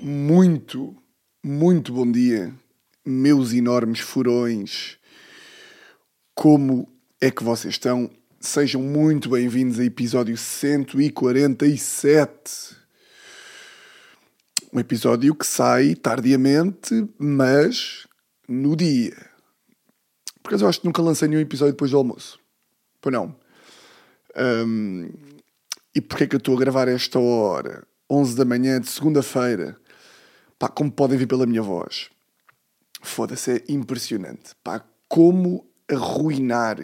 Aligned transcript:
Muito, 0.00 0.96
muito 1.44 1.92
bom 1.92 2.10
dia, 2.10 2.52
meus 3.04 3.52
enormes 3.52 4.00
furões. 4.00 4.98
Como 6.34 6.88
é 7.20 7.30
que 7.30 7.44
vocês 7.44 7.74
estão? 7.74 8.10
Sejam 8.40 8.82
muito 8.82 9.30
bem-vindos 9.30 9.78
a 9.78 9.84
episódio 9.84 10.36
147. 10.36 12.76
Um 14.72 14.80
episódio 14.80 15.34
que 15.34 15.46
sai 15.46 15.94
tardiamente, 15.94 17.08
mas 17.18 18.06
no 18.48 18.74
dia. 18.74 19.30
Porque 20.42 20.62
eu 20.62 20.68
acho 20.68 20.80
que 20.80 20.86
nunca 20.86 21.02
lancei 21.02 21.28
nenhum 21.28 21.42
episódio 21.42 21.72
depois 21.72 21.90
do 21.90 21.96
almoço. 21.96 22.38
Pois 23.00 23.12
não. 23.12 23.36
Hum, 24.36 25.10
e 25.94 26.00
porquê 26.00 26.24
é 26.24 26.26
que 26.26 26.36
eu 26.36 26.38
estou 26.38 26.56
a 26.56 26.60
gravar 26.60 26.88
esta 26.88 27.18
hora? 27.18 27.86
11 28.10 28.36
da 28.36 28.44
manhã 28.44 28.80
de 28.80 28.88
segunda-feira. 28.88 29.76
Pá, 30.58 30.68
como 30.68 30.90
podem 30.90 31.18
ver 31.18 31.26
pela 31.26 31.46
minha 31.46 31.62
voz. 31.62 32.10
Foda-se, 33.02 33.52
é 33.52 33.64
impressionante. 33.68 34.54
Pá, 34.62 34.84
como 35.08 35.66
arruinar 35.88 36.78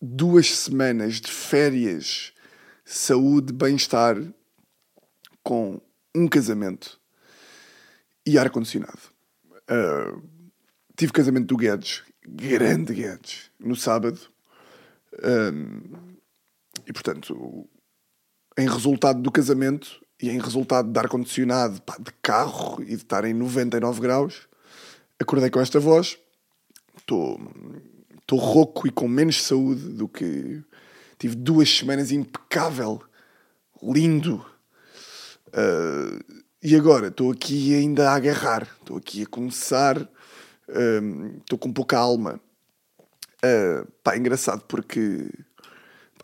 duas 0.00 0.56
semanas 0.56 1.20
de 1.20 1.30
férias, 1.30 2.32
saúde, 2.84 3.52
bem-estar 3.52 4.16
com 5.42 5.80
um 6.14 6.26
casamento 6.26 7.00
e 8.26 8.38
ar-condicionado. 8.38 9.00
Uh, 9.70 10.22
tive 10.96 11.12
casamento 11.12 11.46
do 11.46 11.56
Guedes, 11.56 12.02
grande 12.26 12.94
Guedes, 12.94 13.50
no 13.58 13.76
sábado. 13.76 14.20
Um, 15.22 16.11
e 16.86 16.92
portanto, 16.92 17.68
em 18.58 18.68
resultado 18.68 19.20
do 19.20 19.30
casamento 19.30 20.00
e 20.20 20.30
em 20.30 20.38
resultado 20.38 20.90
de 20.90 20.98
ar-condicionado, 20.98 21.82
de 22.00 22.12
carro 22.22 22.82
e 22.82 22.86
de 22.86 22.94
estar 22.94 23.24
em 23.24 23.34
99 23.34 24.00
graus, 24.00 24.48
acordei 25.18 25.50
com 25.50 25.60
esta 25.60 25.80
voz. 25.80 26.18
Estou 26.96 28.38
rouco 28.38 28.86
e 28.86 28.90
com 28.90 29.08
menos 29.08 29.42
saúde 29.42 29.88
do 29.90 30.08
que 30.08 30.62
tive 31.18 31.34
duas 31.34 31.68
semanas 31.68 32.10
impecável, 32.10 33.02
lindo. 33.82 34.44
Uh, 35.48 36.42
e 36.62 36.76
agora 36.76 37.08
estou 37.08 37.32
aqui 37.32 37.74
ainda 37.74 38.10
a 38.10 38.14
agarrar, 38.14 38.62
estou 38.80 38.96
aqui 38.96 39.22
a 39.22 39.26
começar, 39.26 39.96
estou 40.68 41.56
um, 41.56 41.58
com 41.58 41.72
pouca 41.72 41.98
alma. 41.98 42.40
Uh, 43.44 43.90
pá, 44.04 44.14
é 44.14 44.18
engraçado 44.18 44.62
porque 44.68 45.28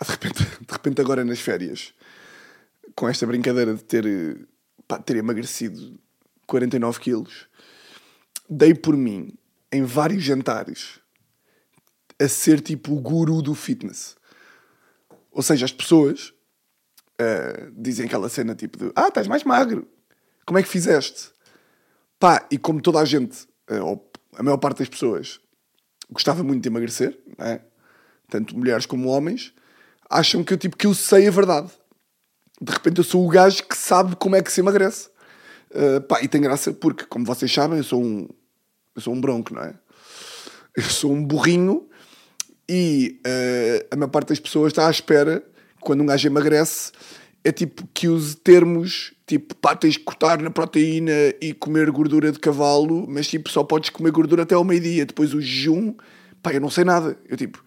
de, 0.04 0.10
repente, 0.10 0.44
de 0.66 0.72
repente 0.72 1.00
agora 1.00 1.24
nas 1.24 1.40
férias, 1.40 1.94
com 2.94 3.08
esta 3.08 3.26
brincadeira 3.26 3.74
de 3.74 3.84
ter, 3.84 4.48
pá, 4.86 4.98
ter 4.98 5.16
emagrecido 5.16 5.98
49 6.46 7.00
quilos, 7.00 7.46
dei 8.48 8.74
por 8.74 8.96
mim 8.96 9.36
em 9.70 9.84
vários 9.84 10.22
jantares 10.22 11.00
a 12.20 12.26
ser 12.26 12.60
tipo 12.60 12.94
o 12.94 13.00
guru 13.00 13.40
do 13.42 13.54
fitness. 13.54 14.16
Ou 15.30 15.42
seja, 15.42 15.64
as 15.64 15.72
pessoas 15.72 16.32
uh, 17.20 17.70
dizem 17.76 18.06
aquela 18.06 18.28
cena 18.28 18.54
tipo 18.54 18.76
de 18.76 18.90
Ah, 18.96 19.08
estás 19.08 19.28
mais 19.28 19.44
magro. 19.44 19.86
Como 20.44 20.58
é 20.58 20.62
que 20.62 20.68
fizeste? 20.68 21.30
Pá, 22.18 22.46
e 22.50 22.58
como 22.58 22.80
toda 22.80 22.98
a 22.98 23.04
gente, 23.04 23.46
uh, 23.70 23.84
ou 23.84 24.10
a 24.34 24.42
maior 24.42 24.56
parte 24.56 24.78
das 24.78 24.88
pessoas, 24.88 25.40
gostava 26.10 26.42
muito 26.42 26.62
de 26.62 26.68
emagrecer, 26.68 27.18
é? 27.38 27.60
tanto 28.28 28.56
mulheres 28.56 28.86
como 28.86 29.08
homens, 29.08 29.54
acham 30.08 30.42
que 30.42 30.52
eu, 30.52 30.58
tipo, 30.58 30.76
que 30.76 30.86
eu 30.86 30.94
sei 30.94 31.28
a 31.28 31.30
verdade. 31.30 31.70
De 32.60 32.72
repente 32.72 32.98
eu 32.98 33.04
sou 33.04 33.24
o 33.24 33.28
gajo 33.28 33.62
que 33.64 33.76
sabe 33.76 34.16
como 34.16 34.36
é 34.36 34.42
que 34.42 34.52
se 34.52 34.60
emagrece. 34.60 35.08
Uh, 35.70 36.00
pá, 36.00 36.22
e 36.22 36.28
tem 36.28 36.40
graça 36.40 36.72
porque, 36.72 37.04
como 37.04 37.24
vocês 37.24 37.52
sabem, 37.52 37.78
eu 37.78 37.84
sou 37.84 38.02
um, 38.02 38.28
eu 38.96 39.02
sou 39.02 39.14
um 39.14 39.20
bronco, 39.20 39.54
não 39.54 39.62
é? 39.62 39.74
Eu 40.76 40.84
sou 40.84 41.12
um 41.12 41.24
burrinho 41.24 41.88
e 42.68 43.20
uh, 43.26 43.88
a 43.90 43.96
maior 43.96 44.10
parte 44.10 44.28
das 44.28 44.40
pessoas 44.40 44.72
está 44.72 44.86
à 44.86 44.90
espera, 44.90 45.44
quando 45.80 46.02
um 46.02 46.06
gajo 46.06 46.26
emagrece, 46.26 46.92
é 47.44 47.52
tipo 47.52 47.86
que 47.92 48.08
use 48.08 48.36
termos 48.36 49.14
tipo, 49.28 49.54
pá, 49.56 49.76
tens 49.76 49.98
que 49.98 50.04
cortar 50.04 50.40
na 50.40 50.50
proteína 50.50 51.12
e 51.40 51.52
comer 51.52 51.90
gordura 51.90 52.32
de 52.32 52.38
cavalo, 52.38 53.06
mas 53.06 53.28
tipo, 53.28 53.50
só 53.50 53.62
podes 53.62 53.90
comer 53.90 54.10
gordura 54.10 54.42
até 54.42 54.54
ao 54.54 54.64
meio-dia. 54.64 55.04
Depois 55.04 55.34
o 55.34 55.40
jejum, 55.40 55.94
pá, 56.42 56.52
eu 56.52 56.60
não 56.60 56.70
sei 56.70 56.82
nada. 56.82 57.16
Eu 57.28 57.36
tipo, 57.36 57.62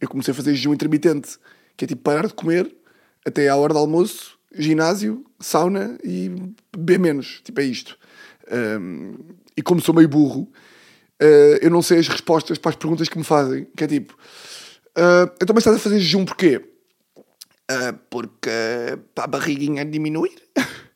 eu 0.00 0.08
comecei 0.08 0.32
a 0.32 0.34
fazer 0.34 0.54
jejum 0.54 0.74
intermitente, 0.74 1.38
que 1.76 1.84
é 1.84 1.88
tipo 1.88 2.02
parar 2.02 2.26
de 2.26 2.34
comer 2.34 2.74
até 3.24 3.48
à 3.48 3.56
hora 3.56 3.72
do 3.72 3.78
almoço, 3.78 4.38
ginásio, 4.54 5.24
sauna 5.40 5.98
e 6.02 6.30
beber 6.76 6.98
menos. 6.98 7.40
Tipo, 7.44 7.60
é 7.60 7.64
isto. 7.64 7.98
Um, 8.50 9.16
e 9.56 9.62
como 9.62 9.80
sou 9.80 9.94
meio 9.94 10.08
burro, 10.08 10.42
uh, 11.22 11.58
eu 11.60 11.70
não 11.70 11.82
sei 11.82 11.98
as 11.98 12.08
respostas 12.08 12.58
para 12.58 12.70
as 12.70 12.76
perguntas 12.76 13.08
que 13.08 13.18
me 13.18 13.24
fazem, 13.24 13.66
que 13.76 13.84
é 13.84 13.86
tipo, 13.86 14.14
uh, 14.14 15.30
então 15.42 15.52
mas 15.52 15.62
estás 15.62 15.76
a 15.76 15.80
fazer 15.80 15.98
jejum 15.98 16.24
porquê? 16.24 16.62
Uh, 17.70 17.98
porque 18.08 18.50
para 19.14 19.24
a 19.24 19.26
barriguinha 19.26 19.84
diminuir. 19.84 20.36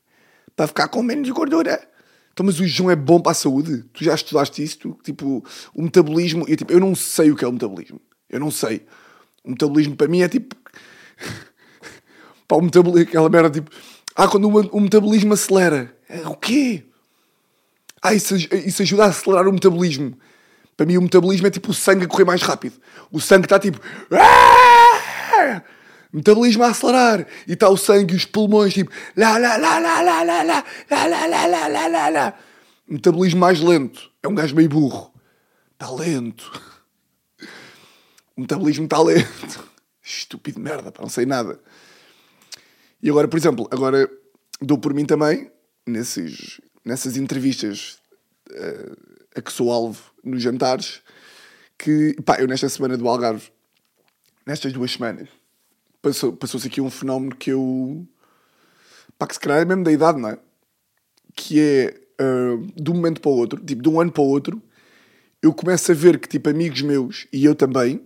para 0.55 0.67
ficar 0.67 0.87
com 0.87 1.01
menos 1.01 1.29
gordura. 1.31 1.87
Então, 2.33 2.45
mas 2.45 2.59
o 2.59 2.63
jejum 2.63 2.89
é 2.89 2.95
bom 2.95 3.19
para 3.19 3.31
a 3.31 3.35
saúde? 3.35 3.83
Tu 3.93 4.03
já 4.03 4.13
estudaste 4.13 4.63
isso? 4.63 4.77
Tu, 4.79 4.99
tipo, 5.03 5.43
o 5.73 5.81
metabolismo. 5.81 6.45
Eu, 6.47 6.55
tipo, 6.55 6.71
eu 6.71 6.79
não 6.79 6.95
sei 6.95 7.31
o 7.31 7.35
que 7.35 7.43
é 7.43 7.47
o 7.47 7.51
metabolismo. 7.51 7.99
Eu 8.29 8.39
não 8.39 8.51
sei. 8.51 8.85
O 9.43 9.51
metabolismo 9.51 9.95
para 9.95 10.07
mim 10.07 10.21
é 10.21 10.29
tipo. 10.29 10.55
Pá, 12.47 12.55
o 12.55 12.61
metabolismo, 12.61 13.09
aquela 13.09 13.29
merda 13.29 13.49
tipo. 13.49 13.71
Ah, 14.15 14.27
quando 14.27 14.49
o, 14.49 14.77
o 14.77 14.81
metabolismo 14.81 15.33
acelera. 15.33 15.95
É, 16.07 16.27
o 16.27 16.35
quê? 16.35 16.83
Ah, 18.01 18.13
isso, 18.13 18.35
isso 18.35 18.81
ajuda 18.81 19.05
a 19.05 19.07
acelerar 19.07 19.47
o 19.47 19.53
metabolismo. 19.53 20.17
Para 20.75 20.85
mim, 20.85 20.97
o 20.97 21.01
metabolismo 21.01 21.47
é 21.47 21.51
tipo 21.51 21.71
o 21.71 21.73
sangue 21.73 22.05
a 22.05 22.07
correr 22.07 22.25
mais 22.25 22.41
rápido. 22.41 22.75
O 23.11 23.19
sangue 23.19 23.45
está 23.45 23.59
tipo. 23.59 23.79
Ah! 24.11 25.61
metabolismo 26.11 26.63
a 26.63 26.67
acelerar 26.67 27.25
e 27.47 27.53
está 27.53 27.69
o 27.69 27.77
sangue 27.77 28.13
e 28.13 28.17
os 28.17 28.25
pulmões 28.25 28.73
tipo 28.73 28.91
lá 29.15 29.37
lá 29.37 29.55
lá 29.57 29.79
lá 29.79 30.01
lá 30.01 30.23
lá 30.23 30.43
lá 30.43 30.63
lá 30.89 31.25
lá 31.27 31.67
lá 31.67 31.87
lá 31.87 32.09
lá 32.09 32.33
metabolismo 32.87 33.39
mais 33.39 33.61
lento 33.61 34.11
é 34.21 34.27
um 34.27 34.35
gajo 34.35 34.55
meio 34.55 34.69
burro 34.69 35.13
está 35.73 35.89
lento 35.89 36.51
metabolismo 38.37 38.85
está 38.85 39.01
lento 39.01 39.69
estúpido 40.01 40.59
merda 40.59 40.93
não 40.99 41.09
sei 41.09 41.25
nada 41.25 41.59
e 43.01 43.09
agora 43.09 43.27
por 43.27 43.37
exemplo 43.37 43.67
agora 43.71 44.09
dou 44.59 44.77
por 44.77 44.93
mim 44.93 45.05
também 45.05 45.51
nesses 45.85 46.61
nessas 46.85 47.17
entrevistas 47.17 47.99
uh, 48.49 48.97
a 49.35 49.41
que 49.41 49.51
sou 49.51 49.71
alvo 49.71 50.01
nos 50.23 50.41
jantares 50.41 51.01
que 51.77 52.15
pá 52.25 52.39
eu 52.39 52.47
nesta 52.47 52.69
semana 52.69 52.97
do 52.97 53.07
Algarve 53.07 53.51
nestas 54.45 54.73
duas 54.73 54.91
semanas 54.91 55.29
passou-se 56.01 56.37
passou 56.37 56.59
aqui 56.63 56.81
um 56.81 56.89
fenómeno 56.89 57.35
que 57.35 57.51
eu. 57.51 58.05
pá, 59.17 59.27
que 59.27 59.35
se 59.35 59.39
calhar 59.39 59.61
é 59.61 59.65
mesmo 59.65 59.83
da 59.83 59.91
idade, 59.91 60.19
não 60.19 60.29
é? 60.29 60.39
Que 61.35 61.59
é 61.59 62.01
uh, 62.21 62.67
de 62.75 62.91
um 62.91 62.95
momento 62.95 63.21
para 63.21 63.31
o 63.31 63.35
outro, 63.35 63.63
tipo, 63.63 63.81
de 63.81 63.89
um 63.89 64.01
ano 64.01 64.11
para 64.11 64.23
o 64.23 64.27
outro, 64.27 64.61
eu 65.41 65.53
começo 65.53 65.91
a 65.91 65.95
ver 65.95 66.19
que, 66.19 66.27
tipo, 66.27 66.49
amigos 66.49 66.81
meus 66.81 67.27
e 67.31 67.45
eu 67.45 67.55
também, 67.55 68.05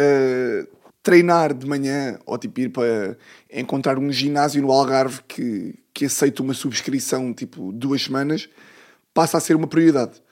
uh, 0.00 0.68
treinar 1.02 1.54
de 1.54 1.66
manhã 1.66 2.18
ou, 2.26 2.36
tipo, 2.38 2.60
ir 2.60 2.70
para 2.70 3.16
encontrar 3.52 3.98
um 3.98 4.10
ginásio 4.10 4.62
no 4.62 4.72
Algarve 4.72 5.20
que, 5.28 5.74
que 5.94 6.04
aceita 6.04 6.42
uma 6.42 6.54
subscrição, 6.54 7.32
tipo, 7.32 7.72
duas 7.72 8.02
semanas, 8.02 8.48
passa 9.14 9.38
a 9.38 9.40
ser 9.40 9.54
uma 9.56 9.66
prioridade. 9.66 10.22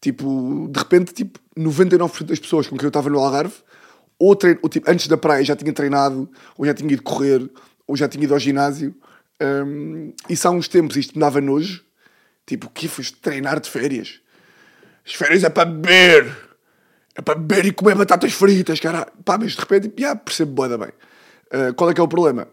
Tipo, 0.00 0.68
de 0.70 0.78
repente, 0.78 1.12
tipo, 1.12 1.40
99% 1.56 2.24
das 2.24 2.38
pessoas 2.38 2.66
com 2.66 2.76
quem 2.76 2.84
eu 2.84 2.88
estava 2.88 3.10
no 3.10 3.18
Algarve 3.18 3.54
ou, 4.18 4.34
treino, 4.34 4.58
ou 4.62 4.68
tipo, 4.68 4.90
antes 4.90 5.06
da 5.06 5.16
praia 5.16 5.44
já 5.44 5.54
tinha 5.54 5.72
treinado, 5.72 6.28
ou 6.56 6.66
já 6.66 6.74
tinha 6.74 6.92
ido 6.92 7.02
correr, 7.02 7.48
ou 7.86 7.96
já 7.96 8.08
tinha 8.08 8.24
ido 8.24 8.34
ao 8.34 8.40
ginásio. 8.40 8.94
Um, 9.40 10.12
isso 10.28 10.48
há 10.48 10.50
uns 10.50 10.66
tempos 10.66 10.96
isto 10.96 11.14
me 11.14 11.20
dava 11.20 11.40
nojo. 11.40 11.84
Tipo, 12.44 12.68
que 12.70 12.88
foste 12.88 13.16
treinar 13.16 13.60
de 13.60 13.70
férias? 13.70 14.20
As 15.06 15.14
férias 15.14 15.44
é 15.44 15.50
para 15.50 15.64
beber! 15.64 16.47
É 17.18 17.20
para 17.20 17.34
beber 17.34 17.66
e 17.66 17.72
comer 17.72 17.96
batatas 17.96 18.32
fritas, 18.32 18.78
cara. 18.78 19.12
Pá, 19.24 19.36
mas 19.36 19.52
de 19.52 19.58
repente, 19.58 19.92
já 19.98 20.14
percebo 20.14 20.52
boa 20.52 20.78
bem. 20.78 20.90
Uh, 21.52 21.74
qual 21.74 21.90
é 21.90 21.94
que 21.94 22.00
é 22.00 22.04
o 22.04 22.06
problema? 22.06 22.46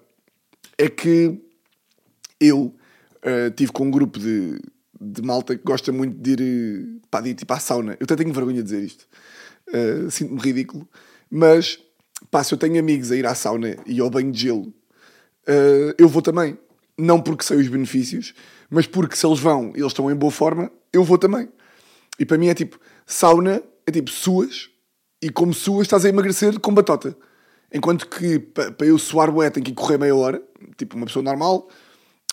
É 0.76 0.90
que 0.90 1.40
eu 2.40 2.76
uh, 3.24 3.52
tive 3.56 3.72
com 3.72 3.86
um 3.86 3.92
grupo 3.92 4.18
de, 4.18 4.60
de 5.00 5.22
malta 5.22 5.56
que 5.56 5.64
gosta 5.64 5.92
muito 5.92 6.18
de 6.18 6.32
ir, 6.32 7.00
pá, 7.12 7.22
de 7.22 7.30
ir 7.30 7.36
tipo 7.36 7.54
à 7.54 7.60
sauna. 7.60 7.96
Eu 8.00 8.06
até 8.06 8.16
tenho 8.16 8.34
vergonha 8.34 8.58
de 8.58 8.64
dizer 8.64 8.84
isto. 8.84 9.08
Uh, 9.68 10.10
Sinto-me 10.10 10.42
ridículo. 10.42 10.90
Mas, 11.30 11.78
pá, 12.32 12.44
se 12.44 12.52
eu 12.52 12.58
tenho 12.58 12.80
amigos 12.80 13.12
a 13.12 13.16
ir 13.16 13.28
à 13.28 13.36
sauna 13.36 13.78
e 13.86 14.00
ao 14.00 14.10
banho 14.10 14.32
de 14.32 14.42
gelo, 14.42 14.74
uh, 15.48 15.94
eu 15.96 16.10
vou 16.10 16.24
também. 16.24 16.58
Não 16.98 17.22
porque 17.22 17.44
sei 17.44 17.58
os 17.58 17.68
benefícios, 17.68 18.34
mas 18.68 18.88
porque 18.88 19.16
se 19.16 19.28
eles 19.28 19.40
vão 19.40 19.74
e 19.76 19.80
eles 19.80 19.92
estão 19.92 20.10
em 20.10 20.16
boa 20.16 20.32
forma, 20.32 20.72
eu 20.92 21.04
vou 21.04 21.20
também. 21.20 21.48
E 22.18 22.26
para 22.26 22.38
mim 22.38 22.48
é 22.48 22.56
tipo, 22.56 22.80
sauna 23.06 23.62
é 23.86 23.92
tipo 23.92 24.10
suas, 24.10 24.70
e 25.22 25.30
como 25.30 25.54
suas 25.54 25.84
estás 25.88 26.06
a 26.06 26.10
emagrecer 26.10 26.60
com 26.60 26.74
batota. 26.74 27.16
Enquanto 27.74 28.08
que 28.08 28.40
para 28.40 28.72
pa 28.72 28.86
eu 28.86 28.98
suar 28.98 29.32
bué 29.32 29.50
tem 29.50 29.64
que 29.64 29.74
correr 29.74 29.98
meia 29.98 30.16
hora, 30.16 30.42
tipo 30.78 30.96
uma 30.96 31.06
pessoa 31.06 31.24
normal, 31.24 31.70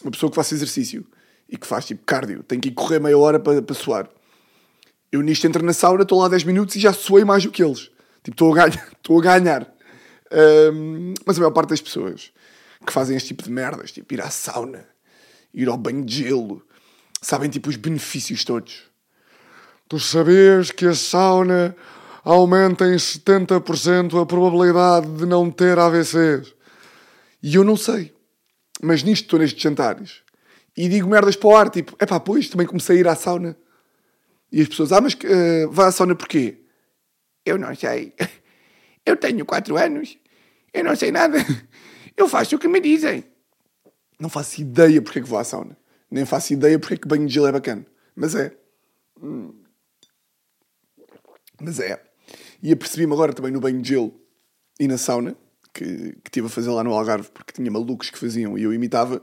uma 0.02 0.10
pessoa 0.10 0.30
que 0.30 0.36
faça 0.36 0.54
exercício 0.54 1.06
e 1.48 1.56
que 1.56 1.66
faz 1.66 1.86
tipo 1.86 2.04
cardio, 2.04 2.42
tem 2.42 2.60
que 2.60 2.70
correr 2.70 3.00
meia 3.00 3.18
hora 3.18 3.40
para, 3.40 3.60
para 3.62 3.74
suar. 3.74 4.08
Eu 5.10 5.20
nisto 5.20 5.46
entro 5.46 5.64
na 5.64 5.72
sauna, 5.72 6.02
estou 6.02 6.20
lá 6.20 6.28
10 6.28 6.44
minutos 6.44 6.74
e 6.76 6.80
já 6.80 6.92
suei 6.92 7.24
mais 7.24 7.44
do 7.44 7.50
que 7.50 7.62
eles. 7.62 7.90
Tipo, 8.22 8.30
estou 8.30 8.52
a 8.52 8.54
ganhar. 8.54 8.88
Estou 9.02 9.18
a 9.18 9.22
ganhar. 9.22 9.74
Um, 10.72 11.12
mas 11.26 11.36
a 11.36 11.40
maior 11.40 11.50
parte 11.50 11.70
das 11.70 11.80
pessoas 11.80 12.32
que 12.86 12.92
fazem 12.92 13.16
este 13.16 13.28
tipo 13.28 13.42
de 13.42 13.50
merdas, 13.50 13.92
tipo 13.92 14.14
ir 14.14 14.22
à 14.22 14.30
sauna, 14.30 14.88
ir 15.52 15.68
ao 15.68 15.76
banho 15.76 16.04
de 16.04 16.24
gelo, 16.24 16.66
sabem 17.20 17.50
tipo 17.50 17.68
os 17.68 17.76
benefícios 17.76 18.44
todos. 18.44 18.84
Tu 19.92 20.00
sabias 20.00 20.70
que 20.70 20.86
a 20.86 20.94
sauna 20.94 21.76
aumenta 22.24 22.86
em 22.86 22.96
70% 22.96 24.22
a 24.22 24.24
probabilidade 24.24 25.06
de 25.18 25.26
não 25.26 25.50
ter 25.50 25.78
AVCs. 25.78 26.54
E 27.42 27.56
eu 27.56 27.62
não 27.62 27.76
sei. 27.76 28.10
Mas 28.80 29.02
nisto 29.02 29.24
estou 29.24 29.38
nestes 29.38 29.62
jantares. 29.62 30.22
E 30.74 30.88
digo 30.88 31.10
merdas 31.10 31.36
para 31.36 31.48
o 31.50 31.54
ar, 31.54 31.68
tipo, 31.68 31.94
é 31.98 32.06
pá, 32.06 32.18
pois, 32.18 32.48
também 32.48 32.66
comecei 32.66 32.96
a 32.96 33.00
ir 33.00 33.06
à 33.06 33.14
sauna. 33.14 33.54
E 34.50 34.62
as 34.62 34.68
pessoas, 34.68 34.92
ah, 34.92 35.00
mas 35.02 35.12
uh, 35.12 35.70
vai 35.70 35.88
à 35.88 35.92
sauna 35.92 36.14
porquê? 36.14 36.60
Eu 37.44 37.58
não 37.58 37.74
sei. 37.74 38.14
Eu 39.04 39.18
tenho 39.18 39.44
4 39.44 39.76
anos. 39.76 40.16
Eu 40.72 40.84
não 40.84 40.96
sei 40.96 41.12
nada. 41.12 41.36
Eu 42.16 42.30
faço 42.30 42.56
o 42.56 42.58
que 42.58 42.66
me 42.66 42.80
dizem. 42.80 43.24
Não 44.18 44.30
faço 44.30 44.58
ideia 44.62 45.02
porque 45.02 45.18
é 45.18 45.22
que 45.22 45.28
vou 45.28 45.38
à 45.38 45.44
sauna. 45.44 45.76
Nem 46.10 46.24
faço 46.24 46.54
ideia 46.54 46.78
porque 46.78 46.94
é 46.94 46.96
que 46.96 47.06
banho 47.06 47.26
de 47.26 47.34
gelo 47.34 47.48
é 47.48 47.52
bacana. 47.52 47.84
Mas 48.16 48.34
é. 48.34 48.56
Hum. 49.22 49.61
Mas 51.62 51.78
é. 51.80 52.02
E 52.62 52.72
apercebi-me 52.72 53.12
agora 53.12 53.32
também 53.32 53.52
no 53.52 53.60
banho 53.60 53.80
de 53.80 53.88
gelo 53.88 54.14
e 54.78 54.88
na 54.88 54.98
sauna, 54.98 55.36
que, 55.72 55.84
que 55.84 56.28
estive 56.28 56.46
a 56.46 56.50
fazer 56.50 56.70
lá 56.70 56.82
no 56.82 56.92
Algarve, 56.92 57.30
porque 57.32 57.52
tinha 57.52 57.70
malucos 57.70 58.10
que 58.10 58.18
faziam 58.18 58.58
e 58.58 58.62
eu 58.62 58.74
imitava, 58.74 59.22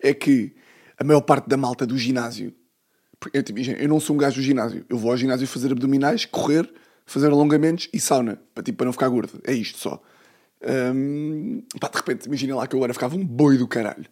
é 0.00 0.12
que 0.14 0.54
a 0.98 1.04
maior 1.04 1.20
parte 1.20 1.48
da 1.48 1.56
malta 1.56 1.86
do 1.86 1.96
ginásio. 1.96 2.52
Eu, 3.32 3.42
tipo, 3.42 3.58
eu 3.58 3.88
não 3.88 3.98
sou 3.98 4.14
um 4.14 4.18
gajo 4.18 4.36
do 4.36 4.42
ginásio. 4.42 4.84
Eu 4.88 4.98
vou 4.98 5.10
ao 5.10 5.16
ginásio 5.16 5.46
fazer 5.46 5.72
abdominais, 5.72 6.24
correr, 6.24 6.72
fazer 7.06 7.28
alongamentos 7.28 7.88
e 7.92 7.98
sauna, 7.98 8.40
para, 8.54 8.62
tipo, 8.62 8.78
para 8.78 8.86
não 8.86 8.92
ficar 8.92 9.08
gordo. 9.08 9.40
É 9.44 9.52
isto 9.52 9.78
só. 9.78 10.00
Um, 10.62 11.62
pá, 11.80 11.88
de 11.88 11.96
repente, 11.96 12.26
imagina 12.26 12.56
lá 12.56 12.66
que 12.66 12.74
eu 12.74 12.78
agora 12.78 12.92
ficava 12.92 13.16
um 13.16 13.24
boi 13.24 13.56
do 13.56 13.66
caralho. 13.66 14.06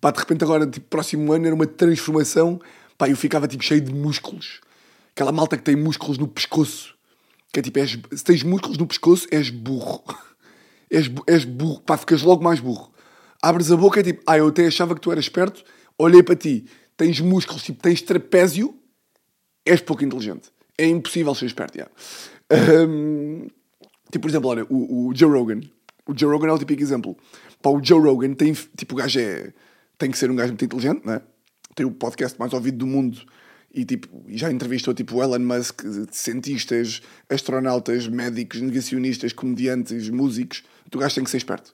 Pá, 0.00 0.10
de 0.10 0.18
repente 0.18 0.44
agora, 0.44 0.66
tipo, 0.66 0.86
próximo 0.88 1.32
ano 1.32 1.46
era 1.46 1.54
uma 1.54 1.66
transformação. 1.66 2.60
Pá, 2.96 3.08
eu 3.08 3.16
ficava 3.16 3.48
tipo 3.48 3.62
cheio 3.62 3.80
de 3.80 3.92
músculos. 3.92 4.60
Aquela 5.12 5.32
malta 5.32 5.56
que 5.56 5.62
tem 5.62 5.76
músculos 5.76 6.18
no 6.18 6.28
pescoço. 6.28 6.97
Que 7.52 7.60
é 7.60 7.62
tipo, 7.62 7.78
és, 7.78 7.98
se 8.12 8.24
tens 8.24 8.42
músculos 8.42 8.78
no 8.78 8.86
pescoço, 8.86 9.26
és 9.30 9.50
burro. 9.50 10.02
és, 10.90 11.10
és 11.26 11.44
burro. 11.44 11.80
Pá, 11.80 11.96
ficas 11.96 12.22
logo 12.22 12.42
mais 12.42 12.60
burro. 12.60 12.92
Abres 13.42 13.70
a 13.70 13.76
boca 13.76 14.00
é 14.00 14.02
tipo, 14.02 14.22
ah, 14.26 14.38
eu 14.38 14.48
até 14.48 14.66
achava 14.66 14.94
que 14.94 15.00
tu 15.00 15.10
eras 15.12 15.24
esperto. 15.24 15.64
Olhei 15.96 16.22
para 16.22 16.36
ti, 16.36 16.66
tens 16.96 17.20
músculos, 17.20 17.62
tipo, 17.62 17.82
tens 17.82 18.02
trapézio. 18.02 18.74
És 19.64 19.80
pouco 19.80 20.04
inteligente. 20.04 20.50
É 20.76 20.86
impossível 20.86 21.34
ser 21.34 21.46
esperto. 21.46 21.78
Um, 22.50 23.48
Tipo, 24.10 24.22
por 24.22 24.30
exemplo, 24.30 24.50
olha, 24.50 24.66
o, 24.68 25.08
o 25.08 25.14
Joe 25.14 25.30
Rogan. 25.30 25.60
O 26.06 26.18
Joe 26.18 26.30
Rogan 26.32 26.48
é 26.48 26.52
o 26.52 26.58
típico 26.58 26.82
exemplo. 26.82 27.16
Pá, 27.60 27.70
o 27.70 27.82
Joe 27.82 28.00
Rogan 28.00 28.34
tem, 28.34 28.52
tipo, 28.52 28.94
o 28.94 28.96
gajo 28.96 29.20
é, 29.20 29.52
tem 29.98 30.10
que 30.10 30.18
ser 30.18 30.30
um 30.30 30.36
gajo 30.36 30.48
muito 30.48 30.64
inteligente, 30.64 31.06
né? 31.06 31.20
Tem 31.74 31.84
o 31.84 31.90
podcast 31.90 32.38
mais 32.38 32.52
ouvido 32.52 32.78
do 32.78 32.86
mundo 32.86 33.20
e, 33.78 33.84
tipo, 33.84 34.08
já 34.26 34.50
entrevistou, 34.50 34.92
tipo, 34.92 35.22
Elon 35.22 35.38
Musk, 35.38 35.82
cientistas, 36.10 37.00
astronautas, 37.30 38.08
médicos, 38.08 38.60
negacionistas, 38.60 39.32
comediantes, 39.32 40.10
músicos. 40.10 40.64
O 40.92 40.98
gajo 40.98 41.14
tem 41.14 41.22
que 41.22 41.30
ser 41.30 41.36
esperto. 41.36 41.72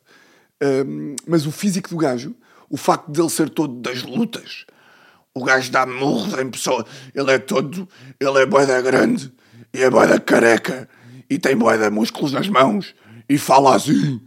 Um, 0.63 1.17
mas 1.27 1.47
o 1.47 1.51
físico 1.51 1.89
do 1.89 1.97
gajo, 1.97 2.37
o 2.69 2.77
facto 2.77 3.11
dele 3.11 3.31
ser 3.31 3.49
todo 3.49 3.81
das 3.81 4.03
lutas, 4.03 4.67
o 5.33 5.43
gajo 5.43 5.73
dá 5.73 5.87
murro 5.87 6.39
em 6.39 6.51
pessoa, 6.51 6.85
ele 7.15 7.33
é 7.33 7.39
todo, 7.39 7.89
ele 8.21 8.39
é 8.39 8.45
boeda 8.45 8.83
grande 8.83 9.33
e 9.73 9.83
é 9.83 9.89
boeda 9.89 10.21
careca 10.21 10.87
e 11.31 11.39
tem 11.39 11.57
boé 11.57 11.79
de 11.79 11.89
músculos 11.89 12.33
nas 12.33 12.49
mãos 12.51 12.95
e 13.27 13.39
fala 13.39 13.75
assim. 13.75 14.21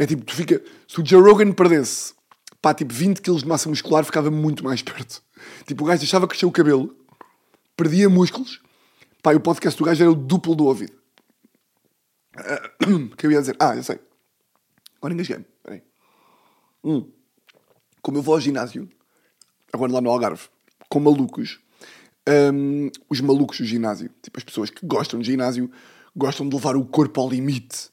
É 0.00 0.04
tipo, 0.04 0.24
tu 0.24 0.34
fica. 0.34 0.60
Se 0.88 1.00
o 1.00 1.06
Joe 1.06 1.22
Rogan 1.22 1.52
perdesse 1.52 2.12
pá, 2.60 2.74
tipo 2.74 2.92
20 2.92 3.20
kg 3.20 3.36
de 3.36 3.46
massa 3.46 3.68
muscular, 3.68 4.04
ficava 4.04 4.30
muito 4.30 4.64
mais 4.64 4.82
perto. 4.82 5.22
Tipo, 5.66 5.84
o 5.84 5.86
gajo 5.86 6.00
deixava 6.00 6.26
crescer 6.26 6.46
o 6.46 6.52
cabelo, 6.52 6.94
perdia 7.80 8.10
músculos, 8.10 8.60
pá, 9.22 9.32
e 9.32 9.36
o 9.36 9.40
podcast 9.40 9.78
do 9.78 9.86
gajo 9.86 10.02
era 10.02 10.12
o 10.12 10.14
duplo 10.14 10.54
do 10.54 10.66
ouvido. 10.66 10.92
O 13.12 13.16
que 13.16 13.26
eu 13.26 13.32
ia 13.32 13.40
dizer? 13.40 13.56
Ah, 13.58 13.74
já 13.74 13.82
sei. 13.82 14.00
Agora 14.98 15.14
engasguei-me. 15.14 15.46
Peraí. 15.62 15.82
Hum. 16.84 17.10
Como 18.02 18.18
eu 18.18 18.22
vou 18.22 18.34
ao 18.34 18.40
ginásio, 18.40 18.86
agora 19.72 19.92
lá 19.92 20.00
no 20.00 20.10
Algarve, 20.10 20.48
com 20.90 21.00
malucos, 21.00 21.58
um, 22.52 22.90
os 23.08 23.20
malucos 23.20 23.58
do 23.58 23.64
ginásio, 23.64 24.10
tipo 24.22 24.38
as 24.38 24.44
pessoas 24.44 24.68
que 24.68 24.84
gostam 24.84 25.18
de 25.18 25.26
ginásio, 25.26 25.70
gostam 26.14 26.48
de 26.48 26.54
levar 26.54 26.76
o 26.76 26.84
corpo 26.84 27.20
ao 27.20 27.30
limite. 27.30 27.90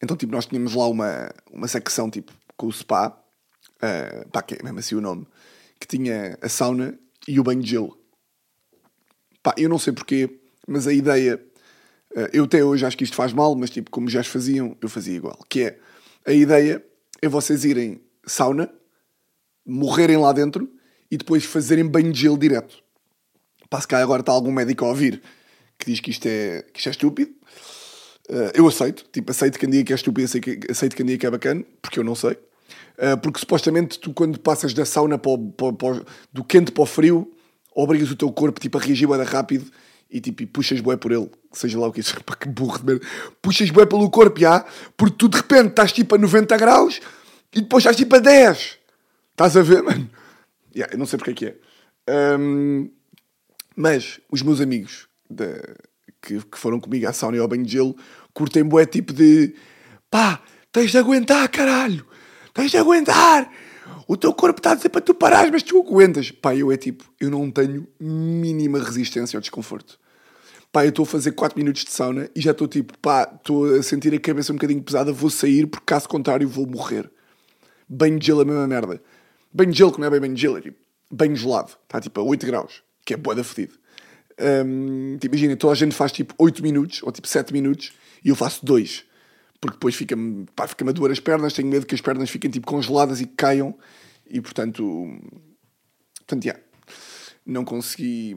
Então, 0.00 0.16
tipo, 0.16 0.32
nós 0.32 0.46
tínhamos 0.46 0.74
lá 0.74 0.86
uma, 0.86 1.30
uma 1.50 1.66
secção, 1.66 2.08
tipo, 2.08 2.32
com 2.56 2.66
o 2.66 2.72
spa, 2.72 3.08
uh, 3.08 4.28
pá, 4.30 4.42
que 4.42 4.54
é 4.54 4.62
mesmo 4.62 4.78
assim 4.78 4.94
o 4.94 5.00
nome, 5.00 5.26
que 5.80 5.86
tinha 5.88 6.38
a 6.40 6.48
sauna 6.48 6.96
e 7.26 7.40
o 7.40 7.42
banho 7.42 7.62
de 7.62 7.70
gelo. 7.70 8.05
Pá, 9.46 9.54
eu 9.56 9.68
não 9.68 9.78
sei 9.78 9.92
porquê, 9.92 10.28
mas 10.66 10.88
a 10.88 10.92
ideia, 10.92 11.40
uh, 12.16 12.28
eu 12.32 12.42
até 12.42 12.64
hoje 12.64 12.84
acho 12.84 12.98
que 12.98 13.04
isto 13.04 13.14
faz 13.14 13.32
mal, 13.32 13.54
mas 13.54 13.70
tipo, 13.70 13.92
como 13.92 14.10
já 14.10 14.18
as 14.18 14.26
faziam, 14.26 14.76
eu 14.82 14.88
fazia 14.88 15.14
igual. 15.14 15.38
Que 15.48 15.62
é, 15.62 15.78
a 16.26 16.32
ideia 16.32 16.84
é 17.22 17.28
vocês 17.28 17.64
irem 17.64 18.00
sauna, 18.26 18.68
morrerem 19.64 20.16
lá 20.16 20.32
dentro 20.32 20.68
e 21.08 21.16
depois 21.16 21.44
fazerem 21.44 21.86
banho 21.86 22.12
de 22.12 22.22
gelo 22.22 22.36
direto. 22.36 22.82
Pá, 23.70 23.80
se 23.80 23.86
cá 23.86 24.02
agora 24.02 24.18
está 24.18 24.32
algum 24.32 24.50
médico 24.50 24.84
a 24.84 24.88
ouvir 24.88 25.22
que 25.78 25.92
diz 25.92 26.00
que 26.00 26.10
isto 26.10 26.26
é, 26.26 26.62
que 26.72 26.80
isto 26.80 26.88
é 26.88 26.90
estúpido. 26.90 27.30
Uh, 28.28 28.50
eu 28.52 28.66
aceito, 28.66 29.06
tipo, 29.12 29.30
aceito 29.30 29.60
quem 29.60 29.70
diga 29.70 29.84
que 29.84 29.92
é 29.92 29.94
estúpido, 29.94 30.24
aceito, 30.24 30.72
aceito 30.72 30.96
quem 30.96 31.06
diga 31.06 31.18
que 31.20 31.26
é 31.26 31.30
bacana, 31.30 31.64
porque 31.80 32.00
eu 32.00 32.04
não 32.04 32.16
sei. 32.16 32.32
Uh, 32.98 33.16
porque 33.22 33.38
supostamente 33.38 34.00
tu, 34.00 34.12
quando 34.12 34.40
passas 34.40 34.74
da 34.74 34.84
sauna 34.84 35.16
para 35.16 35.30
o, 35.30 35.52
para, 35.52 35.72
para, 35.72 36.04
do 36.32 36.42
quente 36.42 36.72
para 36.72 36.82
o 36.82 36.86
frio, 36.86 37.32
obrigas 37.76 38.10
o 38.10 38.16
teu 38.16 38.32
corpo 38.32 38.58
tipo, 38.58 38.78
a 38.78 38.80
reagir 38.80 39.06
bem 39.06 39.22
rápido 39.22 39.70
e, 40.10 40.20
tipo, 40.20 40.42
e 40.42 40.46
puxas 40.46 40.80
bué 40.80 40.96
por 40.96 41.12
ele, 41.12 41.30
seja 41.52 41.78
lá 41.78 41.86
o 41.88 41.92
que 41.92 42.00
isso, 42.00 42.16
pá, 42.24 42.34
que 42.34 42.48
burro 42.48 42.78
de 42.78 42.86
merda. 42.86 43.06
Puxas 43.42 43.70
bué 43.70 43.84
pelo 43.84 44.10
corpo, 44.10 44.40
já, 44.40 44.64
porque 44.96 45.16
tu 45.16 45.28
de 45.28 45.36
repente 45.36 45.68
estás 45.68 45.92
tipo 45.92 46.14
a 46.14 46.18
90 46.18 46.56
graus 46.56 47.00
e 47.54 47.60
depois 47.60 47.82
estás 47.82 47.96
tipo 47.96 48.16
a 48.16 48.18
10. 48.18 48.78
Estás 49.32 49.56
a 49.56 49.62
ver, 49.62 49.82
mano? 49.84 50.08
Yeah, 50.74 50.94
eu 50.94 50.98
não 50.98 51.06
sei 51.06 51.18
porque 51.18 51.30
é 51.30 51.34
que 51.34 51.46
é. 51.46 51.56
Um, 52.38 52.90
mas 53.74 54.20
os 54.30 54.42
meus 54.42 54.60
amigos 54.60 55.06
de, 55.28 55.60
que, 56.22 56.40
que, 56.40 56.58
foram 56.58 56.80
comigo 56.80 57.06
à 57.06 57.12
sauna 57.12 57.36
e 57.36 57.40
ao 57.40 57.48
banho 57.48 57.64
de 57.64 57.72
gelo, 57.72 57.96
curtem 58.32 58.64
bué 58.64 58.86
tipo 58.86 59.12
de 59.12 59.54
pá, 60.10 60.40
tens 60.72 60.92
de 60.92 60.98
aguentar, 60.98 61.48
caralho, 61.50 62.06
tens 62.54 62.70
de 62.70 62.78
aguentar. 62.78 63.50
O 64.06 64.16
teu 64.16 64.32
corpo 64.32 64.60
está 64.60 64.72
a 64.72 64.74
dizer 64.74 64.88
para 64.88 65.00
tu 65.00 65.14
parares, 65.14 65.50
mas 65.50 65.62
tu 65.62 65.80
aguentas. 65.80 66.30
Pá, 66.30 66.54
eu 66.54 66.70
é 66.70 66.76
tipo, 66.76 67.04
eu 67.20 67.30
não 67.30 67.50
tenho 67.50 67.88
mínima 67.98 68.78
resistência 68.78 69.36
ao 69.36 69.40
desconforto. 69.40 69.98
Pá, 70.70 70.84
eu 70.84 70.90
estou 70.90 71.04
a 71.04 71.06
fazer 71.06 71.32
4 71.32 71.58
minutos 71.58 71.84
de 71.84 71.90
sauna 71.90 72.30
e 72.34 72.40
já 72.40 72.52
estou 72.52 72.68
tipo, 72.68 72.96
pá, 72.98 73.30
estou 73.34 73.74
a 73.74 73.82
sentir 73.82 74.14
a 74.14 74.20
cabeça 74.20 74.52
um 74.52 74.56
bocadinho 74.56 74.82
pesada, 74.82 75.12
vou 75.12 75.30
sair 75.30 75.66
porque 75.66 75.86
caso 75.86 76.08
contrário 76.08 76.48
vou 76.48 76.66
morrer. 76.66 77.10
Banho 77.88 78.18
de 78.18 78.26
gelo 78.26 78.40
é 78.40 78.42
a 78.42 78.46
mesma 78.46 78.66
merda. 78.66 79.02
Banho 79.52 79.72
de 79.72 79.78
gelo, 79.78 79.92
que 79.92 80.00
não 80.00 80.06
é 80.06 80.10
bem 80.10 80.20
banho 80.20 80.34
de 80.34 80.40
gelo, 80.40 80.58
é 80.58 80.60
tipo 80.60 80.78
banho 81.10 81.36
gelado, 81.36 81.72
está 81.84 82.00
tipo 82.00 82.20
a 82.20 82.22
8 82.22 82.46
graus, 82.46 82.82
que 83.04 83.14
é 83.14 83.16
boa 83.16 83.34
da 83.34 83.42
fedido. 83.42 83.74
Tipo, 85.18 85.34
imagina, 85.34 85.56
toda 85.56 85.72
a 85.72 85.76
gente 85.76 85.94
faz 85.94 86.12
tipo 86.12 86.34
8 86.36 86.62
minutos 86.62 87.00
ou 87.02 87.10
tipo 87.10 87.26
7 87.26 87.52
minutos 87.52 87.92
e 88.24 88.28
eu 88.28 88.36
faço 88.36 88.64
2. 88.66 89.04
Porque 89.60 89.76
depois 89.76 89.94
fica-me 89.94 90.46
fica 90.68 90.88
a 90.88 90.92
doer 90.92 91.12
as 91.12 91.20
pernas, 91.20 91.52
tenho 91.52 91.68
medo 91.68 91.86
que 91.86 91.94
as 91.94 92.00
pernas 92.00 92.28
fiquem 92.28 92.50
tipo 92.50 92.66
congeladas 92.66 93.20
e 93.20 93.26
caiam 93.26 93.74
e 94.28 94.40
portanto. 94.40 95.08
Portanto, 96.18 96.44
yeah, 96.44 96.60
não 97.44 97.64
consegui. 97.64 98.36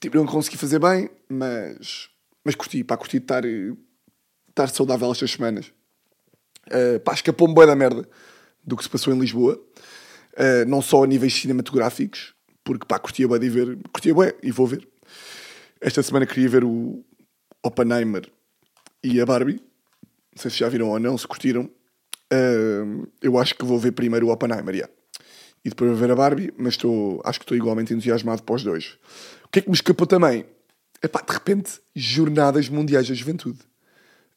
Tipo, 0.00 0.18
não 0.18 0.26
consegui 0.26 0.56
fazer 0.56 0.78
bem, 0.78 1.10
mas. 1.28 2.08
Mas 2.44 2.54
curti, 2.54 2.84
pá, 2.84 2.96
curti 2.96 3.18
estar, 3.18 3.44
estar 3.44 4.68
saudável 4.68 5.10
estas 5.10 5.32
semanas. 5.32 5.72
Uh, 6.68 7.00
pá, 7.00 7.12
escapou-me 7.14 7.54
bem 7.54 7.66
da 7.66 7.74
merda 7.74 8.08
do 8.64 8.76
que 8.76 8.82
se 8.82 8.88
passou 8.88 9.14
em 9.14 9.18
Lisboa. 9.18 9.60
Uh, 10.34 10.68
não 10.68 10.80
só 10.80 11.02
a 11.02 11.06
níveis 11.06 11.34
cinematográficos, 11.34 12.34
porque 12.62 12.86
pá, 12.86 12.98
curtia 12.98 13.26
bem 13.26 13.40
de 13.40 13.50
ver, 13.50 13.78
curtia 13.92 14.14
bem 14.14 14.32
e 14.42 14.50
vou 14.50 14.66
ver. 14.66 14.86
Esta 15.80 16.02
semana 16.02 16.26
queria 16.26 16.48
ver 16.48 16.64
o 16.64 17.04
Oppenheimer 17.62 18.30
e 19.02 19.20
a 19.20 19.26
Barbie. 19.26 19.60
Não 20.34 20.42
sei 20.42 20.50
se 20.50 20.58
já 20.58 20.68
viram 20.68 20.88
ou 20.88 20.98
não, 20.98 21.16
se 21.16 21.26
curtiram. 21.26 21.70
Uh, 22.32 23.06
eu 23.20 23.38
acho 23.38 23.54
que 23.54 23.64
vou 23.64 23.78
ver 23.78 23.92
primeiro 23.92 24.28
o 24.28 24.32
Oppenheimer, 24.32 24.74
yeah. 24.74 24.92
E 25.64 25.68
depois 25.68 25.90
vou 25.90 25.98
ver 25.98 26.10
a 26.10 26.16
Barbie, 26.16 26.52
mas 26.56 26.74
estou, 26.74 27.20
acho 27.24 27.38
que 27.38 27.44
estou 27.44 27.56
igualmente 27.56 27.92
entusiasmado 27.92 28.42
para 28.42 28.54
os 28.54 28.62
dois. 28.62 28.98
O 29.44 29.48
que 29.48 29.58
é 29.58 29.62
que 29.62 29.68
me 29.68 29.74
escapou 29.74 30.06
também? 30.06 30.46
Epá, 31.02 31.22
de 31.22 31.32
repente, 31.32 31.80
Jornadas 31.94 32.68
Mundiais 32.68 33.08
da 33.08 33.14
Juventude. 33.14 33.58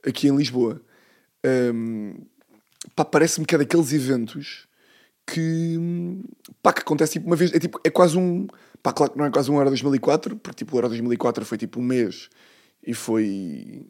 Aqui 0.06 0.28
em 0.28 0.36
Lisboa. 0.36 0.82
Um, 1.46 2.16
pá, 2.96 3.06
parece-me 3.06 3.46
que 3.46 3.56
é 3.56 3.58
daqueles 3.58 3.94
eventos 3.94 4.68
que, 5.26 5.78
pá, 6.62 6.74
que 6.74 6.82
acontece 6.82 7.14
tipo 7.14 7.28
uma 7.28 7.36
vez, 7.36 7.54
é, 7.54 7.60
tipo, 7.60 7.80
é 7.84 7.90
quase 7.90 8.18
um, 8.18 8.48
pá, 8.82 8.92
claro 8.92 9.14
que 9.14 9.18
não 9.18 9.26
é 9.26 9.32
quase 9.32 9.50
um 9.50 9.56
Euro 9.56 9.70
2004, 9.70 10.36
porque 10.38 10.64
tipo 10.64 10.76
o 10.76 10.78
Euro 10.78 10.90
2004 10.90 11.46
foi 11.46 11.58
tipo 11.58 11.80
um 11.80 11.84
mês 11.84 12.30
e 12.86 12.94
foi, 12.94 13.86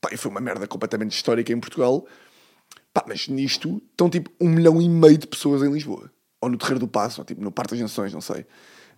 pá, 0.00 0.10
foi 0.16 0.30
uma 0.30 0.40
merda 0.40 0.66
completamente 0.66 1.12
histórica 1.12 1.52
em 1.52 1.60
Portugal, 1.60 2.06
pá, 2.92 3.04
mas 3.06 3.28
nisto 3.28 3.82
estão 3.90 4.08
tipo 4.08 4.30
um 4.40 4.48
milhão 4.48 4.80
e 4.80 4.88
meio 4.88 5.18
de 5.18 5.26
pessoas 5.26 5.62
em 5.62 5.72
Lisboa, 5.72 6.10
ou 6.40 6.48
no 6.48 6.56
Terreiro 6.56 6.80
do 6.80 6.88
Passo, 6.88 7.20
ou 7.20 7.24
tipo 7.24 7.42
no 7.42 7.50
Parque 7.50 7.72
das 7.72 7.80
Nações, 7.80 8.12
não 8.12 8.20
sei. 8.20 8.46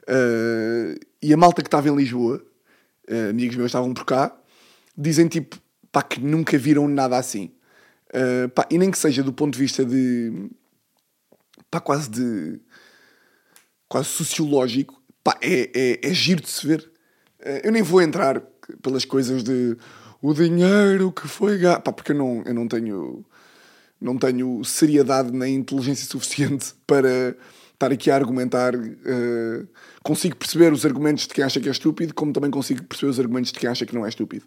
Uh, 0.03 0.99
e 1.23 1.33
a 1.33 1.37
malta 1.37 1.63
que 1.63 1.69
estava 1.69 1.89
em 1.89 1.95
Lisboa, 1.95 2.43
uh, 3.09 3.31
amigos 3.31 3.57
meus 3.57 3.69
estavam 3.69 3.93
por 3.95 4.05
cá, 4.05 4.37
dizem 4.97 5.29
tipo, 5.29 5.57
pá, 5.93 6.03
que 6.03 6.21
nunca 6.21 6.57
viram 6.59 6.89
nada 6.89 7.17
assim. 7.17 7.53
Uh, 8.09 8.49
pá, 8.49 8.67
e 8.71 8.79
nem 8.79 8.91
que 8.91 8.99
seja 8.99 9.23
do 9.23 9.33
ponto 9.33 9.55
de 9.55 9.59
vista 9.59 9.85
de 9.85 10.51
pá, 11.71 11.81
quase 11.81 12.11
de 12.11 12.61
quase 13.89 14.09
sociológico, 14.09 15.01
pá, 15.23 15.37
é, 15.43 15.71
é, 15.75 16.09
é 16.09 16.15
giro 16.15 16.43
de 16.43 16.49
se 16.49 16.67
ver. 16.67 16.91
Eu 17.65 17.73
nem 17.73 17.83
vou 17.83 18.03
entrar 18.03 18.41
pelas 18.83 19.05
coisas 19.07 19.43
de 19.43 19.77
o 20.23 20.35
dinheiro 20.35 21.13
que 21.13 21.27
foi 21.27 21.59
gasto, 21.59 21.83
pá, 21.83 21.93
porque 21.93 22.13
eu 22.13 22.17
não, 22.17 22.43
eu 22.45 22.55
não 22.55 22.69
tenho 22.69 23.25
não 24.01 24.17
tenho 24.17 24.65
seriedade 24.65 25.31
nem 25.31 25.57
inteligência 25.57 26.07
suficiente 26.07 26.75
para 26.87 27.37
estar 27.73 27.93
aqui 27.93 28.11
a 28.11 28.17
argumentar. 28.17 28.75
Uh, 28.75 29.69
consigo 30.03 30.37
perceber 30.37 30.73
os 30.73 30.87
argumentos 30.87 31.27
de 31.27 31.35
quem 31.35 31.45
acha 31.45 31.61
que 31.61 31.69
é 31.69 31.73
estúpido, 31.73 32.15
como 32.15 32.33
também 32.33 32.51
consigo 32.51 32.83
perceber 32.85 33.11
os 33.11 33.21
argumentos 33.21 33.53
de 33.53 33.59
quem 33.59 33.69
acha 33.69 33.85
que 33.85 33.95
não 33.95 34.07
é 34.07 34.09
estúpido 34.09 34.47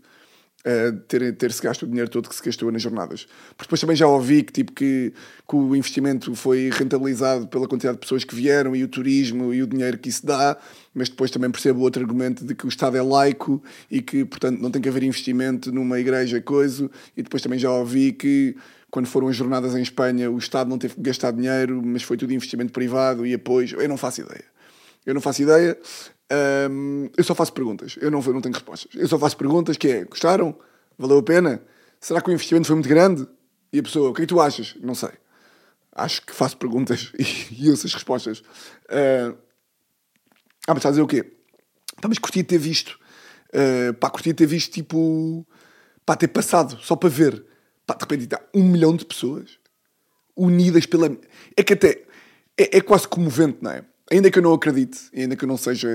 uh, 0.66 0.98
ter, 1.08 1.36
ter-se 1.36 1.62
gasto 1.62 1.84
o 1.84 1.88
dinheiro 1.88 2.10
todo 2.10 2.30
que 2.30 2.36
se 2.36 2.44
gastou 2.44 2.72
nas 2.72 2.82
jornadas. 2.82 3.28
Porque 3.56 3.64
depois 3.64 3.82
também 3.82 3.96
já 3.96 4.08
ouvi 4.08 4.44
que, 4.44 4.54
tipo, 4.54 4.72
que, 4.72 5.14
que 5.48 5.56
o 5.56 5.76
investimento 5.76 6.34
foi 6.36 6.70
rentabilizado 6.72 7.48
pela 7.48 7.68
quantidade 7.68 7.98
de 7.98 8.02
pessoas 8.02 8.24
que 8.24 8.36
vieram 8.36 8.76
e 8.76 8.84
o 8.84 8.88
turismo 8.88 9.54
e 9.54 9.62
o 9.62 9.68
dinheiro 9.68 9.98
que 9.98 10.10
isso 10.10 10.26
dá, 10.26 10.58
mas 10.94 11.10
depois 11.10 11.32
também 11.32 11.50
percebo 11.52 11.82
outro 11.82 12.02
argumento 12.02 12.46
de 12.46 12.56
que 12.56 12.66
o 12.66 12.70
Estado 12.70 12.98
é 12.98 13.02
laico 13.02 13.62
e 13.90 14.02
que, 14.02 14.26
portanto, 14.26 14.60
não 14.60 14.72
tem 14.72 14.82
que 14.82 14.90
haver 14.90 15.04
investimento 15.04 15.72
numa 15.72 16.00
igreja, 16.00 16.42
coisa, 16.42 16.90
e 17.16 17.24
depois 17.24 17.42
também 17.42 17.60
já 17.60 17.72
ouvi 17.72 18.12
que 18.12 18.56
quando 18.94 19.08
foram 19.08 19.28
as 19.28 19.36
jornadas 19.36 19.74
em 19.74 19.82
Espanha, 19.82 20.30
o 20.30 20.38
Estado 20.38 20.70
não 20.70 20.78
teve 20.78 20.94
que 20.94 21.02
gastar 21.02 21.32
dinheiro, 21.32 21.82
mas 21.84 22.04
foi 22.04 22.16
tudo 22.16 22.32
investimento 22.32 22.72
privado 22.72 23.26
e 23.26 23.34
apoio. 23.34 23.82
Eu 23.82 23.90
não 23.90 23.98
faço 23.98 24.22
ideia. 24.22 24.44
Eu 25.04 25.16
não 25.16 25.22
faço 25.22 25.42
ideia. 25.42 25.76
Um, 26.70 27.10
eu 27.18 27.24
só 27.24 27.36
faço 27.36 27.54
perguntas, 27.54 27.96
eu 28.00 28.10
não, 28.10 28.22
eu 28.22 28.34
não 28.34 28.42
tenho 28.42 28.54
respostas. 28.54 28.90
Eu 28.96 29.08
só 29.08 29.20
faço 29.20 29.38
perguntas 29.38 29.78
que 29.78 29.88
é, 29.88 30.04
gostaram? 30.06 30.58
Valeu 30.98 31.20
a 31.20 31.24
pena? 31.24 31.62
Será 32.00 32.22
que 32.22 32.30
o 32.30 32.34
investimento 32.34 32.68
foi 32.68 32.76
muito 32.76 32.90
grande? 32.90 33.28
E 33.72 33.80
a 33.80 33.84
pessoa, 33.84 34.10
o 34.10 34.14
que 34.14 34.22
é 34.22 34.26
que 34.26 34.30
tu 34.34 34.40
achas? 34.40 34.76
Não 34.82 34.96
sei. 34.96 35.12
Acho 35.92 36.26
que 36.26 36.34
faço 36.34 36.58
perguntas 36.58 37.12
e, 37.20 37.66
e 37.66 37.70
ouço 37.70 37.86
as 37.86 37.94
respostas. 37.94 38.40
Uh, 38.40 39.38
ah, 40.68 40.70
mas 40.70 40.78
está 40.78 40.90
a 40.90 40.92
dizer 40.92 41.02
o 41.02 41.08
quê? 41.08 41.24
Pá, 42.02 42.08
mas 42.08 42.18
curtia 42.18 42.44
ter 42.44 42.58
visto. 42.58 43.00
Uh, 43.50 43.94
pá, 43.96 44.10
curtia 44.10 44.34
ter 44.34 44.46
visto, 44.46 44.72
tipo... 44.72 45.46
Pá, 46.06 46.16
ter 46.16 46.28
passado, 46.28 46.80
só 46.82 46.96
para 46.96 47.10
ver. 47.10 47.46
Pá, 47.86 47.94
de 47.94 48.02
repente 48.02 48.24
está 48.24 48.42
um 48.54 48.64
milhão 48.64 48.96
de 48.96 49.06
pessoas 49.06 49.60
unidas 50.36 50.86
pela... 50.86 51.16
É 51.56 51.64
que 51.64 51.74
até... 51.74 52.04
É, 52.58 52.78
é 52.78 52.82
quase 52.82 53.08
comovente, 53.08 53.60
não 53.62 53.72
é? 53.72 53.84
Ainda 54.14 54.30
que 54.30 54.38
eu 54.38 54.44
não 54.44 54.54
acredite, 54.54 55.10
ainda 55.16 55.36
que 55.36 55.44
eu 55.44 55.48
não 55.48 55.58
seja 55.58 55.90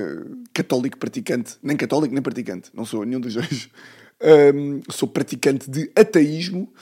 católico 0.53 0.99
praticante, 0.99 1.57
nem 1.63 1.77
católico 1.77 2.13
nem 2.13 2.23
praticante, 2.23 2.71
não 2.75 2.85
sou 2.85 3.05
nenhum 3.05 3.21
dos 3.21 3.35
dois, 3.35 3.69
um, 4.55 4.81
sou 4.91 5.09
praticante 5.09 5.71
de 5.71 5.91
ateísmo, 5.95 6.73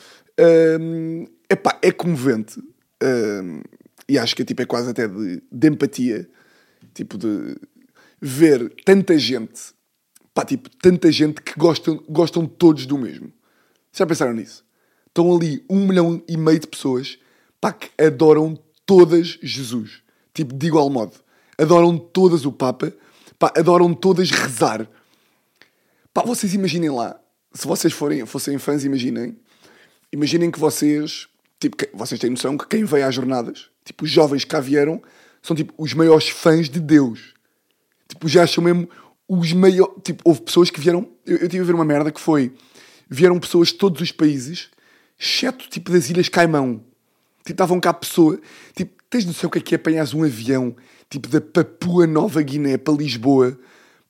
um, 0.81 1.27
epá, 1.49 1.79
é 1.83 1.93
comovente. 1.93 2.59
Um, 3.03 3.61
e 4.09 4.19
acho 4.19 4.35
que 4.35 4.45
tipo, 4.45 4.63
é 4.63 4.67
quase 4.67 4.91
até 4.91 5.07
de, 5.07 5.43
de 5.51 5.69
empatia, 5.69 6.29
tipo 6.95 7.19
de 7.19 7.57
ver 8.21 8.73
tanta 8.85 9.19
gente, 9.19 9.75
pá, 10.33 10.45
tipo, 10.45 10.71
tanta 10.79 11.13
gente 11.13 11.43
que 11.43 11.53
gostam, 11.59 12.03
gostam 12.09 12.47
todos 12.47 12.87
do 12.87 12.97
mesmo. 12.97 13.31
Já 13.93 14.07
pensaram 14.07 14.33
nisso? 14.33 14.65
Estão 15.07 15.35
ali 15.35 15.65
um 15.69 15.87
milhão 15.87 16.23
e 16.27 16.37
meio 16.37 16.59
de 16.59 16.67
pessoas 16.67 17.19
pá, 17.61 17.73
que 17.73 17.91
adoram 18.03 18.59
todas 18.87 19.39
Jesus. 19.43 20.03
Tipo, 20.33 20.55
de 20.55 20.67
igual 20.67 20.89
modo 20.91 21.26
adoram 21.59 21.99
todas 21.99 22.45
o 22.45 22.53
Papa, 22.53 22.93
pá, 23.39 23.53
adoram 23.57 23.93
todas 23.95 24.31
rezar. 24.31 24.89
Pá, 26.13 26.23
vocês 26.23 26.55
imaginem 26.55 26.91
lá, 26.91 27.19
se 27.53 27.67
vocês 27.67 27.93
forem, 27.93 28.25
fossem 28.27 28.59
fãs, 28.59 28.85
imaginem, 28.85 29.37
imaginem 30.13 30.51
que 30.51 30.59
vocês, 30.59 31.29
tipo, 31.59 31.77
que, 31.77 31.91
vocês 31.95 32.21
têm 32.21 32.31
noção 32.31 32.57
que 32.57 32.67
quem 32.67 32.85
veio 32.85 33.07
às 33.07 33.15
jornadas, 33.15 33.71
tipo, 33.85 34.05
os 34.05 34.11
jovens 34.11 34.45
que 34.45 34.51
cá 34.51 34.61
vieram, 34.61 35.03
são 35.43 35.55
tipo 35.55 35.73
os 35.79 35.95
maiores 35.95 36.29
fãs 36.29 36.69
de 36.69 36.81
Deus. 36.81 37.35
Tipo, 38.09 38.29
já 38.29 38.43
acham 38.43 38.63
mesmo 38.63 38.89
os 39.29 39.53
maiores. 39.53 39.95
Tipo, 40.03 40.23
houve 40.25 40.43
pessoas 40.43 40.71
que 40.71 40.81
vieram. 40.81 41.09
Eu, 41.25 41.39
eu 41.39 41.49
tive 41.49 41.63
a 41.63 41.67
ver 41.67 41.75
uma 41.75 41.85
merda 41.85 42.11
que 42.11 42.21
foi. 42.21 42.53
Vieram 43.09 43.39
pessoas 43.39 43.69
de 43.69 43.75
todos 43.75 44.01
os 44.01 44.11
países, 44.11 44.71
exceto 45.19 45.69
tipo 45.69 45.93
das 45.93 46.11
Ilhas 46.11 46.29
Caimão. 46.29 46.83
Tipo, 47.39 47.53
estavam 47.53 47.81
cá 47.81 47.95
pessoa. 47.95 48.41
Tipo, 48.75 49.03
tens 49.09 49.25
noção 49.25 49.49
o 49.49 49.51
que 49.51 49.59
é 49.59 49.63
que 49.63 49.75
é 49.75 49.77
apanhar 49.77 50.07
um 50.15 50.25
avião 50.25 50.75
tipo 51.09 51.29
da 51.29 51.41
Papua 51.41 52.07
Nova 52.07 52.43
Guiné 52.43 52.77
para 52.77 52.95
Lisboa, 52.95 53.59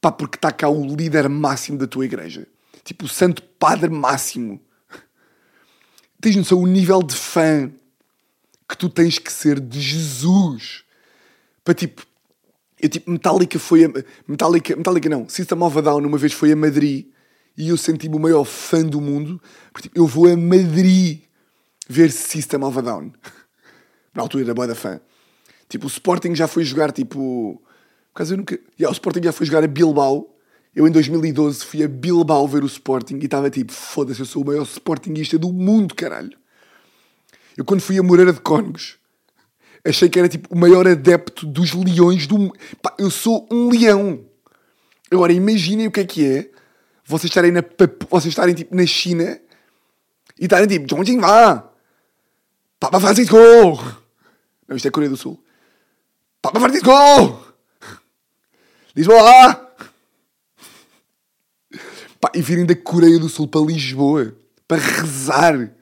pá, 0.00 0.10
porque 0.10 0.36
está 0.36 0.50
cá 0.50 0.68
o 0.68 0.94
líder 0.94 1.28
máximo 1.28 1.78
da 1.78 1.86
tua 1.86 2.04
igreja. 2.04 2.46
Tipo, 2.84 3.04
o 3.04 3.08
santo 3.08 3.42
padre 3.42 3.90
máximo. 3.90 4.60
Tens 6.20 6.36
noção 6.36 6.60
o 6.60 6.66
nível 6.66 7.02
de 7.02 7.14
fã 7.14 7.70
que 8.68 8.76
tu 8.76 8.88
tens 8.88 9.18
que 9.18 9.32
ser 9.32 9.60
de 9.60 9.80
Jesus. 9.80 10.84
Para 11.64 11.74
tipo, 11.74 12.06
eu 12.80 12.88
tipo, 12.88 13.10
Metallica 13.10 13.58
foi 13.58 13.84
a... 13.84 13.88
Metallica, 14.26 14.76
Metallica 14.76 15.08
não, 15.08 15.28
System 15.28 15.62
of 15.62 15.78
a 15.78 15.80
Down 15.80 16.06
uma 16.06 16.18
vez 16.18 16.32
foi 16.32 16.52
a 16.52 16.56
Madrid 16.56 17.06
e 17.56 17.68
eu 17.68 17.76
senti-me 17.76 18.16
o 18.16 18.20
maior 18.20 18.44
fã 18.44 18.84
do 18.84 19.00
mundo. 19.00 19.40
Porque 19.72 19.88
tipo, 19.88 19.98
eu 19.98 20.06
vou 20.06 20.28
a 20.28 20.36
Madrid 20.36 21.22
ver 21.88 22.10
System 22.10 22.62
of 22.62 22.78
a 22.78 22.82
Down. 22.82 23.12
Na 24.14 24.22
altura 24.22 24.44
era 24.44 24.54
boa 24.54 24.66
da 24.66 24.74
fã. 24.74 25.00
Tipo, 25.68 25.86
o 25.86 25.88
Sporting 25.88 26.34
já 26.34 26.46
foi 26.46 26.64
jogar, 26.64 26.92
tipo... 26.92 27.60
Por 28.12 28.18
causa 28.18 28.34
eu 28.34 28.38
nunca... 28.38 28.54
Yeah, 28.78 28.90
o 28.90 28.92
Sporting 28.92 29.22
já 29.22 29.32
foi 29.32 29.46
jogar 29.46 29.64
a 29.64 29.66
Bilbao. 29.66 30.34
Eu, 30.74 30.86
em 30.86 30.90
2012, 30.90 31.64
fui 31.64 31.82
a 31.82 31.88
Bilbao 31.88 32.46
ver 32.46 32.62
o 32.62 32.66
Sporting 32.66 33.16
e 33.16 33.24
estava 33.24 33.48
tipo, 33.48 33.72
foda-se, 33.72 34.20
eu 34.20 34.26
sou 34.26 34.42
o 34.42 34.46
maior 34.46 34.62
Sportingista 34.62 35.38
do 35.38 35.52
mundo, 35.52 35.94
caralho. 35.94 36.36
Eu, 37.56 37.64
quando 37.64 37.80
fui 37.80 37.98
a 37.98 38.02
Moreira 38.02 38.32
de 38.32 38.40
Cónegos, 38.40 38.98
achei 39.82 40.08
que 40.08 40.18
era 40.18 40.28
tipo 40.28 40.54
o 40.54 40.58
maior 40.58 40.86
adepto 40.86 41.46
dos 41.46 41.72
leões 41.72 42.26
do 42.26 42.38
mundo. 42.38 42.54
Eu 42.98 43.10
sou 43.10 43.48
um 43.50 43.70
leão. 43.70 44.24
Agora, 45.10 45.32
imaginem 45.32 45.86
o 45.86 45.90
que 45.90 46.00
é 46.00 46.04
que 46.04 46.26
é 46.26 46.50
vocês 47.06 47.30
estarem, 47.30 47.52
na, 47.52 47.64
vocês 48.10 48.32
estarem 48.32 48.54
tipo, 48.54 48.74
na 48.74 48.84
China 48.84 49.40
e 50.38 50.44
estarem 50.44 50.66
tipo, 50.66 50.86
Zhongjing 50.92 51.20
Wá, 51.20 51.70
Papa 52.78 53.00
Francisco. 53.00 53.36
Não, 54.68 54.76
isto 54.76 54.88
é 54.88 54.90
Coreia 54.90 55.10
do 55.10 55.16
Sul. 55.16 55.42
Papa 56.46 56.60
Francisco! 56.60 56.92
Lisboa! 58.94 59.74
Pá, 62.20 62.30
e 62.34 62.40
virem 62.40 62.64
da 62.64 62.76
Coreia 62.76 63.18
do 63.18 63.28
Sul 63.28 63.48
para 63.48 63.60
Lisboa 63.62 64.36
para 64.68 64.80
rezar. 64.80 65.74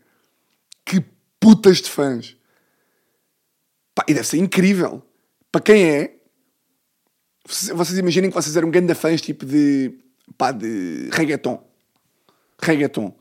Que 0.85 1.05
putas 1.39 1.83
de 1.83 1.91
fãs. 1.91 2.35
Pá, 3.95 4.05
e 4.09 4.15
deve 4.15 4.27
ser 4.27 4.39
incrível. 4.39 5.03
Para 5.53 5.61
quem 5.61 5.85
é, 5.85 6.17
vocês 7.47 7.99
imaginem 7.99 8.31
que 8.31 8.37
vocês 8.37 8.57
eram 8.57 8.71
grandes 8.71 8.99
fãs 8.99 9.21
tipo 9.21 9.45
de, 9.45 9.99
pá, 10.39 10.51
de 10.51 11.11
reggaeton. 11.13 11.63
Reggaeton. 12.59 13.15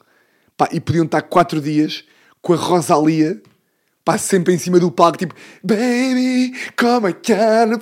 Pá, 0.55 0.69
e 0.71 0.79
podiam 0.79 1.03
estar 1.03 1.21
quatro 1.23 1.59
dias 1.59 2.05
com 2.41 2.53
a 2.53 2.57
Rosalia 2.57 3.41
Pá, 4.05 4.17
sempre 4.17 4.53
em 4.53 4.57
cima 4.57 4.79
do 4.79 4.91
palco, 4.91 5.17
tipo 5.17 5.33
Baby, 5.63 6.53
como 6.77 7.07
I 7.07 7.13
can 7.13 7.79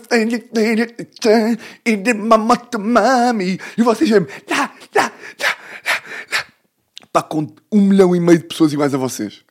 E 1.83 1.95
de 1.95 2.13
mamata 2.13 2.77
mami. 2.77 3.59
E 3.75 3.81
vocês 3.81 4.09
mesmo 4.09 4.27
lá, 4.47 4.71
lá, 4.95 5.03
lá, 5.03 5.57
lá, 6.31 6.45
Pá, 7.11 7.23
com 7.23 7.47
um 7.71 7.81
milhão 7.81 8.15
e 8.15 8.19
meio 8.19 8.37
de 8.37 8.45
pessoas 8.45 8.71
iguais 8.71 8.93
a 8.93 8.99
vocês 8.99 9.43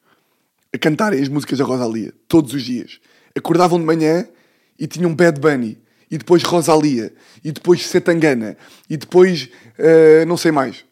A 0.73 0.79
cantarem 0.79 1.21
as 1.21 1.29
músicas 1.29 1.59
da 1.59 1.65
Rosalia 1.65 2.15
Todos 2.29 2.55
os 2.55 2.63
dias. 2.63 3.01
Acordavam 3.37 3.79
de 3.79 3.85
manhã 3.85 4.29
e 4.79 4.87
tinham 4.87 5.13
Bad 5.13 5.41
Bunny 5.41 5.77
E 6.09 6.19
depois 6.19 6.45
Rosalia 6.45 7.13
E 7.43 7.51
depois 7.51 7.85
Setangana 7.85 8.57
E 8.89 8.97
depois, 8.97 9.51
uh, 9.77 10.25
não 10.25 10.37
sei 10.37 10.53
mais. 10.53 10.85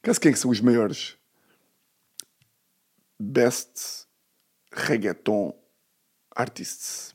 Caso 0.00 0.20
quem 0.20 0.30
é 0.30 0.32
que 0.32 0.38
são 0.38 0.50
os 0.52 0.60
maiores? 0.60 1.16
Best 3.18 3.99
reggaeton 4.72 5.52
artists. 6.36 7.14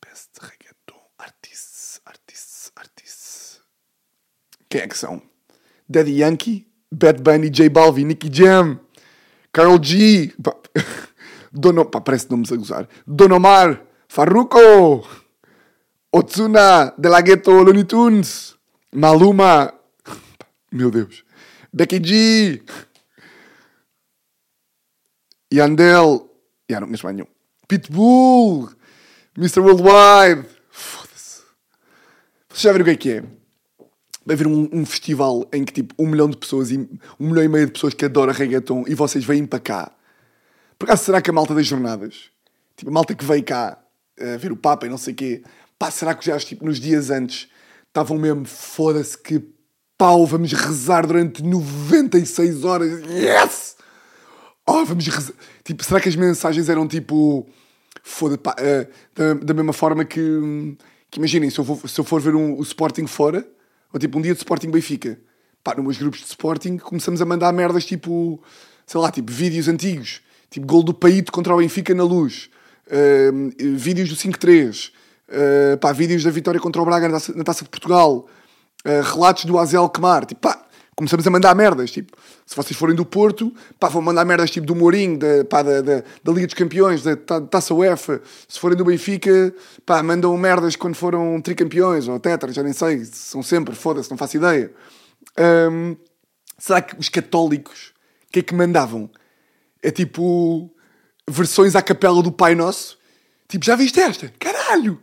Best 0.00 0.38
reggaeton 0.40 1.00
artists, 1.18 2.00
artists, 2.04 2.72
artists. 2.76 3.60
Quem 4.68 4.82
é 4.82 4.88
que 4.88 4.98
são? 4.98 5.22
Daddy 5.88 6.18
Yankee, 6.18 6.66
Bad 6.90 7.22
Bunny, 7.22 7.50
J 7.50 7.68
Balvin, 7.68 8.06
Nicky 8.06 8.28
Jam. 8.32 8.80
Carol 9.52 9.78
G. 9.82 10.34
Pá, 10.42 10.54
Dono, 11.52 11.86
pá, 11.86 12.00
parece 12.00 12.30
nomes 12.30 12.52
a 12.52 12.56
gozar. 12.56 12.88
Don 13.06 13.32
Omar. 13.32 13.82
Farruko. 14.08 15.06
Otsuna. 16.12 16.92
De 16.98 17.08
La 17.08 17.22
Ghetto 17.22 17.62
Looney 17.62 17.84
Tunes. 17.84 18.56
Maluma. 18.92 19.72
Meu 20.72 20.90
Deus. 20.90 21.24
Becky 21.72 22.00
G. 22.02 22.62
Yandel. 25.52 26.30
Já 26.68 26.80
não 26.80 26.88
conheço 26.88 27.04
mais 27.04 27.16
nenhum. 27.16 27.28
Pitbull. 27.68 28.70
Mr. 29.36 29.60
Worldwide. 29.60 30.48
Foda-se. 30.70 31.42
Vocês 32.48 32.62
já 32.62 32.72
viram 32.72 32.82
o 32.82 32.86
que 32.86 32.90
é 32.90 32.96
que 32.96 33.10
é? 33.12 33.20
Vai 34.24 34.34
haver 34.34 34.46
um, 34.46 34.68
um 34.72 34.84
festival 34.84 35.48
em 35.52 35.64
que 35.64 35.72
tipo 35.72 35.94
um 35.98 36.08
milhão 36.08 36.28
de 36.28 36.36
pessoas 36.36 36.70
e 36.70 36.78
um 37.20 37.28
milhão 37.28 37.44
e 37.44 37.48
meio 37.48 37.66
de 37.66 37.72
pessoas 37.72 37.94
que 37.94 38.04
adoram 38.04 38.32
reggaeton 38.32 38.84
e 38.88 38.94
vocês 38.94 39.24
vêm 39.24 39.46
para 39.46 39.60
cá. 39.60 39.92
Por 40.78 40.86
acaso 40.86 41.04
será 41.04 41.22
que 41.22 41.30
a 41.30 41.32
malta 41.32 41.54
das 41.54 41.66
jornadas, 41.66 42.30
tipo 42.76 42.90
a 42.90 42.94
malta 42.94 43.14
que 43.14 43.24
veio 43.24 43.44
cá 43.44 43.78
a 44.18 44.36
ver 44.36 44.50
o 44.50 44.56
Papa 44.56 44.86
e 44.86 44.88
não 44.88 44.98
sei 44.98 45.12
o 45.12 45.16
quê, 45.16 45.42
pá, 45.78 45.90
será 45.90 46.14
que 46.14 46.24
já 46.26 46.38
tipo, 46.38 46.64
nos 46.64 46.80
dias 46.80 47.10
antes 47.10 47.48
estavam 47.86 48.18
mesmo 48.18 48.44
foda-se 48.46 49.16
que 49.16 49.42
pau, 49.96 50.26
vamos 50.26 50.52
rezar 50.52 51.06
durante 51.06 51.42
96 51.42 52.64
horas, 52.64 53.00
yes! 53.08 53.75
Oh, 54.66 54.84
vamos. 54.84 55.04
Tipo, 55.62 55.84
será 55.84 56.00
que 56.00 56.08
as 56.08 56.16
mensagens 56.16 56.68
eram 56.68 56.88
tipo 56.88 57.46
foda 58.02 58.38
pá, 58.38 58.54
eh, 58.58 58.86
da, 59.14 59.34
da 59.34 59.54
mesma 59.54 59.72
forma 59.72 60.04
que, 60.04 60.20
que 61.10 61.18
imaginem, 61.18 61.50
se 61.50 61.58
eu, 61.58 61.64
for, 61.64 61.88
se 61.88 61.98
eu 61.98 62.04
for 62.04 62.20
ver 62.20 62.36
um, 62.36 62.56
o 62.56 62.62
Sporting 62.62 63.06
fora, 63.06 63.46
ou 63.92 63.98
tipo 63.98 64.16
um 64.18 64.22
dia 64.22 64.32
de 64.32 64.38
Sporting 64.38 64.70
Benfica, 64.70 65.18
pá, 65.62 65.74
nos 65.74 65.84
meus 65.84 65.98
grupos 65.98 66.20
de 66.20 66.26
Sporting 66.26 66.78
começamos 66.78 67.20
a 67.20 67.24
mandar 67.24 67.52
merdas 67.52 67.84
tipo, 67.84 68.40
sei 68.86 69.00
lá, 69.00 69.10
tipo 69.10 69.32
vídeos 69.32 69.66
antigos, 69.66 70.20
tipo 70.48 70.66
gol 70.66 70.84
do 70.84 70.94
Paíto 70.94 71.32
contra 71.32 71.52
o 71.52 71.58
Benfica 71.58 71.94
na 71.94 72.04
luz, 72.04 72.48
uh, 72.86 73.76
vídeos 73.76 74.08
do 74.08 74.14
5-3, 74.14 74.92
uh, 75.28 75.78
pá, 75.78 75.92
vídeos 75.92 76.22
da 76.22 76.30
vitória 76.30 76.60
contra 76.60 76.80
o 76.80 76.84
Braga 76.84 77.08
na 77.08 77.14
Taça, 77.14 77.32
na 77.34 77.42
taça 77.42 77.64
de 77.64 77.70
Portugal, 77.70 78.28
uh, 78.84 79.02
relatos 79.02 79.44
do 79.46 79.58
Azel 79.58 79.88
Kemar, 79.88 80.24
tipo, 80.24 80.40
pá, 80.42 80.65
começamos 80.96 81.26
a 81.26 81.30
mandar 81.30 81.54
merdas, 81.54 81.90
tipo, 81.90 82.16
se 82.46 82.56
vocês 82.56 82.76
forem 82.76 82.96
do 82.96 83.04
Porto, 83.04 83.52
pá, 83.78 83.88
vão 83.88 84.00
mandar 84.00 84.24
merdas 84.24 84.50
tipo 84.50 84.66
do 84.66 84.74
Mourinho, 84.74 85.18
da, 85.18 85.44
pá, 85.44 85.62
da, 85.62 85.82
da, 85.82 86.02
da 86.24 86.32
Liga 86.32 86.46
dos 86.46 86.54
Campeões, 86.54 87.02
da 87.02 87.14
ta, 87.14 87.38
Taça 87.38 87.74
UEFA, 87.74 88.22
se 88.48 88.58
forem 88.58 88.78
do 88.78 88.84
Benfica, 88.84 89.54
pá, 89.84 90.02
mandam 90.02 90.34
merdas 90.38 90.74
quando 90.74 90.94
foram 90.94 91.38
tricampeões, 91.42 92.08
ou 92.08 92.18
tetra, 92.18 92.50
já 92.50 92.62
nem 92.62 92.72
sei, 92.72 93.04
são 93.04 93.42
sempre, 93.42 93.74
foda-se, 93.74 94.10
não 94.10 94.16
faço 94.16 94.38
ideia. 94.38 94.72
Hum, 95.70 95.96
será 96.58 96.80
que 96.80 96.98
os 96.98 97.10
católicos, 97.10 97.92
o 98.28 98.32
que 98.32 98.38
é 98.38 98.42
que 98.42 98.54
mandavam? 98.54 99.10
É 99.82 99.90
tipo, 99.90 100.74
versões 101.28 101.76
à 101.76 101.82
capela 101.82 102.22
do 102.22 102.32
Pai 102.32 102.54
Nosso, 102.54 102.96
tipo, 103.46 103.66
já 103.66 103.76
viste 103.76 104.00
esta? 104.00 104.32
Caralho! 104.38 104.98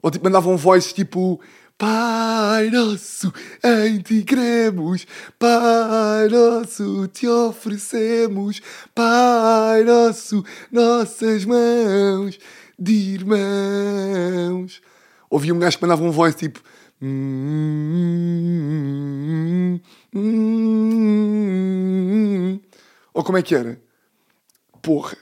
Ou 0.00 0.10
tipo, 0.10 0.24
mandavam 0.24 0.56
voices 0.56 0.94
tipo, 0.94 1.38
Pai 1.78 2.70
nosso, 2.70 3.30
em 3.62 3.98
ti 4.00 4.24
cremos, 4.24 5.06
Pai 5.38 6.26
nosso, 6.30 7.06
te 7.08 7.28
oferecemos, 7.28 8.62
Pai 8.94 9.84
nosso, 9.84 10.42
nossas 10.72 11.44
mãos 11.44 12.38
de 12.78 12.92
irmãos. 12.92 14.80
Ouvi 15.28 15.52
um 15.52 15.58
gajo 15.58 15.76
que 15.76 15.82
mandava 15.82 16.02
um 16.02 16.10
voice 16.10 16.38
tipo. 16.38 16.62
Ou 23.12 23.22
como 23.22 23.36
é 23.36 23.42
que 23.42 23.54
era? 23.54 23.78
Porra, 24.80 25.18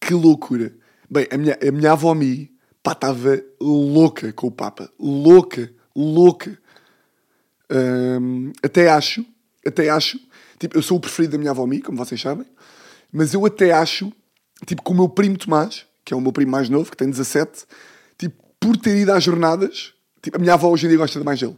que 0.00 0.14
loucura. 0.14 0.74
Bem, 1.10 1.26
a 1.30 1.36
minha, 1.36 1.58
a 1.60 1.70
minha 1.70 1.92
avó 1.92 2.14
Mi, 2.14 2.50
pá, 2.82 2.92
estava 2.92 3.42
louca 3.60 4.32
com 4.32 4.46
o 4.46 4.50
Papa. 4.50 4.90
Louca, 4.98 5.72
louca. 5.94 6.58
Hum, 7.70 8.52
até 8.62 8.90
acho, 8.90 9.24
até 9.66 9.88
acho, 9.90 10.18
tipo, 10.58 10.76
eu 10.76 10.82
sou 10.82 10.96
o 10.96 11.00
preferido 11.00 11.32
da 11.32 11.38
minha 11.38 11.50
avó 11.52 11.66
Mi, 11.66 11.80
como 11.80 11.98
vocês 11.98 12.20
sabem, 12.20 12.46
mas 13.12 13.32
eu 13.32 13.46
até 13.46 13.70
acho, 13.72 14.12
tipo, 14.66 14.82
que 14.82 14.90
o 14.90 14.94
meu 14.94 15.08
primo 15.08 15.38
Tomás, 15.38 15.86
que 16.04 16.12
é 16.12 16.16
o 16.16 16.20
meu 16.20 16.32
primo 16.32 16.50
mais 16.50 16.68
novo, 16.68 16.90
que 16.90 16.96
tem 16.96 17.08
17, 17.08 17.64
tipo, 18.18 18.42
por 18.58 18.76
ter 18.76 18.96
ido 18.96 19.12
às 19.12 19.22
jornadas, 19.22 19.94
tipo, 20.20 20.36
a 20.36 20.40
minha 20.40 20.54
avó 20.54 20.68
hoje 20.68 20.86
em 20.86 20.88
dia 20.88 20.98
gosta 20.98 21.18
de 21.18 21.24
mais 21.24 21.38
dele. 21.38 21.56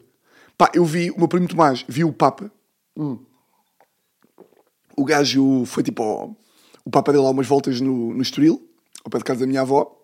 Pá, 0.59 0.71
eu 0.75 0.85
vi, 0.85 1.11
o 1.11 1.19
meu 1.19 1.29
primo 1.29 1.49
Tomás 1.49 1.85
viu 1.89 2.09
o 2.09 2.13
Papa. 2.13 2.53
Hum. 2.97 3.19
O 4.95 5.05
gajo 5.05 5.65
foi 5.65 5.83
tipo, 5.83 6.03
ao- 6.03 6.37
o 6.85 6.91
Papa 6.91 7.11
deu 7.13 7.23
lá 7.23 7.31
umas 7.31 7.47
voltas 7.47 7.81
no, 7.81 8.13
no 8.13 8.21
Estoril, 8.21 8.69
ao 9.03 9.11
pé 9.11 9.19
de 9.19 9.25
casa 9.25 9.41
da 9.41 9.47
minha 9.47 9.63
avó, 9.63 9.99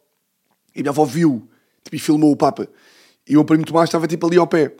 e 0.75 0.81
minha 0.83 0.91
avó 0.91 1.05
viu, 1.05 1.49
tipo, 1.85 1.97
e 1.97 1.99
filmou 1.99 2.33
o 2.33 2.37
Papa. 2.37 2.69
E 3.27 3.37
o 3.37 3.41
meu 3.41 3.45
primo 3.45 3.65
Tomás 3.65 3.89
estava 3.89 4.07
tipo 4.07 4.27
ali 4.27 4.39
ao 4.39 4.47
pé. 4.47 4.73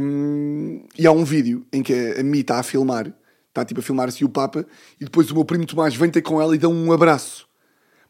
Hum, 0.00 0.84
e 0.96 1.06
há 1.06 1.10
um 1.10 1.24
vídeo 1.24 1.66
em 1.72 1.82
que 1.82 1.92
a, 1.92 2.20
a 2.20 2.22
Mi 2.22 2.40
está 2.40 2.58
a 2.58 2.62
filmar, 2.62 3.12
está 3.48 3.64
tipo 3.64 3.80
a 3.80 3.82
filmar-se 3.82 4.24
o 4.24 4.28
Papa, 4.28 4.64
e 5.00 5.04
depois 5.04 5.30
o 5.30 5.34
meu 5.34 5.44
primo 5.44 5.66
Tomás 5.66 5.94
vem 5.96 6.10
ter 6.10 6.22
com 6.22 6.40
ela 6.40 6.54
e 6.54 6.58
dá 6.58 6.68
um 6.68 6.92
abraço. 6.92 7.48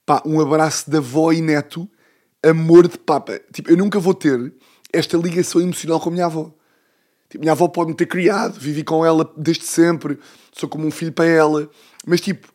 Pá, 0.05 0.23
um 0.25 0.41
abraço 0.41 0.91
de 0.91 0.97
avó 0.99 1.33
e 1.33 1.41
neto, 1.41 1.89
amor 2.43 2.87
de 2.87 2.99
Papa. 2.99 3.41
Tipo, 3.53 3.71
eu 3.71 3.77
nunca 3.77 3.99
vou 3.99 4.15
ter 4.15 4.53
esta 4.93 5.17
ligação 5.17 5.61
emocional 5.61 5.99
com 6.01 6.11
a 6.11 6.13
minha 6.13 6.27
avó. 6.27 6.53
Tipo, 7.29 7.43
minha 7.43 7.53
avó 7.53 7.67
pode 7.69 7.91
me 7.91 7.97
ter 7.97 8.07
criado, 8.07 8.59
vivi 8.59 8.85
com 8.85 9.05
ela 9.05 9.33
desde 9.37 9.65
sempre, 9.65 10.19
sou 10.53 10.69
como 10.69 10.87
um 10.87 10.91
filho 10.91 11.13
para 11.13 11.27
ela, 11.27 11.69
mas 12.07 12.21
tipo, 12.21 12.53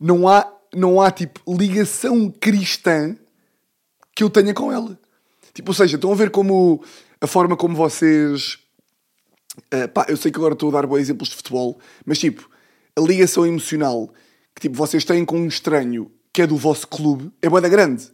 não 0.00 0.26
há, 0.26 0.50
não 0.74 1.00
há 1.00 1.10
tipo 1.10 1.40
ligação 1.46 2.30
cristã 2.30 3.16
que 4.14 4.22
eu 4.22 4.30
tenha 4.30 4.54
com 4.54 4.70
ela. 4.72 4.98
Tipo, 5.52 5.70
ou 5.70 5.74
seja, 5.74 5.96
estão 5.96 6.12
a 6.12 6.14
ver 6.14 6.30
como 6.30 6.82
a 7.20 7.26
forma 7.26 7.56
como 7.56 7.74
vocês. 7.74 8.58
eh, 9.70 9.86
pá, 9.86 10.06
eu 10.08 10.16
sei 10.16 10.30
que 10.30 10.38
agora 10.38 10.54
estou 10.54 10.68
a 10.70 10.72
dar 10.72 10.86
bons 10.86 10.98
exemplos 10.98 11.28
de 11.28 11.36
futebol, 11.36 11.78
mas 12.04 12.18
tipo, 12.18 12.48
a 12.96 13.00
ligação 13.00 13.46
emocional 13.46 14.12
que 14.54 14.62
tipo, 14.62 14.76
vocês 14.76 15.04
têm 15.04 15.24
com 15.24 15.38
um 15.38 15.46
estranho 15.48 16.10
que 16.32 16.42
é 16.42 16.46
do 16.46 16.56
vosso 16.56 16.86
clube 16.88 17.30
é 17.42 17.48
boa 17.48 17.60
da 17.60 17.68
grande. 17.68 18.08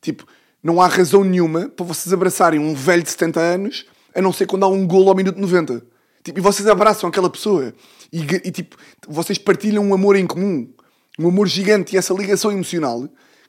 Tipo, 0.00 0.26
não 0.62 0.80
há 0.80 0.86
razão 0.86 1.24
nenhuma 1.24 1.68
para 1.68 1.84
vocês 1.84 2.12
abraçarem 2.12 2.60
um 2.60 2.74
velho 2.74 3.02
de 3.02 3.10
70 3.10 3.40
anos 3.40 3.86
a 4.14 4.20
não 4.20 4.32
ser 4.32 4.46
quando 4.46 4.64
há 4.64 4.68
um 4.68 4.86
golo 4.86 5.08
ao 5.08 5.16
minuto 5.16 5.40
90. 5.40 5.82
Tipo, 6.22 6.38
e 6.38 6.42
vocês 6.42 6.68
abraçam 6.68 7.08
aquela 7.08 7.28
pessoa 7.28 7.74
e, 8.12 8.20
e, 8.20 8.50
tipo, 8.50 8.76
vocês 9.08 9.38
partilham 9.38 9.84
um 9.84 9.94
amor 9.94 10.16
em 10.16 10.26
comum, 10.26 10.70
um 11.18 11.28
amor 11.28 11.48
gigante 11.48 11.94
e 11.94 11.98
essa 11.98 12.14
ligação 12.14 12.52
emocional 12.52 13.08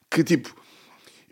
que 0.10 0.24
tipo, 0.24 0.56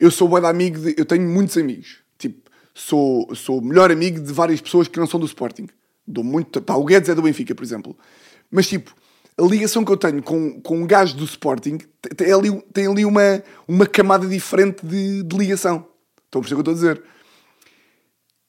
eu 0.02 0.10
sou 0.12 0.28
de 0.40 0.46
amigo, 0.48 0.80
de, 0.80 0.96
eu 0.98 1.06
tenho 1.06 1.30
muitos 1.30 1.56
amigos. 1.58 2.00
Tipo, 2.18 2.50
sou, 2.74 3.34
sou 3.36 3.62
melhor 3.62 3.92
amigo 3.92 4.20
de 4.20 4.34
várias 4.34 4.60
pessoas 4.60 4.88
que 4.88 5.00
não 5.00 5.06
são 5.08 5.20
do 5.20 5.26
Sporting. 5.28 5.68
Dou 6.06 6.24
muito. 6.24 6.60
Pá, 6.62 6.74
o 6.76 6.84
Guedes 6.84 7.08
é 7.08 7.16
do 7.16 7.22
Benfica, 7.22 7.54
por 7.54 7.64
exemplo. 7.64 7.96
Mas 8.50 8.68
tipo, 8.68 8.94
a 9.38 9.44
ligação 9.44 9.86
que 9.86 9.92
eu 9.92 9.98
tenho 9.98 10.22
com, 10.24 10.60
com 10.62 10.78
um 10.82 10.88
gajo 10.88 11.16
do 11.16 11.24
Sporting 11.24 11.78
te- 11.78 12.16
tem 12.16 12.34
ali, 12.34 12.62
tem 12.74 12.88
ali 12.88 13.06
uma, 13.06 13.44
uma 13.68 13.86
camada 13.86 14.28
diferente 14.28 14.86
de, 14.86 15.24
de 15.24 15.38
ligação. 15.38 15.88
Estão 16.26 16.40
a 16.40 16.44
perceber 16.44 16.62
o 16.62 16.64
que 16.64 16.70
eu 16.70 16.74
estou 16.74 16.90
a 16.90 16.94
dizer? 16.94 17.04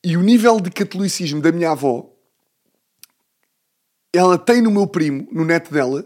E 0.05 0.17
o 0.17 0.23
nível 0.23 0.59
de 0.61 0.71
catolicismo 0.71 1.41
da 1.41 1.53
minha 1.53 1.71
avó, 1.71 2.11
ela 4.13 4.39
tem 4.39 4.61
no 4.61 4.71
meu 4.71 4.87
primo, 4.87 5.29
no 5.31 5.45
neto 5.45 5.73
dela, 5.73 6.05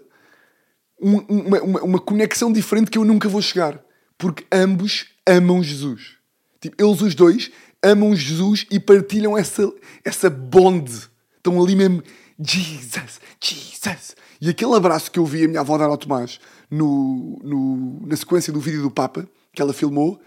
um- 1.00 1.18
uma, 1.28 1.60
uma, 1.62 1.82
uma 1.82 1.98
conexão 2.00 2.52
diferente 2.52 2.90
que 2.90 2.98
eu 2.98 3.04
nunca 3.04 3.28
vou 3.28 3.40
chegar. 3.40 3.80
Porque 4.18 4.44
ambos 4.50 5.06
amam 5.26 5.62
Jesus. 5.62 6.16
Tipo, 6.60 6.82
eles 6.82 7.00
os 7.00 7.14
dois 7.14 7.50
amam 7.82 8.14
Jesus 8.14 8.66
e 8.70 8.80
partilham 8.80 9.36
essa, 9.36 9.72
essa 10.04 10.30
bond. 10.30 10.90
Estão 11.36 11.62
ali 11.62 11.76
mesmo, 11.76 12.02
Jesus, 12.38 13.20
Jesus. 13.40 14.16
E 14.40 14.48
aquele 14.50 14.74
abraço 14.74 15.10
que 15.10 15.18
eu 15.18 15.24
vi 15.24 15.44
a 15.44 15.48
minha 15.48 15.60
avó 15.60 15.78
dar 15.78 15.86
ao 15.86 15.96
Tomás 15.96 16.38
no, 16.70 17.38
no, 17.42 18.06
na 18.06 18.16
sequência 18.16 18.52
do 18.52 18.60
vídeo 18.60 18.82
do 18.82 18.90
Papa, 18.90 19.28
que 19.52 19.62
ela 19.62 19.72
filmou, 19.72 20.20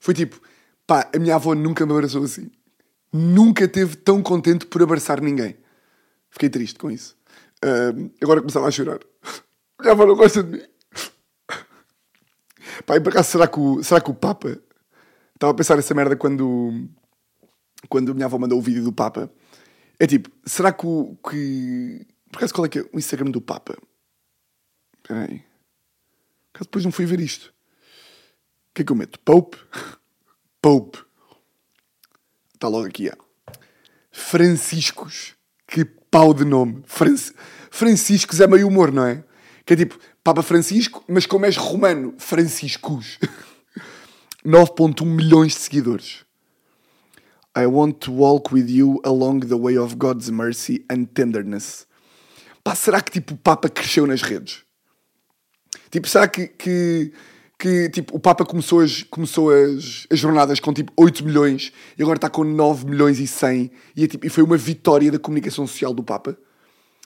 foi 0.00 0.14
tipo, 0.14 0.40
pá, 0.86 1.08
a 1.14 1.18
minha 1.18 1.34
avó 1.34 1.54
nunca 1.54 1.86
me 1.86 1.92
abraçou 1.92 2.24
assim. 2.24 2.50
Nunca 3.12 3.68
teve 3.68 3.96
tão 3.96 4.22
contente 4.22 4.66
por 4.66 4.82
abraçar 4.82 5.20
ninguém. 5.20 5.56
Fiquei 6.30 6.48
triste 6.48 6.78
com 6.78 6.90
isso. 6.90 7.16
Ahm, 7.62 8.10
agora 8.20 8.40
começava 8.40 8.66
a 8.66 8.70
chorar. 8.70 9.00
Minha 9.80 9.92
avó 9.92 10.06
não 10.06 10.16
gosta 10.16 10.42
de 10.42 10.50
mim. 10.50 10.62
Pá, 12.86 12.96
e 12.96 13.00
por 13.00 13.10
acaso, 13.10 13.30
será 13.30 13.46
que 13.46 13.58
o, 13.58 13.82
será 13.82 14.00
que 14.00 14.10
o 14.10 14.14
Papa... 14.14 14.58
Estava 15.34 15.52
a 15.52 15.56
pensar 15.56 15.78
essa 15.78 15.94
merda 15.94 16.16
quando... 16.16 16.88
Quando 17.88 18.12
a 18.12 18.14
minha 18.14 18.26
avó 18.26 18.38
mandou 18.38 18.58
o 18.58 18.62
vídeo 18.62 18.84
do 18.84 18.92
Papa. 18.92 19.30
É 19.98 20.06
tipo, 20.06 20.30
será 20.44 20.72
que 20.72 20.86
o... 20.86 21.16
Que... 21.28 22.06
Por 22.30 22.38
acaso, 22.38 22.54
qual 22.54 22.66
é 22.66 22.68
que 22.68 22.78
é 22.78 22.88
o 22.92 22.98
Instagram 22.98 23.30
do 23.30 23.40
Papa? 23.40 23.76
Espera 24.98 25.22
aí. 25.22 25.38
Por 26.52 26.58
acaso, 26.58 26.64
depois 26.64 26.84
não 26.84 26.92
fui 26.92 27.06
ver 27.06 27.20
isto. 27.20 27.52
O 28.70 28.74
que 28.74 28.82
é 28.82 28.84
que 28.84 28.92
eu 28.92 28.96
meto? 28.96 29.18
Pope? 29.20 29.58
Pope. 30.62 30.98
Está 32.54 32.68
logo 32.68 32.86
aqui, 32.86 33.10
ó. 33.10 33.52
Franciscos. 34.12 35.34
Que 35.66 35.84
pau 35.84 36.32
de 36.32 36.44
nome. 36.44 36.82
Franc... 36.86 37.32
Franciscos 37.70 38.40
é 38.40 38.46
meio 38.46 38.68
humor, 38.68 38.92
não 38.92 39.04
é? 39.04 39.24
Que 39.64 39.74
é 39.74 39.76
tipo 39.76 39.98
Papa 40.24 40.42
Francisco, 40.42 41.04
mas 41.08 41.26
como 41.26 41.46
és 41.46 41.56
romano, 41.56 42.14
Franciscus. 42.18 43.18
9.1 44.44 45.04
milhões 45.04 45.52
de 45.52 45.60
seguidores. 45.60 46.24
I 47.56 47.66
want 47.66 47.98
to 48.00 48.12
walk 48.12 48.52
with 48.52 48.68
you 48.68 49.00
along 49.04 49.40
the 49.40 49.56
way 49.56 49.78
of 49.78 49.96
God's 49.96 50.30
mercy 50.30 50.84
and 50.90 51.04
tenderness. 51.04 51.86
Pá, 52.64 52.74
será 52.74 53.00
que 53.00 53.12
tipo 53.12 53.34
o 53.34 53.36
Papa 53.36 53.68
cresceu 53.68 54.06
nas 54.06 54.22
redes? 54.22 54.64
Tipo, 55.90 56.08
será 56.08 56.26
que, 56.26 56.48
que, 56.48 57.12
que 57.58 57.90
tipo, 57.90 58.16
o 58.16 58.18
Papa 58.20 58.44
começou, 58.46 58.80
as, 58.80 59.02
começou 59.02 59.50
as, 59.50 60.06
as 60.10 60.18
jornadas 60.18 60.58
com 60.58 60.72
tipo 60.72 60.90
8 60.96 61.24
milhões 61.24 61.72
e 61.98 62.02
agora 62.02 62.16
está 62.16 62.30
com 62.30 62.42
9 62.42 62.86
milhões 62.86 63.20
e 63.20 63.26
100 63.26 63.70
e, 63.94 64.04
é, 64.04 64.06
tipo, 64.08 64.26
e 64.26 64.30
foi 64.30 64.42
uma 64.42 64.56
vitória 64.56 65.12
da 65.12 65.18
comunicação 65.18 65.66
social 65.66 65.92
do 65.92 66.02
Papa? 66.02 66.36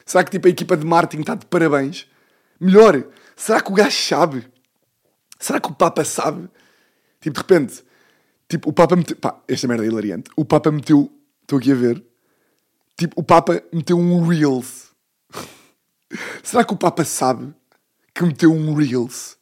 Será 0.05 0.23
que 0.23 0.31
tipo, 0.31 0.47
a 0.47 0.51
equipa 0.51 0.77
de 0.77 0.87
marketing 0.87 1.23
está 1.23 1.35
de 1.35 1.47
parabéns? 1.47 2.07
Melhor, 2.61 3.07
será 3.35 3.61
que 3.61 3.71
o 3.71 3.75
gajo 3.75 3.97
sabe? 3.97 4.47
Será 5.39 5.61
que 5.61 5.69
o 5.69 5.75
Papa 5.75 6.05
sabe? 6.05 6.49
Tipo, 7.21 7.35
de 7.35 7.41
repente, 7.41 7.85
tipo, 8.49 8.71
o 8.71 8.73
Papa 8.73 8.97
meteu. 8.97 9.17
Pá, 9.17 9.41
esta 9.47 9.69
merda 9.69 9.85
é 9.85 9.89
hilariante. 9.89 10.31
O 10.37 10.45
Papa 10.45 10.71
meteu. 10.71 11.13
Estou 11.43 11.59
aqui 11.59 11.73
a 11.73 11.75
ver. 11.75 12.03
Tipo, 12.97 13.21
o 13.21 13.23
Papa 13.23 13.63
meteu 13.73 13.99
um 13.99 14.27
Reels. 14.27 14.91
será 16.43 16.65
que 16.65 16.73
o 16.73 16.77
Papa 16.77 17.05
sabe 17.05 17.55
que 18.15 18.25
meteu 18.25 18.53
um 18.53 18.75
Reels? 18.75 19.37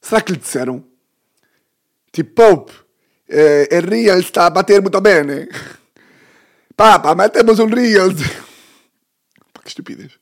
Será 0.00 0.20
que 0.20 0.32
lhe 0.32 0.38
disseram? 0.38 0.84
Tipo, 2.12 2.34
Pope, 2.34 2.72
eh, 3.28 3.68
el 3.70 3.82
Reels 3.82 4.26
está 4.26 4.46
a 4.46 4.50
bater 4.50 4.80
muito 4.80 5.00
bem, 5.00 5.24
né? 5.24 5.48
Papa, 6.76 7.14
metemos 7.14 7.58
um 7.58 7.66
Reels. 7.66 8.20
Pá, 9.52 9.62
que 9.62 9.68
estupidez. 9.68 10.12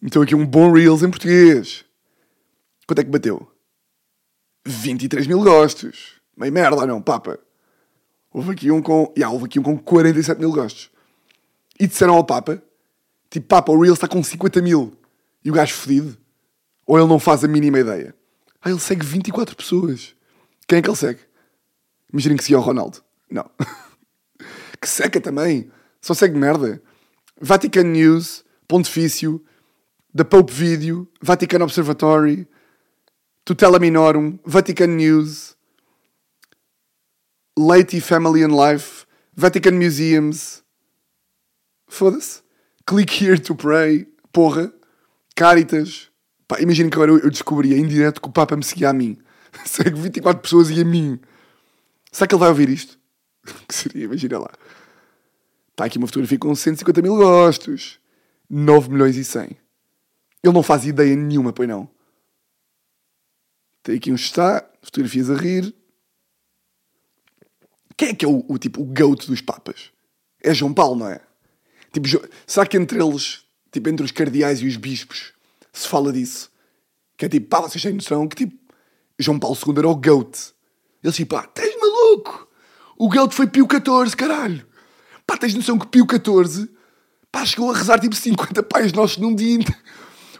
Meteu 0.00 0.22
aqui 0.22 0.34
um 0.34 0.46
bom 0.46 0.72
Reels 0.72 1.02
em 1.02 1.10
português. 1.10 1.84
Quanto 2.86 3.00
é 3.00 3.04
que 3.04 3.10
bateu? 3.10 3.50
23 4.64 5.26
mil 5.26 5.42
gostos. 5.42 6.20
Meio 6.36 6.52
merda, 6.52 6.86
não, 6.86 7.02
Papa. 7.02 7.38
Houve 8.32 8.52
aqui 8.52 8.70
um 8.70 8.80
com. 8.80 9.12
Yeah, 9.16 9.32
houve 9.32 9.46
aqui 9.46 9.58
um 9.58 9.62
com 9.62 9.76
47 9.76 10.38
mil 10.38 10.52
gostos. 10.52 10.90
E 11.80 11.86
disseram 11.86 12.14
ao 12.14 12.24
Papa: 12.24 12.62
tipo, 13.30 13.46
Papa, 13.46 13.72
o 13.72 13.80
Reels 13.80 13.96
está 13.98 14.06
com 14.06 14.22
50 14.22 14.62
mil. 14.62 14.96
E 15.44 15.50
o 15.50 15.54
gajo 15.54 15.74
fedido? 15.74 16.16
Ou 16.86 16.98
ele 16.98 17.08
não 17.08 17.18
faz 17.18 17.42
a 17.42 17.48
mínima 17.48 17.78
ideia? 17.78 18.14
Ah, 18.62 18.70
ele 18.70 18.80
segue 18.80 19.04
24 19.04 19.56
pessoas. 19.56 20.14
Quem 20.66 20.78
é 20.78 20.82
que 20.82 20.88
ele 20.88 20.96
segue? 20.96 21.20
Imaginem 22.12 22.36
que 22.36 22.44
seguia 22.44 22.58
o 22.58 22.62
Ronaldo. 22.62 23.02
Não. 23.30 23.50
que 24.80 24.88
seca 24.88 25.20
também. 25.20 25.70
Só 26.00 26.14
segue 26.14 26.38
merda. 26.38 26.82
Vatican 27.40 27.84
News, 27.84 28.44
Pontifício, 28.66 29.44
The 30.14 30.24
Pope 30.24 30.50
Video, 30.50 31.06
Vatican 31.22 31.62
Observatory, 31.62 32.46
Tutela 33.44 33.78
Minorum, 33.78 34.38
Vatican 34.44 34.96
News, 34.96 35.56
Lady 37.56 38.00
Family 38.00 38.42
and 38.42 38.56
Life, 38.56 39.06
Vatican 39.34 39.72
Museums. 39.72 40.62
Foda-se. 41.88 42.42
Click 42.86 43.10
here 43.10 43.38
to 43.38 43.54
pray. 43.54 44.06
Porra. 44.32 44.72
Caritas. 45.36 46.10
Pá, 46.46 46.60
imaginem 46.60 46.90
que 46.90 46.96
agora 46.96 47.12
eu 47.12 47.30
descobria 47.30 47.76
em 47.76 47.86
direto 47.86 48.20
que 48.20 48.28
o 48.28 48.32
Papa 48.32 48.56
me 48.56 48.64
seguia 48.64 48.90
a 48.90 48.92
mim. 48.92 49.18
Segue 49.64 50.00
24 50.00 50.40
pessoas 50.40 50.70
e 50.70 50.80
a 50.80 50.84
mim. 50.84 51.20
Será 52.10 52.26
que 52.26 52.34
ele 52.34 52.40
vai 52.40 52.48
ouvir 52.48 52.68
isto? 52.68 52.98
que 53.68 53.74
seria? 53.74 54.04
Imagina 54.04 54.38
lá. 54.38 54.50
Está 55.70 55.84
aqui 55.84 55.98
uma 55.98 56.06
fotografia 56.06 56.38
com 56.38 56.54
150 56.54 57.02
mil 57.02 57.16
gostos. 57.16 58.00
9 58.48 58.90
milhões 58.90 59.16
e 59.16 59.24
100. 59.24 59.56
Ele 60.42 60.52
não 60.52 60.62
faz 60.62 60.86
ideia 60.86 61.14
nenhuma, 61.16 61.52
pois 61.52 61.68
não. 61.68 61.88
Tem 63.82 63.96
aqui 63.96 64.12
um 64.12 64.16
está, 64.16 64.68
fotografias 64.82 65.30
a 65.30 65.34
rir. 65.34 65.74
Quem 67.96 68.10
é 68.10 68.14
que 68.14 68.24
é 68.24 68.28
o, 68.28 68.44
o 68.48 68.58
tipo, 68.58 68.80
o 68.80 68.84
goat 68.84 69.26
dos 69.26 69.40
papas? 69.40 69.90
É 70.42 70.54
João 70.54 70.72
Paulo, 70.72 71.00
não 71.00 71.08
é? 71.08 71.20
Tipo, 71.92 72.06
será 72.46 72.66
que 72.66 72.76
entre 72.76 73.02
eles, 73.02 73.44
tipo, 73.72 73.88
entre 73.88 74.04
os 74.04 74.12
cardeais 74.12 74.60
e 74.60 74.66
os 74.66 74.76
bispos, 74.76 75.32
se 75.72 75.88
fala 75.88 76.12
disso? 76.12 76.50
Que 77.16 77.24
é 77.24 77.28
tipo, 77.28 77.48
pá, 77.48 77.60
vocês 77.60 77.82
têm 77.82 77.94
noção 77.94 78.28
que 78.28 78.36
tipo, 78.36 78.56
João 79.18 79.38
Paulo 79.38 79.56
II 79.56 79.78
era 79.78 79.88
o 79.88 79.96
goat. 79.96 80.54
Eles 81.02 81.16
tipo, 81.16 81.34
pá, 81.34 81.42
tens 81.46 81.76
maluco? 81.80 82.48
O 82.96 83.08
goat 83.08 83.34
foi 83.34 83.46
Pio 83.46 83.66
XIV, 83.66 84.16
caralho. 84.16 84.66
Pá, 85.26 85.36
tens 85.36 85.54
noção 85.54 85.78
que 85.78 85.86
Pio 85.86 86.06
XIV, 86.08 86.68
pá, 87.32 87.44
chegou 87.44 87.72
a 87.72 87.76
rezar 87.76 87.98
tipo 87.98 88.14
50 88.14 88.62
pais 88.62 88.92
nossos 88.92 89.16
num 89.16 89.34
dia. 89.34 89.58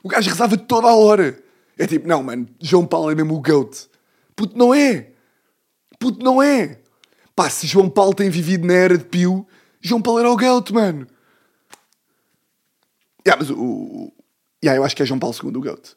O 0.02 0.08
gajo 0.08 0.28
rezava 0.28 0.56
toda 0.56 0.88
a 0.88 0.94
hora. 0.94 1.42
É 1.78 1.86
tipo, 1.86 2.08
não, 2.08 2.22
mano, 2.22 2.48
João 2.60 2.86
Paulo 2.86 3.10
é 3.10 3.14
mesmo 3.14 3.34
o 3.34 3.40
GOAT. 3.40 3.88
Puto, 4.34 4.56
não 4.56 4.74
é. 4.74 5.12
Puto, 5.98 6.22
não 6.22 6.42
é. 6.42 6.80
Pá, 7.34 7.48
se 7.48 7.66
João 7.66 7.88
Paulo 7.88 8.14
tem 8.14 8.30
vivido 8.30 8.66
na 8.66 8.74
era 8.74 8.98
de 8.98 9.04
Pio, 9.04 9.46
João 9.80 10.02
Paulo 10.02 10.18
era 10.20 10.30
o 10.30 10.36
GOAT, 10.36 10.72
mano. 10.72 11.06
Yeah, 13.26 13.38
mas 13.38 13.50
o... 13.50 14.12
yeah, 14.64 14.78
eu 14.78 14.84
acho 14.84 14.96
que 14.96 15.02
é 15.02 15.06
João 15.06 15.20
Paulo 15.20 15.36
II 15.40 15.56
o 15.56 15.60
GOAT. 15.60 15.96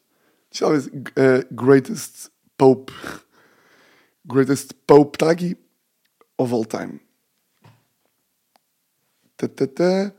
Ver. 0.52 1.48
Uh, 1.50 1.54
greatest 1.54 2.30
Pope. 2.56 2.92
Greatest 4.24 4.74
Pope 4.86 5.16
está 5.16 5.32
aqui. 5.32 5.56
Of 6.38 6.52
all 6.52 6.64
time. 6.64 7.00
Ta, 9.36 9.48
ta, 9.48 9.66
ta. 9.66 10.14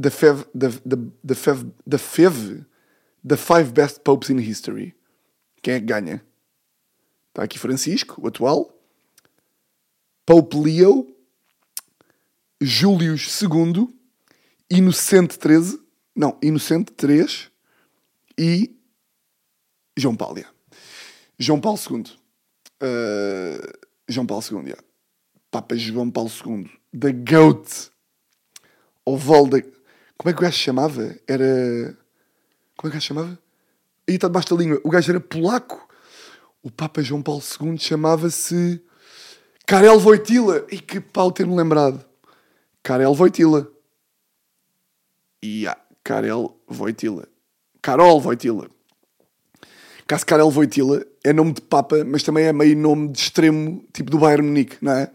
The 0.00 0.10
Fev... 0.10 0.44
The, 0.54 0.68
the, 0.84 0.96
the 1.24 1.34
Fev... 1.34 1.64
The 1.86 1.98
Fev... 1.98 2.66
The 3.26 3.36
Five 3.36 3.72
Best 3.72 4.00
Popes 4.04 4.30
in 4.30 4.38
History. 4.38 4.94
Quem 5.60 5.74
é 5.74 5.80
que 5.80 5.86
ganha? 5.86 6.24
Está 7.30 7.42
aqui 7.42 7.58
Francisco, 7.58 8.20
o 8.22 8.28
atual. 8.28 8.72
Pope 10.24 10.56
Leo. 10.56 11.12
Július 12.60 13.42
II. 13.42 13.88
Inocente 14.70 15.34
XIII. 15.34 15.80
Não, 16.14 16.38
Inocente 16.40 16.92
III. 17.02 17.50
E 18.38 18.76
João 19.96 20.14
Paulo. 20.14 20.38
Yeah. 20.38 20.54
João 21.38 21.60
Paulo 21.60 21.78
II. 21.78 22.04
Uh, 22.80 23.88
João 24.08 24.26
Paulo 24.26 24.44
II, 24.50 24.58
yeah. 24.66 24.82
Papa 25.50 25.76
João 25.76 26.10
Paulo 26.10 26.30
II. 26.30 26.70
The 26.98 27.12
GOAT. 27.12 27.90
Oval 29.04 29.46
da... 29.46 29.58
Como 30.18 30.30
é 30.30 30.32
que 30.32 30.38
o 30.38 30.42
gajo 30.42 30.56
se 30.56 30.62
chamava? 30.62 31.16
Era... 31.26 31.96
Como 32.76 32.80
é 32.80 32.82
que 32.82 32.88
o 32.88 32.90
gajo 32.92 33.06
chamava? 33.06 33.38
Aí 34.08 34.14
está 34.14 34.28
debaixo 34.28 34.54
da 34.54 34.62
língua. 34.62 34.80
O 34.84 34.90
gajo 34.90 35.10
era 35.10 35.20
polaco. 35.20 35.88
O 36.62 36.70
Papa 36.70 37.02
João 37.02 37.22
Paulo 37.22 37.42
II 37.60 37.78
chamava-se 37.78 38.82
Karel 39.66 39.98
Wojtyla. 39.98 40.66
E 40.70 40.78
que 40.78 41.00
pau 41.00 41.30
ter-me 41.30 41.54
lembrado. 41.54 42.04
Karel 42.82 43.12
Wojtyla. 43.12 43.68
E 45.42 45.62
yeah, 45.62 45.80
Karel 46.02 46.56
Wojtyla. 46.68 47.26
Carol 47.82 48.20
Wojtyla. 48.20 48.68
Caso 50.06 50.26
Karel 50.26 50.50
Wojtyla 50.50 51.04
é 51.24 51.32
nome 51.32 51.52
de 51.52 51.60
Papa, 51.60 52.04
mas 52.04 52.22
também 52.22 52.44
é 52.44 52.52
meio 52.52 52.76
nome 52.76 53.08
de 53.08 53.18
extremo, 53.18 53.84
tipo 53.92 54.10
do 54.10 54.18
Bayern 54.18 54.46
Munique, 54.46 54.76
não 54.80 54.92
é? 54.92 55.10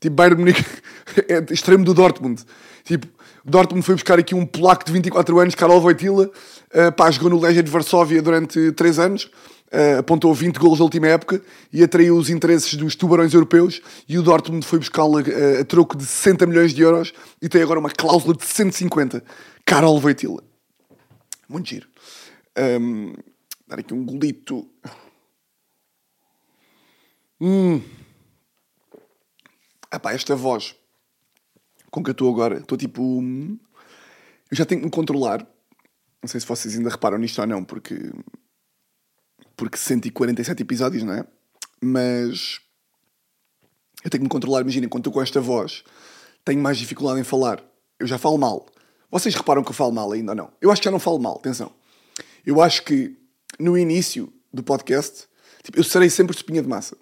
Tipo, 0.00 0.16
Bayern 0.16 0.38
Munique 0.38 0.64
é 1.28 1.52
extremo 1.52 1.84
do 1.84 1.92
Dortmund. 1.92 2.42
Tipo, 2.84 3.06
o 3.44 3.50
Dortmund 3.50 3.84
foi 3.84 3.94
buscar 3.94 4.18
aqui 4.18 4.34
um 4.34 4.44
polaco 4.44 4.84
de 4.84 4.92
24 4.92 5.38
anos, 5.38 5.54
Karol 5.54 5.80
Wojtyla, 5.80 6.26
uh, 6.26 6.92
pá, 6.96 7.10
jogou 7.10 7.30
no 7.30 7.40
Legia 7.40 7.62
de 7.62 7.70
Varsóvia 7.70 8.20
durante 8.20 8.72
3 8.72 8.98
anos, 8.98 9.24
uh, 9.24 9.98
apontou 10.00 10.34
20 10.34 10.56
golos 10.58 10.78
na 10.78 10.84
última 10.84 11.06
época 11.06 11.42
e 11.72 11.82
atraiu 11.82 12.16
os 12.16 12.28
interesses 12.28 12.74
dos 12.74 12.94
tubarões 12.94 13.32
europeus 13.32 13.80
e 14.08 14.18
o 14.18 14.22
Dortmund 14.22 14.66
foi 14.66 14.78
buscá-lo 14.78 15.18
a, 15.18 15.20
a, 15.20 15.60
a, 15.60 15.64
troco 15.64 15.96
de 15.96 16.04
60 16.04 16.46
milhões 16.46 16.74
de 16.74 16.82
euros 16.82 17.12
e 17.40 17.48
tem 17.48 17.62
agora 17.62 17.80
uma 17.80 17.90
cláusula 17.90 18.34
de 18.34 18.44
150. 18.44 19.22
Karol 19.64 20.00
Wojtyla. 20.00 20.42
Muito 21.48 21.68
giro. 21.68 21.88
Um, 22.58 23.14
dar 23.66 23.78
aqui 23.78 23.94
um 23.94 24.04
golito. 24.04 24.68
Hum. 27.40 27.80
Ah 29.90 29.98
pá, 29.98 30.12
esta 30.12 30.36
voz 30.36 30.76
com 31.90 32.02
que 32.02 32.10
eu 32.10 32.12
estou 32.12 32.32
agora, 32.32 32.58
estou 32.58 32.78
tipo. 32.78 33.02
Hum, 33.02 33.58
eu 34.50 34.56
já 34.56 34.64
tenho 34.64 34.80
que 34.80 34.86
me 34.86 34.90
controlar. 34.90 35.46
Não 36.22 36.28
sei 36.28 36.40
se 36.40 36.46
vocês 36.46 36.76
ainda 36.76 36.90
reparam 36.90 37.18
nisto 37.18 37.40
ou 37.40 37.46
não, 37.46 37.64
porque. 37.64 38.12
Porque 39.56 39.76
147 39.76 40.62
episódios, 40.62 41.02
não 41.02 41.14
é? 41.14 41.26
Mas. 41.80 42.60
Eu 44.04 44.10
tenho 44.10 44.20
que 44.20 44.24
me 44.24 44.30
controlar. 44.30 44.60
Imaginem, 44.62 44.88
quando 44.88 45.02
estou 45.02 45.12
com 45.12 45.22
esta 45.22 45.40
voz, 45.40 45.84
tenho 46.44 46.60
mais 46.60 46.78
dificuldade 46.78 47.20
em 47.20 47.24
falar. 47.24 47.62
Eu 47.98 48.06
já 48.06 48.18
falo 48.18 48.38
mal. 48.38 48.66
Vocês 49.10 49.34
reparam 49.34 49.62
que 49.64 49.70
eu 49.70 49.74
falo 49.74 49.92
mal 49.92 50.10
ainda 50.12 50.32
ou 50.32 50.36
não? 50.36 50.52
Eu 50.60 50.70
acho 50.70 50.80
que 50.80 50.84
já 50.84 50.90
não 50.90 51.00
falo 51.00 51.18
mal, 51.18 51.36
atenção. 51.36 51.72
Eu 52.46 52.62
acho 52.62 52.84
que 52.84 53.16
no 53.58 53.76
início 53.76 54.32
do 54.52 54.62
podcast, 54.62 55.26
tipo, 55.62 55.78
eu 55.78 55.84
serei 55.84 56.08
sempre 56.08 56.34
espinha 56.34 56.62
de 56.62 56.68
massa. 56.68 56.96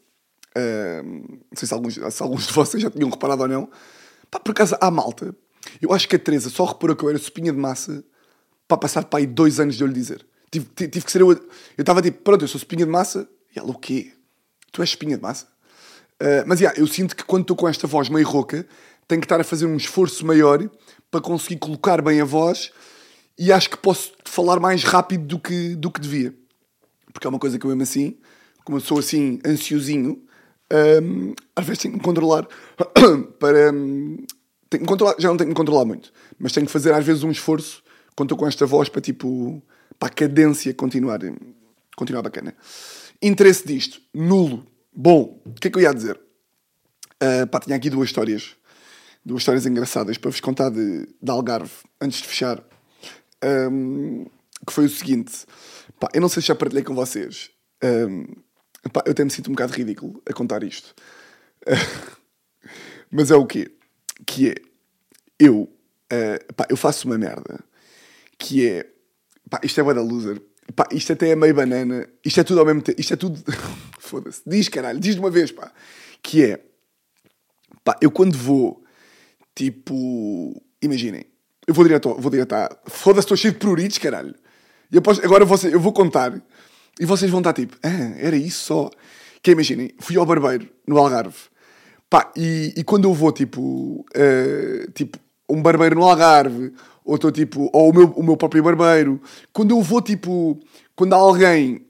Uh, 0.56 1.02
não 1.04 1.56
sei 1.56 1.68
se 1.68 1.74
alguns, 1.74 1.94
se 1.94 2.22
alguns 2.22 2.46
de 2.46 2.52
vocês 2.52 2.82
já 2.82 2.90
tinham 2.90 3.10
reparado 3.10 3.42
ou 3.42 3.48
não. 3.48 3.70
Pá, 4.30 4.38
por 4.40 4.52
acaso, 4.52 4.76
há 4.80 4.90
malta. 4.90 5.34
Eu 5.80 5.92
acho 5.92 6.08
que 6.08 6.16
a 6.16 6.18
Teresa 6.18 6.50
só 6.50 6.64
reparou 6.64 6.96
que 6.96 7.04
eu 7.04 7.08
era 7.08 7.18
espinha 7.18 7.52
de 7.52 7.58
massa 7.58 8.04
para 8.66 8.76
passar 8.76 9.04
para 9.04 9.20
aí 9.20 9.26
dois 9.26 9.58
anos 9.60 9.76
de 9.76 9.82
eu 9.82 9.86
lhe 9.86 9.94
dizer. 9.94 10.26
Tive, 10.50 10.66
tive, 10.74 10.90
tive 10.90 11.04
que 11.04 11.12
ser 11.12 11.20
eu. 11.20 11.30
Eu 11.30 11.40
estava 11.78 12.02
tipo, 12.02 12.22
pronto, 12.22 12.44
eu 12.44 12.48
sou 12.48 12.58
espinha 12.58 12.84
de 12.84 12.90
massa. 12.90 13.28
E 13.54 13.58
ela, 13.58 13.70
o 13.70 13.78
quê? 13.78 14.12
Tu 14.72 14.82
és 14.82 14.90
espinha 14.90 15.16
de 15.16 15.22
massa? 15.22 15.46
Uh, 16.20 16.44
mas, 16.46 16.60
yeah, 16.60 16.78
eu 16.78 16.86
sinto 16.86 17.14
que 17.14 17.24
quando 17.24 17.42
estou 17.42 17.56
com 17.56 17.68
esta 17.68 17.86
voz 17.86 18.08
meio 18.08 18.26
rouca, 18.26 18.66
tenho 19.06 19.20
que 19.20 19.24
estar 19.24 19.40
a 19.40 19.44
fazer 19.44 19.66
um 19.66 19.76
esforço 19.76 20.26
maior 20.26 20.68
para 21.10 21.20
conseguir 21.20 21.58
colocar 21.58 22.02
bem 22.02 22.20
a 22.20 22.24
voz 22.24 22.70
e 23.38 23.52
acho 23.52 23.70
que 23.70 23.76
posso 23.76 24.12
falar 24.24 24.58
mais 24.58 24.82
rápido 24.82 25.24
do 25.24 25.38
que, 25.38 25.76
do 25.76 25.90
que 25.90 26.00
devia. 26.00 26.34
Porque 27.12 27.26
é 27.26 27.30
uma 27.30 27.38
coisa 27.38 27.58
que 27.58 27.64
eu 27.64 27.70
amo 27.70 27.82
assim, 27.82 28.18
como 28.64 28.78
eu 28.78 28.80
sou 28.82 28.98
assim 28.98 29.38
ansiosinho, 29.46 30.22
um, 30.72 31.34
às 31.56 31.64
vezes 31.64 31.82
tenho 31.82 31.92
que 31.94 31.98
me 31.98 32.04
controlar 32.04 32.46
para. 33.38 33.72
Um, 33.72 34.18
tenho 34.68 34.82
que 34.82 34.88
controlar, 34.88 35.14
já 35.18 35.28
não 35.28 35.36
tenho 35.36 35.48
que 35.48 35.54
me 35.54 35.56
controlar 35.56 35.84
muito, 35.84 36.12
mas 36.38 36.52
tenho 36.52 36.66
que 36.66 36.72
fazer 36.72 36.92
às 36.92 37.04
vezes 37.04 37.22
um 37.22 37.30
esforço 37.30 37.82
quando 38.14 38.28
estou 38.28 38.38
com 38.38 38.46
esta 38.46 38.66
voz 38.66 38.88
para 38.88 39.00
tipo. 39.00 39.62
para 39.98 40.08
a 40.08 40.12
cadência 40.12 40.72
continuar, 40.74 41.20
continuar 41.96 42.22
bacana. 42.22 42.54
Interesse 43.22 43.66
disto, 43.66 44.00
nulo. 44.14 44.66
Bom, 44.92 45.40
o 45.44 45.52
que 45.54 45.68
é 45.68 45.70
que 45.70 45.78
eu 45.78 45.82
ia 45.82 45.94
dizer? 45.94 46.20
Uh, 47.22 47.46
pá, 47.46 47.60
tinha 47.60 47.76
aqui 47.76 47.88
duas 47.88 48.08
histórias. 48.08 48.56
Duas 49.24 49.42
histórias 49.42 49.66
engraçadas 49.66 50.16
para 50.18 50.30
vos 50.30 50.40
contar 50.40 50.70
de, 50.70 51.06
de 51.20 51.30
Algarve, 51.30 51.72
antes 52.00 52.20
de 52.20 52.28
fechar. 52.28 52.62
Um, 53.42 54.26
que 54.66 54.72
foi 54.72 54.84
o 54.84 54.88
seguinte. 54.88 55.46
Pá, 55.98 56.08
eu 56.14 56.20
não 56.20 56.28
sei 56.28 56.42
se 56.42 56.48
já 56.48 56.54
partilhei 56.54 56.84
com 56.84 56.94
vocês. 56.94 57.50
Um, 57.82 58.26
pá, 58.92 59.02
eu 59.04 59.12
até 59.12 59.24
me 59.24 59.30
sinto 59.30 59.48
um 59.48 59.54
bocado 59.54 59.72
ridículo 59.72 60.22
a 60.28 60.32
contar 60.32 60.62
isto. 60.62 60.94
mas 63.10 63.30
é 63.30 63.36
o 63.36 63.46
quê? 63.46 63.72
Que 64.26 64.50
é... 64.50 64.54
Eu... 65.38 65.72
Uh, 66.12 66.54
pá, 66.54 66.66
eu 66.68 66.76
faço 66.76 67.06
uma 67.06 67.18
merda. 67.18 67.60
Que 68.38 68.66
é... 68.66 68.86
Pá, 69.50 69.60
isto 69.62 69.80
é 69.80 69.82
bué 69.82 69.94
da 69.94 70.02
loser. 70.02 70.40
Pá, 70.74 70.86
isto 70.92 71.12
até 71.12 71.30
é 71.30 71.36
meio 71.36 71.54
banana. 71.54 72.08
Isto 72.24 72.40
é 72.40 72.44
tudo 72.44 72.60
ao 72.60 72.66
mesmo 72.66 72.82
tempo. 72.82 73.00
Isto 73.00 73.14
é 73.14 73.16
tudo... 73.16 73.42
Foda-se. 73.98 74.42
Diz, 74.46 74.68
caralho. 74.68 75.00
Diz 75.00 75.14
de 75.14 75.20
uma 75.20 75.30
vez, 75.30 75.50
pá. 75.50 75.72
Que 76.22 76.44
é... 76.44 76.64
Pá, 77.84 77.96
eu 78.00 78.10
quando 78.10 78.36
vou... 78.36 78.84
Tipo... 79.54 80.62
Imaginem. 80.80 81.24
Eu 81.66 81.74
vou 81.74 81.84
direto, 81.84 82.14
vou 82.14 82.30
direto 82.30 82.52
à... 82.52 82.78
Foda-se, 82.86 83.26
estou 83.26 83.36
cheio 83.36 83.52
de 83.52 83.58
pruritos, 83.58 83.98
caralho. 83.98 84.34
E 84.90 85.00
posso, 85.00 85.22
agora 85.22 85.44
você, 85.44 85.74
eu 85.74 85.80
vou 85.80 85.92
contar 85.92 86.40
e 86.98 87.04
vocês 87.04 87.30
vão 87.30 87.40
estar 87.40 87.52
tipo, 87.52 87.76
ah, 87.82 88.14
era 88.18 88.36
isso 88.36 88.64
só. 88.64 88.90
Que 89.42 89.52
imaginem, 89.52 89.92
fui 90.00 90.16
ao 90.16 90.26
barbeiro 90.26 90.68
no 90.86 90.98
Algarve. 90.98 91.36
Pá, 92.10 92.32
e, 92.36 92.72
e 92.76 92.84
quando 92.84 93.04
eu 93.04 93.14
vou, 93.14 93.30
tipo, 93.30 94.04
uh, 94.16 94.90
tipo, 94.92 95.18
um 95.48 95.62
barbeiro 95.62 95.94
no 95.96 96.04
Algarve, 96.04 96.72
ou 97.04 97.14
estou 97.14 97.30
tipo, 97.30 97.70
ou 97.72 97.90
o 97.90 97.94
meu, 97.94 98.06
o 98.08 98.22
meu 98.22 98.36
próprio 98.36 98.62
barbeiro, 98.62 99.20
quando 99.52 99.70
eu 99.70 99.80
vou, 99.80 100.02
tipo, 100.02 100.58
quando 100.96 101.14
há 101.14 101.16
alguém 101.16 101.86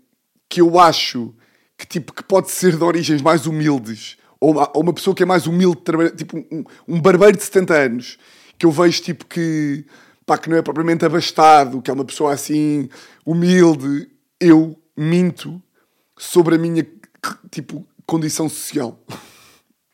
que 0.49 0.61
eu 0.61 0.79
acho 0.79 1.35
que, 1.77 1.87
tipo, 1.87 2.13
que 2.13 2.23
pode 2.23 2.51
ser 2.51 2.77
de 2.77 2.85
origens 2.85 3.23
mais 3.23 3.47
humildes, 3.47 4.17
ou 4.41 4.53
uma, 4.53 4.71
ou 4.75 4.83
uma 4.83 4.93
pessoa 4.93 5.15
que 5.15 5.23
é 5.23 5.27
mais 5.27 5.47
humilde, 5.47 5.83
tipo, 6.17 6.39
um, 6.53 6.65
um 6.87 7.01
barbeiro 7.01 7.37
de 7.37 7.43
70 7.43 7.75
anos, 7.75 8.19
que 8.57 8.67
eu 8.67 8.71
vejo, 8.71 9.03
tipo, 9.03 9.27
que, 9.27 9.85
pá, 10.25 10.39
que 10.39 10.49
não 10.49 10.57
é 10.57 10.63
propriamente 10.63 11.05
abastado, 11.05 11.83
que 11.83 11.91
é 11.91 11.95
uma 11.95 12.05
pessoa 12.05 12.33
assim, 12.33 12.89
humilde, 13.25 14.09
eu 14.41 14.78
minto 14.99 15.63
sobre 16.19 16.57
a 16.57 16.59
minha, 16.59 16.87
tipo, 17.51 17.87
condição 18.05 18.49
social. 18.49 18.99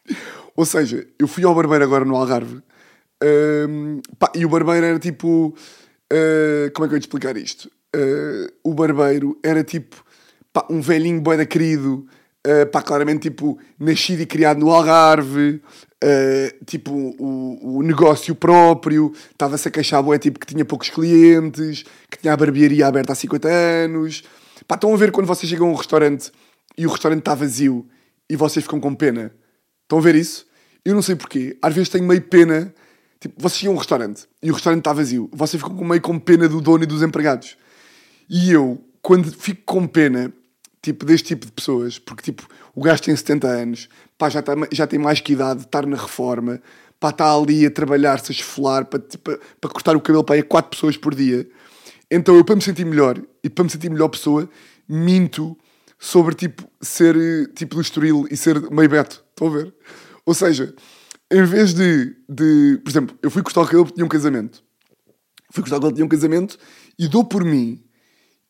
Ou 0.57 0.65
seja, 0.65 1.07
eu 1.19 1.29
fui 1.29 1.45
ao 1.45 1.55
barbeiro 1.55 1.85
agora 1.85 2.05
no 2.05 2.17
Algarve 2.17 2.63
um, 3.23 4.01
pá, 4.19 4.31
e 4.35 4.45
o 4.45 4.49
barbeiro 4.49 4.87
era 4.87 4.99
tipo. 4.99 5.55
Uh, 6.13 6.71
como 6.73 6.85
é 6.85 6.89
que 6.89 6.95
eu 6.95 6.97
ia 6.97 7.01
te 7.01 7.05
explicar 7.05 7.37
isto? 7.37 7.71
Uh, 7.95 8.53
o 8.63 8.75
barbeiro 8.75 9.39
era 9.43 9.65
tipo 9.65 10.05
pá, 10.53 10.67
um 10.71 10.81
velhinho 10.81 11.21
boeda 11.21 11.47
querido, 11.47 12.07
uh, 12.47 12.67
pá, 12.71 12.83
claramente 12.83 13.31
tipo 13.31 13.59
nascido 13.79 14.21
e 14.21 14.27
criado 14.27 14.61
no 14.61 14.71
Algarve, 14.71 15.63
uh, 16.03 16.65
tipo 16.67 16.93
o, 16.93 17.79
o 17.79 17.83
negócio 17.83 18.35
próprio, 18.35 19.13
estava-se 19.33 19.69
a 19.69 19.71
queixar 19.71 20.03
boé, 20.03 20.19
tipo 20.19 20.39
que 20.39 20.47
tinha 20.47 20.65
poucos 20.65 20.91
clientes, 20.91 21.85
que 22.11 22.19
tinha 22.19 22.35
a 22.35 22.37
barbearia 22.37 22.87
aberta 22.87 23.13
há 23.13 23.17
50 23.17 23.49
anos. 23.49 24.23
Pá, 24.67 24.77
estão 24.77 24.93
a 24.93 24.97
ver 24.97 25.13
quando 25.13 25.27
vocês 25.27 25.49
chegam 25.49 25.69
a 25.69 25.71
um 25.71 25.75
restaurante 25.75 26.33
e 26.77 26.87
o 26.87 26.91
restaurante 26.91 27.21
está 27.21 27.35
vazio 27.35 27.87
e 28.29 28.37
vocês 28.37 28.65
ficam 28.65 28.81
com 28.81 28.95
pena? 28.95 29.35
Estão 29.83 29.99
a 29.99 30.03
ver 30.03 30.15
isso? 30.15 30.47
Eu 30.85 30.95
não 30.95 31.03
sei 31.03 31.15
porquê. 31.15 31.57
Às 31.61 31.75
vezes 31.75 31.89
tenho 31.89 32.05
meio 32.05 32.23
pena. 32.23 32.75
Tipo, 33.21 33.35
vocês 33.41 33.59
chegam 33.59 33.75
a 33.75 33.77
um 33.77 33.79
restaurante 33.79 34.27
e 34.43 34.51
o 34.51 34.55
restaurante 34.55 34.81
está 34.81 34.93
vazio. 34.93 35.31
Vocês 35.33 35.63
ficam 35.63 35.77
meio 35.85 36.01
com 36.01 36.19
pena 36.19 36.49
do 36.49 36.61
dono 36.61 36.85
e 36.85 36.87
dos 36.87 37.03
empregados. 37.03 37.57
E 38.29 38.53
eu, 38.53 38.83
quando 39.03 39.31
fico 39.31 39.63
com 39.67 39.87
pena, 39.87 40.33
tipo, 40.83 41.05
deste 41.05 41.29
tipo 41.29 41.47
de 41.47 41.53
pessoas, 41.53 41.99
porque, 41.99 42.23
tipo, 42.23 42.47
o 42.75 42.83
gajo 42.83 43.03
tem 43.03 43.15
70 43.15 43.47
anos, 43.47 43.89
pá, 44.19 44.29
já, 44.29 44.43
tá, 44.43 44.53
já 44.73 44.87
tem 44.87 44.99
mais 44.99 45.21
que 45.21 45.33
idade 45.33 45.61
de 45.61 45.67
estar 45.67 45.87
na 45.87 45.97
reforma, 45.97 46.61
pá, 46.99 47.11
está 47.11 47.35
ali 47.35 47.67
a 47.67 47.71
trabalhar-se, 47.71 48.33
a 48.33 48.35
esfolar, 48.35 48.87
para, 48.87 48.99
tipo, 49.01 49.39
para 49.61 49.71
cortar 49.71 49.97
o 49.97 50.01
cabelo 50.01 50.25
para 50.25 50.37
aí 50.37 50.41
a 50.41 50.45
4 50.45 50.71
pessoas 50.71 50.97
por 50.97 51.15
dia. 51.15 51.47
Então 52.15 52.37
eu, 52.37 52.45
para 52.45 52.55
me 52.55 52.63
sentir 52.63 52.85
melhor 52.85 53.21
e 53.43 53.51
para 53.51 53.65
me 53.65 53.71
sentir 53.71 53.91
melhor 53.91 54.09
pessoa, 54.09 54.49
minto 54.89 55.59
sobre 55.99 56.35
tipo 56.37 56.63
ser 56.81 57.17
tipo 57.55 57.81
Estoril 57.81 58.27
e 58.31 58.37
ser 58.37 58.71
meio 58.71 58.89
beto. 58.89 59.25
Estão 59.31 59.49
a 59.49 59.51
ver? 59.51 59.75
Ou 60.25 60.33
seja, 60.33 60.73
em 61.29 61.45
vez 61.45 61.75
de, 61.75 62.15
de 62.29 62.79
por 62.85 62.91
exemplo, 62.91 63.19
eu 63.21 63.31
fui 63.33 63.43
cortar 63.43 63.63
o 63.63 63.65
cabelo 63.65 63.85
porque 63.85 63.97
tinha 63.97 64.07
um 64.07 64.09
casamento. 64.09 64.63
Fui 65.51 65.63
cortar 65.63 65.77
o 65.77 65.81
cabelo 65.81 65.95
tinha 65.95 66.05
um 66.05 66.09
casamento 66.09 66.57
e 66.97 67.09
dou 67.09 67.25
por 67.25 67.45
mim 67.45 67.83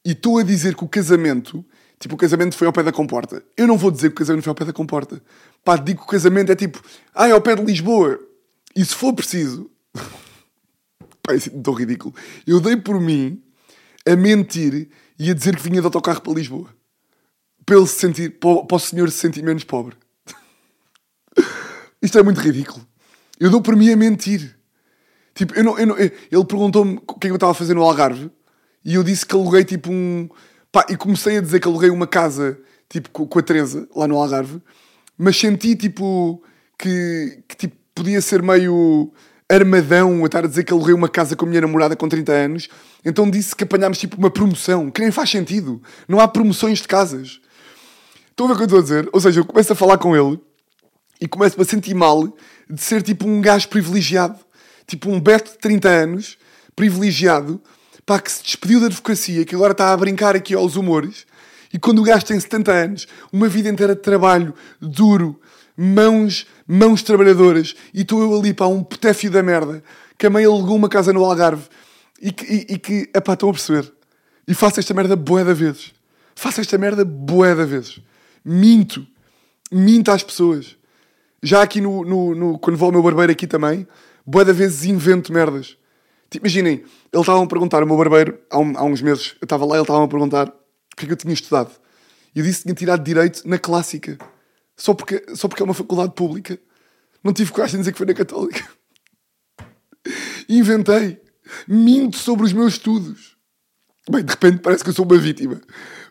e 0.04 0.10
estou 0.12 0.38
a 0.38 0.42
dizer 0.42 0.74
que 0.74 0.84
o 0.84 0.88
casamento, 0.88 1.64
tipo, 1.98 2.16
o 2.16 2.18
casamento 2.18 2.54
foi 2.54 2.66
ao 2.66 2.72
pé 2.72 2.82
da 2.82 2.92
comporta. 2.92 3.42
Eu 3.56 3.66
não 3.66 3.78
vou 3.78 3.90
dizer 3.90 4.10
que 4.10 4.14
o 4.14 4.18
casamento 4.18 4.44
foi 4.44 4.50
ao 4.50 4.54
pé 4.54 4.66
da 4.66 4.74
comporta. 4.74 5.22
Pá, 5.64 5.76
digo 5.76 6.00
que 6.00 6.06
o 6.06 6.10
casamento 6.10 6.52
é 6.52 6.54
tipo, 6.54 6.82
ah, 7.14 7.28
é 7.28 7.32
ao 7.32 7.40
pé 7.40 7.56
de 7.56 7.64
Lisboa. 7.64 8.20
E 8.76 8.84
se 8.84 8.94
for 8.94 9.14
preciso, 9.14 9.70
pá, 11.22 11.32
é 11.32 11.36
assim, 11.36 11.62
tão 11.62 11.72
ridículo. 11.72 12.14
Eu 12.46 12.60
dei 12.60 12.76
por 12.76 13.00
mim 13.00 13.40
a 14.06 14.16
mentir 14.16 14.88
e 15.18 15.30
a 15.30 15.34
dizer 15.34 15.56
que 15.56 15.62
vinha 15.62 15.80
de 15.80 15.86
autocarro 15.86 16.20
para 16.20 16.32
Lisboa. 16.32 16.68
Para 17.64 17.76
ele 17.76 17.86
se 17.86 17.98
sentir, 17.98 18.38
para 18.38 18.76
o 18.76 18.78
senhor 18.78 19.10
se 19.10 19.18
sentir 19.18 19.42
menos 19.42 19.64
pobre. 19.64 19.96
Isto 22.02 22.18
é 22.18 22.22
muito 22.22 22.40
ridículo. 22.40 22.86
Eu 23.40 23.50
dou 23.50 23.62
por 23.62 23.74
mim 23.74 23.90
a 23.90 23.96
mentir. 23.96 24.56
Tipo, 25.34 25.54
eu 25.54 25.64
não, 25.64 25.78
eu 25.78 25.86
não, 25.86 25.98
ele 25.98 26.44
perguntou-me 26.46 27.00
o 27.06 27.14
que 27.14 27.26
é 27.26 27.28
que 27.28 27.30
eu 27.30 27.36
estava 27.36 27.52
a 27.52 27.54
fazer 27.54 27.74
no 27.74 27.82
Algarve 27.82 28.30
e 28.84 28.94
eu 28.94 29.02
disse 29.02 29.24
que 29.24 29.34
aluguei 29.34 29.64
tipo 29.64 29.90
um. 29.90 30.28
Pá, 30.70 30.86
e 30.88 30.96
comecei 30.96 31.38
a 31.38 31.40
dizer 31.40 31.60
que 31.60 31.66
aluguei 31.66 31.90
uma 31.90 32.06
casa 32.06 32.58
tipo 32.88 33.26
com 33.26 33.38
a 33.38 33.42
Teresa 33.42 33.88
lá 33.96 34.06
no 34.06 34.16
Algarve, 34.16 34.60
mas 35.16 35.36
senti 35.36 35.74
tipo 35.74 36.42
que, 36.78 37.42
que 37.48 37.56
tipo, 37.56 37.76
podia 37.94 38.20
ser 38.20 38.42
meio 38.42 39.12
armadão 39.50 40.22
a 40.22 40.26
estar 40.26 40.44
a 40.44 40.48
dizer 40.48 40.64
que 40.64 40.72
aluguei 40.72 40.94
uma 40.94 41.08
casa 41.08 41.36
com 41.36 41.44
a 41.44 41.48
minha 41.48 41.60
namorada 41.60 41.94
com 41.94 42.08
30 42.08 42.32
anos. 42.32 42.68
Então 43.04 43.30
disse 43.30 43.54
que 43.54 43.64
apanhámos 43.64 43.98
tipo 43.98 44.16
uma 44.16 44.30
promoção, 44.30 44.90
que 44.90 45.00
nem 45.00 45.10
faz 45.10 45.30
sentido. 45.30 45.82
Não 46.08 46.20
há 46.20 46.26
promoções 46.26 46.78
de 46.78 46.88
casas. 46.88 47.40
Estão 48.30 48.46
a 48.46 48.48
ver 48.48 48.54
o 48.54 48.56
que 48.56 48.62
eu 48.62 48.64
estou 48.64 48.78
a 48.78 48.82
dizer? 48.82 49.08
Ou 49.12 49.20
seja, 49.20 49.40
eu 49.40 49.44
começo 49.44 49.72
a 49.72 49.76
falar 49.76 49.98
com 49.98 50.16
ele 50.16 50.40
e 51.20 51.28
começo 51.28 51.60
a 51.60 51.64
sentir 51.64 51.94
mal 51.94 52.36
de 52.68 52.80
ser 52.80 53.02
tipo 53.02 53.28
um 53.28 53.40
gajo 53.40 53.68
privilegiado. 53.68 54.38
Tipo 54.86 55.10
um 55.10 55.20
Beto 55.20 55.52
de 55.52 55.58
30 55.58 55.88
anos, 55.88 56.38
privilegiado, 56.74 57.62
pá, 58.04 58.20
que 58.20 58.30
se 58.30 58.42
despediu 58.42 58.80
da 58.80 58.86
advocacia, 58.86 59.44
que 59.44 59.54
agora 59.54 59.72
está 59.72 59.92
a 59.92 59.96
brincar 59.96 60.36
aqui 60.36 60.54
aos 60.54 60.76
humores. 60.76 61.26
E 61.72 61.78
quando 61.78 62.00
o 62.00 62.02
gajo 62.02 62.24
tem 62.24 62.38
70 62.38 62.72
anos, 62.72 63.08
uma 63.32 63.48
vida 63.48 63.68
inteira 63.68 63.94
de 63.94 64.02
trabalho 64.02 64.54
duro, 64.80 65.40
mãos, 65.76 66.46
mãos 66.66 67.02
trabalhadoras, 67.02 67.74
e 67.92 68.02
estou 68.02 68.22
eu 68.22 68.38
ali, 68.38 68.54
pá, 68.54 68.66
um 68.66 68.82
potéfio 68.82 69.30
da 69.30 69.42
merda, 69.42 69.82
que 70.18 70.26
a 70.26 70.30
mãe 70.30 70.44
alugou 70.44 70.76
uma 70.76 70.88
casa 70.88 71.12
no 71.12 71.24
Algarve 71.24 71.64
e 72.20 72.32
que, 72.32 72.44
e, 72.44 72.74
e 72.74 72.78
que 72.78 73.10
epá, 73.14 73.34
estão 73.34 73.50
a 73.50 73.52
perceber. 73.52 73.92
E 74.46 74.54
faço 74.54 74.80
esta 74.80 74.94
merda 74.94 75.16
bué 75.16 75.44
da 75.44 75.54
vezes. 75.54 75.92
Faço 76.34 76.60
esta 76.60 76.76
merda 76.76 77.04
bué 77.04 77.54
da 77.54 77.64
vezes. 77.64 78.00
Minto. 78.44 79.06
Minto 79.70 80.10
às 80.10 80.22
pessoas. 80.22 80.76
Já 81.42 81.62
aqui 81.62 81.80
no, 81.80 82.04
no, 82.04 82.34
no 82.34 82.58
quando 82.58 82.76
vou 82.76 82.86
ao 82.86 82.92
meu 82.92 83.02
barbeiro 83.02 83.32
aqui 83.32 83.46
também, 83.46 83.86
bué 84.26 84.44
da 84.44 84.52
vezes 84.52 84.84
invento 84.84 85.32
merdas. 85.32 85.76
Tipo, 86.30 86.46
imaginem, 86.46 86.82
ele 87.12 87.20
estava 87.20 87.42
a 87.42 87.46
perguntar, 87.46 87.82
o 87.82 87.86
meu 87.86 87.96
barbeiro, 87.96 88.38
há, 88.50 88.58
um, 88.58 88.76
há 88.76 88.84
uns 88.84 89.00
meses, 89.00 89.36
eu 89.40 89.44
estava 89.44 89.64
lá 89.64 89.76
ele 89.76 89.82
estava 89.82 90.04
a 90.04 90.08
perguntar 90.08 90.48
o 90.48 90.96
que 90.96 91.04
é 91.04 91.06
que 91.06 91.12
eu 91.12 91.16
tinha 91.16 91.32
estudado. 91.32 91.70
E 92.34 92.40
eu 92.40 92.44
disse 92.44 92.58
que 92.58 92.64
tinha 92.64 92.74
tirado 92.74 93.04
Direito 93.04 93.46
na 93.48 93.58
Clássica. 93.58 94.18
Só 94.76 94.94
porque, 94.94 95.24
só 95.34 95.48
porque 95.48 95.62
é 95.62 95.64
uma 95.64 95.74
faculdade 95.74 96.14
pública. 96.14 96.58
Não 97.22 97.32
tive 97.32 97.52
coragem 97.52 97.76
de 97.76 97.82
dizer 97.82 97.92
que 97.92 97.98
foi 97.98 98.06
na 98.06 98.14
Católica. 98.14 98.68
Inventei. 100.48 101.22
Minto 101.68 102.16
sobre 102.16 102.44
os 102.44 102.52
meus 102.52 102.74
estudos. 102.74 103.36
Bem, 104.10 104.22
de 104.22 104.30
repente 104.30 104.58
parece 104.58 104.84
que 104.84 104.90
eu 104.90 104.94
sou 104.94 105.06
uma 105.06 105.16
vítima. 105.16 105.60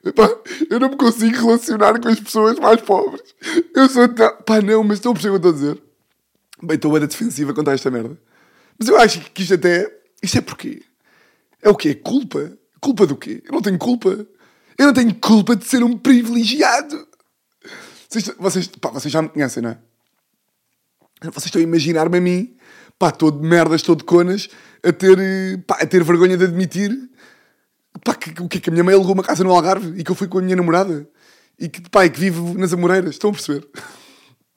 Epá, 0.04 0.28
eu 0.70 0.80
não 0.80 0.90
me 0.90 0.98
consigo 0.98 1.36
relacionar 1.36 2.00
com 2.00 2.08
as 2.10 2.20
pessoas 2.20 2.58
mais 2.58 2.82
pobres. 2.82 3.36
Eu 3.76 3.88
sou 3.88 4.08
tão... 4.10 4.36
Pá, 4.38 4.62
não, 4.62 4.84
mas 4.84 4.98
estão 4.98 5.12
a 5.12 5.16
perceber 5.16 5.36
o 5.36 5.40
que 5.40 5.48
estou 5.48 5.52
a 5.52 5.54
dizer? 5.54 5.84
Bem, 6.64 6.76
estou 6.76 6.96
a 6.96 7.00
defensiva 7.00 7.54
contra 7.54 7.74
esta 7.74 7.92
merda. 7.92 8.18
Mas 8.80 8.88
eu 8.88 8.98
acho 8.98 9.22
que 9.32 9.44
isto 9.44 9.54
até... 9.54 9.92
Isto 10.22 10.38
é 10.40 10.42
porquê? 10.42 10.82
É 11.62 11.70
o 11.70 11.76
quê? 11.76 11.94
Culpa? 11.94 12.58
Culpa 12.82 13.06
do 13.06 13.16
quê? 13.16 13.44
Eu 13.46 13.54
não 13.54 13.62
tenho 13.62 13.78
culpa. 13.78 14.26
Eu 14.78 14.88
não 14.88 14.94
tenho 14.94 15.14
culpa 15.16 15.56
de 15.56 15.66
ser 15.66 15.84
um 15.84 15.98
privilegiado. 15.98 17.08
Vocês, 18.14 18.36
vocês, 18.38 18.68
pá, 18.68 18.90
vocês 18.90 19.12
já 19.12 19.22
me 19.22 19.30
conhecem, 19.30 19.64
não 19.64 19.72
é? 19.72 19.78
Vocês 21.24 21.46
estão 21.46 21.60
a 21.60 21.64
imaginar-me 21.64 22.18
a 22.18 22.22
mim, 22.22 22.56
pá, 23.00 23.10
todo 23.10 23.42
de 23.42 23.48
merdas, 23.48 23.82
todo 23.82 24.00
de 24.00 24.04
conas, 24.04 24.50
a 24.84 24.94
ter, 24.94 25.18
eh, 25.18 25.58
pá, 25.66 25.78
a 25.82 25.86
ter 25.88 26.04
vergonha 26.04 26.38
de 26.38 26.44
admitir 26.44 26.92
pá, 28.04 28.14
que, 28.14 28.32
que 28.32 28.58
é 28.58 28.62
que 28.62 28.70
a 28.70 28.72
minha 28.72 28.84
mãe 28.84 28.94
alugou 28.94 29.14
uma 29.14 29.24
casa 29.24 29.44
no 29.44 29.52
Algarve 29.52 30.00
e 30.00 30.04
que 30.04 30.12
eu 30.12 30.16
fui 30.16 30.28
com 30.28 30.38
a 30.38 30.42
minha 30.42 30.56
namorada 30.56 31.10
e 31.60 31.70
que, 31.70 31.82
pá, 31.90 32.06
e 32.06 32.10
que 32.10 32.20
vivo 32.20 32.58
nas 32.58 32.74
Amoreiras. 32.74 33.16
Estão 33.16 33.30
a 33.30 33.34
perceber? 33.34 33.68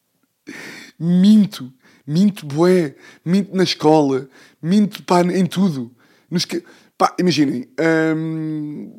Minto. 0.99 1.73
Minto 2.07 2.47
bué. 2.47 2.95
Minto 3.25 3.55
na 3.57 3.63
escola. 3.63 4.29
Minto, 4.61 5.03
pá, 5.03 5.23
em 5.23 5.47
tudo. 5.47 5.95
Nos. 6.31 6.47
Pá, 6.99 7.15
imaginem. 7.19 7.69
Hum, 8.17 8.99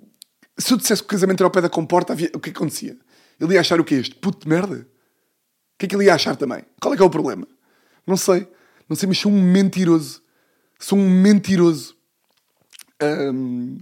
se 0.57 0.73
eu 0.73 0.77
dissesse 0.77 1.01
que 1.01 1.07
o 1.07 1.11
casamento 1.11 1.41
era 1.41 1.47
ao 1.47 1.51
pé 1.51 1.61
da 1.61 1.69
comporta, 1.69 2.13
havia... 2.13 2.29
o 2.33 2.39
que 2.39 2.49
é 2.49 2.53
que 2.53 2.57
acontecia? 2.57 2.97
Ele 3.39 3.53
ia 3.53 3.59
achar 3.59 3.79
o 3.79 3.83
que 3.83 3.95
é 3.95 3.99
este? 3.99 4.15
Puto 4.15 4.39
de 4.39 4.49
merda? 4.49 4.75
O 4.77 5.77
que 5.77 5.85
é 5.85 5.89
que 5.89 5.95
ele 5.95 6.05
ia 6.05 6.15
achar 6.15 6.35
também? 6.35 6.63
Qual 6.81 6.93
é 6.93 6.97
que 6.97 7.03
é 7.03 7.05
o 7.05 7.09
problema? 7.09 7.47
Não 8.05 8.17
sei. 8.17 8.47
Não 8.89 8.95
sei, 8.95 9.07
mas 9.07 9.17
sou 9.17 9.31
um 9.31 9.41
mentiroso. 9.41 10.21
Sou 10.79 10.97
um 10.97 11.09
mentiroso. 11.09 11.95
Hum, 13.01 13.77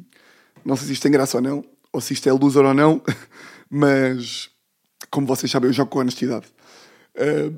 não 0.63 0.75
sei 0.75 0.87
se 0.87 0.93
isto 0.93 1.03
tem 1.03 1.11
graça 1.11 1.37
ou 1.37 1.43
não, 1.43 1.65
ou 1.91 2.01
se 2.01 2.13
isto 2.13 2.27
é 2.27 2.33
loser 2.33 2.65
ou 2.65 2.73
não, 2.73 3.01
mas 3.69 4.49
como 5.09 5.27
vocês 5.27 5.49
sabem, 5.49 5.69
eu 5.69 5.73
jogo 5.73 5.91
com 5.91 5.99
honestidade. 5.99 6.47
Uh, 7.15 7.55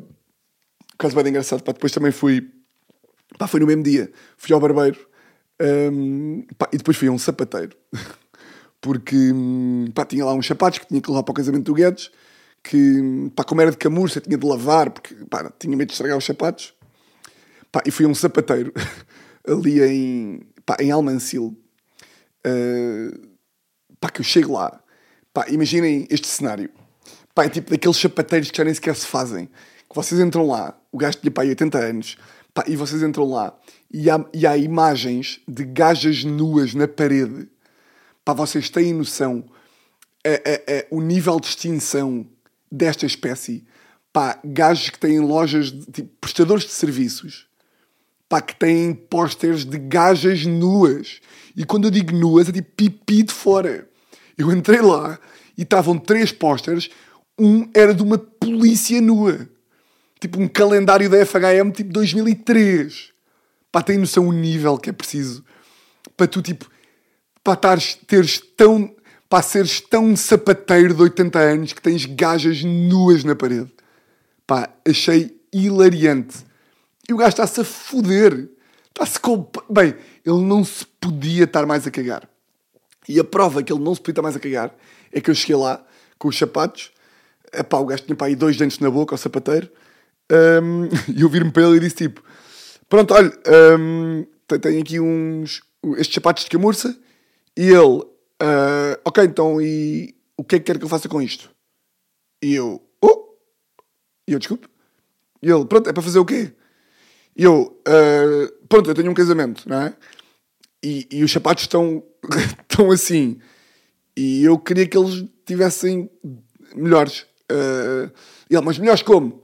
caso 0.98 1.16
bem 1.16 1.28
engraçado, 1.28 1.64
pá, 1.64 1.72
depois 1.72 1.92
também 1.92 2.12
fui, 2.12 2.52
pá, 3.38 3.48
foi 3.48 3.60
no 3.60 3.66
mesmo 3.66 3.82
dia, 3.82 4.12
fui 4.38 4.54
ao 4.54 4.60
barbeiro 4.60 5.08
um, 5.60 6.46
pá, 6.58 6.70
e 6.72 6.78
depois 6.78 6.98
fui 6.98 7.08
a 7.08 7.12
um 7.12 7.18
sapateiro, 7.18 7.76
porque 8.88 9.17
pá, 9.93 10.06
tinha 10.06 10.23
lá 10.23 10.34
uns 10.34 10.47
sapatos 10.47 10.80
que 10.80 10.88
tinha 10.88 11.02
que 11.02 11.10
levar 11.10 11.21
para 11.21 11.34
o 11.34 11.36
casamento 11.36 11.65
do 11.65 11.73
Guedes, 11.73 12.10
que 12.63 13.30
pá, 13.36 13.43
como 13.43 13.60
era 13.60 13.69
de 13.69 13.76
camurça, 13.76 14.21
tinha 14.21 14.38
de 14.38 14.47
lavar, 14.47 14.89
porque 14.91 15.13
pá, 15.30 15.52
tinha 15.60 15.76
medo 15.76 15.89
de 15.89 15.93
estragar 15.93 16.17
os 16.17 16.23
sapatos, 16.23 16.73
pá, 17.69 17.82
e 17.86 17.91
fui 17.91 18.06
a 18.06 18.08
um 18.08 18.15
sapateiro 18.15 18.71
ali 19.45 19.82
em, 19.82 20.47
pá, 20.65 20.78
em 20.80 20.89
Almancil, 20.89 21.54
uh, 22.47 23.28
pá, 24.00 24.10
que 24.10 24.21
eu 24.21 24.23
chego 24.23 24.54
lá, 24.54 24.82
pá, 25.34 25.45
imaginem 25.50 26.08
este 26.10 26.30
cenário, 26.30 26.69
pá, 27.36 27.43
é 27.43 27.50
tipo 27.50 27.69
daqueles 27.69 27.97
sapateiros 27.97 28.50
que 28.50 28.58
já 28.58 28.63
nem 28.63 28.73
sequer 28.73 28.95
se 28.95 29.06
fazem, 29.06 29.47
que 29.89 29.95
vocês 29.95 30.21
entram 30.21 30.47
lá, 30.47 30.80
o 30.93 30.97
gajo 30.97 31.17
tinha 31.17 31.32
pá 31.32 31.41
80 31.41 31.78
anos, 31.78 32.17
pá, 32.54 32.63
e 32.65 32.78
vocês 32.78 33.04
entram 33.04 33.30
lá 33.30 33.54
e 33.91 34.10
há, 34.10 34.26
e 34.34 34.47
há 34.47 34.56
imagens 34.56 35.41
de 35.45 35.65
gajas 35.65 36.23
nuas 36.23 36.73
na 36.73 36.88
parede, 36.88 37.50
pá, 38.28 38.34
vocês 38.34 38.70
têm 38.70 38.94
noção 38.94 39.46
a, 40.22 40.30
a, 40.30 40.80
a, 40.80 40.86
o 40.92 41.00
nível 41.00 41.40
de 41.40 41.48
extinção 41.48 42.28
desta 42.70 43.06
espécie, 43.06 43.66
pá, 44.12 44.38
gajos 44.44 44.90
que 44.90 45.00
têm 45.00 45.22
lojas, 45.22 45.72
de, 45.72 45.86
tipo, 45.86 46.10
prestadores 46.20 46.66
de 46.66 46.72
serviços, 46.72 47.48
pá, 48.28 48.42
que 48.42 48.54
têm 48.54 48.94
pósteres 48.94 49.63
de 49.63 49.78
gajas 49.78 50.46
nuas. 50.46 51.22
E 51.56 51.63
quando 51.63 51.86
eu 51.86 51.92
digo 51.92 52.12
nuas, 52.12 52.50
é 52.50 52.52
tipo 52.52 52.70
pipi 52.76 53.24
de 53.24 53.34
fora. 53.34 53.88
Eu 54.38 54.52
entrei 54.52 54.82
lá 54.82 55.18
e 55.58 55.62
estavam 55.62 55.98
três 55.98 56.30
pósteres, 56.30 56.90
um 57.40 57.70
era 57.74 57.94
de 57.94 58.04
uma 58.04 58.18
polícia 58.18 59.00
nua 59.00 59.48
tipo 60.20 60.42
um 60.42 60.50
calendário 60.50 61.10
da 61.10 61.26
FHM 61.26 61.72
tipo 61.74 61.94
2003. 61.94 63.13
Pá, 63.72 63.82
tem 63.82 63.98
noção 63.98 64.28
o 64.28 64.34
nível 64.34 64.78
que 64.78 64.90
é 64.90 64.94
preciso 64.94 65.46
para 66.18 66.28
tu, 66.28 66.42
tipo, 66.42 66.68
para 67.56 67.80
teres 68.06 68.42
tão, 68.58 68.94
para 69.30 69.42
seres 69.42 69.80
tão 69.80 70.14
sapateiro 70.18 70.94
de 70.94 71.02
80 71.04 71.40
anos 71.40 71.72
que 71.72 71.82
tens 71.82 72.06
gajas 72.06 72.62
nuas 72.62 73.24
na 73.24 73.38
parede. 73.38 73.72
Pá, 74.46 74.70
achei 74.86 75.40
hilariante. 75.54 76.40
E 77.08 77.14
o 77.14 77.18
gajo 77.18 77.30
está-se 77.30 77.62
a 77.62 77.64
foder. 77.64 78.50
Está-se 78.90 79.18
com... 79.22 79.50
Bem, 79.70 79.96
ele 80.26 80.42
não 80.42 80.62
se 80.66 80.86
podia 81.00 81.46
estar 81.46 81.66
mais 81.66 81.88
a 81.88 81.92
cagar. 81.92 82.28
E 83.08 83.18
a 83.18 83.24
prova 83.24 83.64
que 83.64 83.72
ele 83.72 83.82
não 83.82 83.96
se 83.96 84.02
podia 84.02 84.12
estar 84.12 84.22
mais 84.22 84.36
a 84.36 84.40
cagar 84.42 84.76
é 85.14 85.22
que 85.22 85.32
eu 85.32 85.36
cheguei 85.36 85.56
lá 85.56 85.82
com 86.20 86.28
os 86.28 86.38
sapatos. 86.38 86.92
Epá, 87.54 87.78
o 87.78 87.86
gajo 87.86 88.04
tinha 88.04 88.16
pá, 88.16 88.26
aí 88.26 88.36
dois 88.36 88.58
dentes 88.58 88.80
na 88.80 88.92
boca, 88.92 89.16
o 89.16 89.18
sapateiro. 89.18 89.70
Um, 90.30 90.90
e 91.16 91.22
eu 91.22 91.30
vir-me 91.30 91.52
para 91.52 91.64
ele 91.64 91.78
e 91.78 91.80
disse 91.80 91.96
tipo: 91.96 92.22
Pronto, 92.90 93.14
olha, 93.14 93.32
um, 93.80 94.26
tenho 94.60 94.82
aqui 94.82 95.00
uns. 95.00 95.62
estes 95.96 96.14
sapatos 96.14 96.44
de 96.44 96.50
camurça. 96.50 96.94
E 97.58 97.70
ele: 97.70 98.04
uh, 98.04 99.02
Ok, 99.04 99.24
então 99.24 99.60
e 99.60 100.15
o 100.38 100.43
que 100.43 100.58
é 100.58 100.60
que 100.60 100.65
quer 100.65 100.78
que 100.78 100.86
eu 100.86 100.89
faça 100.89 101.10
com 101.10 101.20
isto? 101.20 101.50
E 102.41 102.54
eu: 102.54 102.82
Oh! 103.02 103.36
E 104.28 104.34
eu: 104.34 104.39
Desculpe. 104.39 104.67
E 105.41 105.50
ele: 105.50 105.65
Pronto, 105.65 105.89
é 105.89 105.93
para 105.93 106.04
fazer 106.04 106.20
o 106.20 106.26
quê? 106.26 106.54
E 107.36 107.43
eu: 107.43 107.82
uh, 107.88 108.67
Pronto, 108.70 108.89
eu 108.89 108.93
tenho 108.93 109.10
um 109.10 109.15
casamento, 109.15 109.67
não 109.67 109.82
é? 109.82 109.96
E, 110.84 111.08
e 111.12 111.24
os 111.24 111.32
sapatos 111.32 111.63
estão, 111.63 112.04
estão 112.70 112.91
assim. 112.91 113.39
E 114.15 114.43
eu 114.43 114.60
queria 114.60 114.88
que 114.88 114.98
eles 114.98 115.26
tivessem 115.43 116.10
melhores. 116.76 117.22
Uh, 117.52 118.12
ele, 118.50 118.62
mas 118.62 118.78
melhores 118.78 119.02
como? 119.02 119.43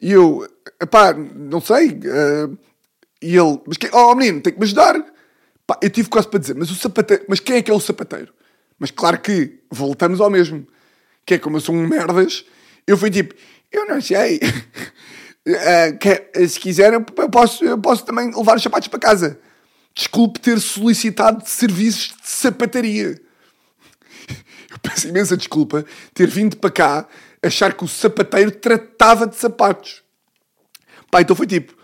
E 0.00 0.10
eu, 0.10 0.48
pá, 0.90 1.14
não 1.14 1.60
sei. 1.60 1.90
Uh, 1.90 2.58
e 3.22 3.36
ele, 3.36 3.60
mas 3.66 3.76
quem, 3.76 3.90
oh 3.92 4.14
menino, 4.16 4.40
tem 4.40 4.52
que 4.52 4.58
me 4.58 4.64
ajudar. 4.64 5.11
Pá, 5.72 5.78
eu 5.80 5.88
tive 5.88 6.10
quase 6.10 6.28
para 6.28 6.38
dizer, 6.38 6.54
mas 6.54 6.70
o 6.70 6.74
sapateiro, 6.74 7.24
mas 7.26 7.40
quem 7.40 7.56
é 7.56 7.62
que 7.62 7.70
é 7.70 7.74
o 7.74 7.80
sapateiro? 7.80 8.30
Mas 8.78 8.90
claro 8.90 9.18
que 9.18 9.60
voltamos 9.70 10.20
ao 10.20 10.28
mesmo. 10.28 10.66
Que 11.24 11.34
é 11.34 11.38
como 11.38 11.56
eu 11.56 11.62
sou 11.62 11.74
um 11.74 11.86
merdas, 11.86 12.44
eu 12.86 12.98
fui 12.98 13.10
tipo, 13.10 13.34
eu 13.70 13.86
não 13.86 13.98
sei. 13.98 14.38
Uh, 15.48 15.96
que, 15.98 16.46
se 16.46 16.60
quiser, 16.60 16.92
eu 16.92 17.00
posso, 17.02 17.64
eu 17.64 17.78
posso 17.78 18.04
também 18.04 18.30
levar 18.36 18.56
os 18.56 18.62
sapatos 18.62 18.88
para 18.88 18.98
casa. 18.98 19.40
Desculpe 19.94 20.40
ter 20.40 20.60
solicitado 20.60 21.42
serviços 21.46 22.08
de 22.08 22.28
sapataria. 22.28 23.18
Eu 24.70 24.78
peço 24.82 25.08
imensa 25.08 25.38
desculpa 25.38 25.86
ter 26.12 26.28
vindo 26.28 26.58
para 26.58 26.70
cá 26.70 27.08
achar 27.42 27.72
que 27.72 27.84
o 27.84 27.88
sapateiro 27.88 28.50
tratava 28.50 29.26
de 29.26 29.36
sapatos. 29.36 30.02
Pá, 31.10 31.22
então 31.22 31.34
foi 31.34 31.46
tipo: 31.46 31.74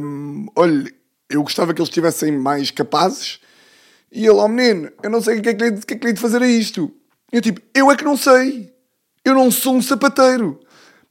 hum, 0.00 0.46
olha, 0.54 0.95
eu 1.28 1.42
gostava 1.42 1.74
que 1.74 1.80
eles 1.80 1.88
estivessem 1.88 2.32
mais 2.32 2.70
capazes. 2.70 3.40
E 4.10 4.20
ele, 4.20 4.30
oh, 4.30 4.48
menino, 4.48 4.90
eu 5.02 5.10
não 5.10 5.20
sei 5.20 5.38
o 5.38 5.42
que 5.42 5.48
é 5.50 5.54
que 5.54 5.72
que 5.72 5.94
é 5.94 5.96
que 5.96 6.06
lhe 6.06 6.12
de 6.12 6.20
fazer 6.20 6.42
a 6.42 6.46
isto. 6.46 6.92
E 7.32 7.36
eu 7.36 7.42
tipo: 7.42 7.60
eu 7.74 7.90
é 7.90 7.96
que 7.96 8.04
não 8.04 8.16
sei. 8.16 8.72
Eu 9.24 9.34
não 9.34 9.50
sou 9.50 9.74
um 9.74 9.82
sapateiro. 9.82 10.60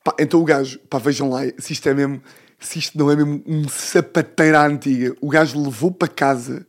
Pá, 0.03 0.15
então 0.19 0.39
o 0.39 0.45
gajo, 0.45 0.79
pá, 0.89 0.97
vejam 0.97 1.29
lá 1.29 1.41
se 1.57 1.73
isto 1.73 1.89
é 1.89 1.93
mesmo, 1.93 2.21
se 2.59 2.79
isto 2.79 2.97
não 2.97 3.11
é 3.11 3.15
mesmo 3.15 3.43
um 3.45 3.67
sapateiro 3.67 4.57
à 4.57 4.65
antiga. 4.65 5.15
O 5.21 5.29
gajo 5.29 5.61
levou 5.61 5.91
para 5.91 6.07
casa. 6.07 6.65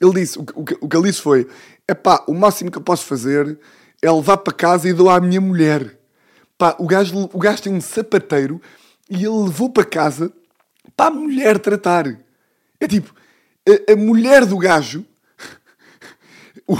Ele 0.00 0.14
disse: 0.14 0.38
o, 0.38 0.42
o, 0.42 0.64
o 0.80 0.88
que 0.88 0.96
ele 0.96 1.08
disse 1.08 1.22
foi: 1.22 1.46
é 1.86 1.94
pá, 1.94 2.24
o 2.26 2.34
máximo 2.34 2.70
que 2.70 2.78
eu 2.78 2.82
posso 2.82 3.04
fazer 3.06 3.58
é 4.02 4.10
levar 4.10 4.38
para 4.38 4.52
casa 4.52 4.88
e 4.88 4.92
dou 4.92 5.08
à 5.08 5.20
minha 5.20 5.40
mulher. 5.40 5.98
Pá, 6.58 6.74
o 6.78 6.86
gajo, 6.86 7.28
o 7.32 7.38
gajo 7.38 7.62
tem 7.62 7.72
um 7.72 7.80
sapateiro 7.80 8.60
e 9.08 9.16
ele 9.24 9.44
levou 9.44 9.70
para 9.70 9.84
casa 9.84 10.32
para 10.96 11.06
a 11.06 11.10
mulher 11.10 11.58
tratar. 11.58 12.18
É 12.80 12.88
tipo, 12.88 13.14
a, 13.68 13.92
a 13.92 13.96
mulher 13.96 14.44
do 14.46 14.56
gajo, 14.58 15.04
o, 16.66 16.76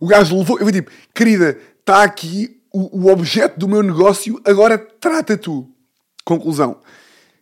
o 0.00 0.06
gajo 0.06 0.36
levou, 0.36 0.58
eu 0.58 0.64
vou 0.64 0.72
tipo, 0.72 0.90
querida, 1.14 1.58
está 1.78 2.02
aqui 2.04 2.60
o, 2.72 3.04
o, 3.04 3.10
objeto 3.10 3.58
do 3.58 3.66
meu 3.66 3.82
negócio, 3.82 4.40
agora 4.44 4.78
trata 4.78 5.36
tu. 5.36 5.68
Conclusão. 6.24 6.80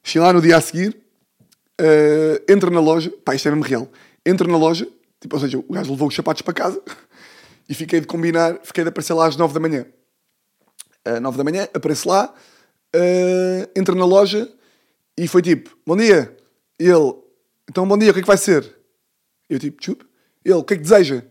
Cheguei 0.02 0.26
lá 0.26 0.32
no 0.32 0.40
dia 0.40 0.56
a 0.56 0.60
seguir, 0.60 0.96
uh, 1.80 2.52
entra 2.52 2.70
na 2.70 2.80
loja, 2.80 3.12
pá, 3.24 3.34
isto 3.34 3.48
é 3.48 3.50
mesmo 3.50 3.64
real, 3.64 3.90
entra 4.24 4.48
na 4.48 4.56
loja, 4.56 4.88
tipo, 5.20 5.36
ou 5.36 5.40
seja, 5.42 5.58
o 5.58 5.72
gajo 5.72 5.90
levou 5.90 6.08
os 6.08 6.14
sapatos 6.14 6.42
para 6.42 6.54
casa 6.54 6.80
e 7.68 7.74
fiquei 7.74 8.00
de 8.00 8.06
combinar, 8.06 8.58
fiquei 8.62 8.84
de 8.84 8.88
aparecer 8.88 9.12
lá 9.12 9.26
às 9.26 9.36
nove 9.36 9.52
da 9.52 9.60
manhã 9.60 9.84
uh, 11.16 11.20
9 11.20 11.38
da 11.38 11.44
manhã, 11.44 11.68
aparece 11.72 12.06
lá, 12.06 12.32
uh, 12.94 13.70
entra 13.74 13.94
na 13.94 14.04
loja 14.04 14.50
e 15.16 15.26
foi 15.26 15.42
tipo, 15.42 15.76
bom 15.86 15.96
dia. 15.96 16.36
Ele, 16.78 17.14
então 17.68 17.86
bom 17.86 17.98
dia, 17.98 18.10
o 18.10 18.14
que 18.14 18.20
é 18.20 18.22
que 18.22 18.28
vai 18.28 18.36
ser? 18.36 18.76
Eu 19.48 19.58
tipo, 19.58 19.82
chup. 19.84 20.04
Ele, 20.44 20.54
o 20.54 20.64
que 20.64 20.74
é 20.74 20.76
que 20.76 20.82
deseja? 20.82 21.22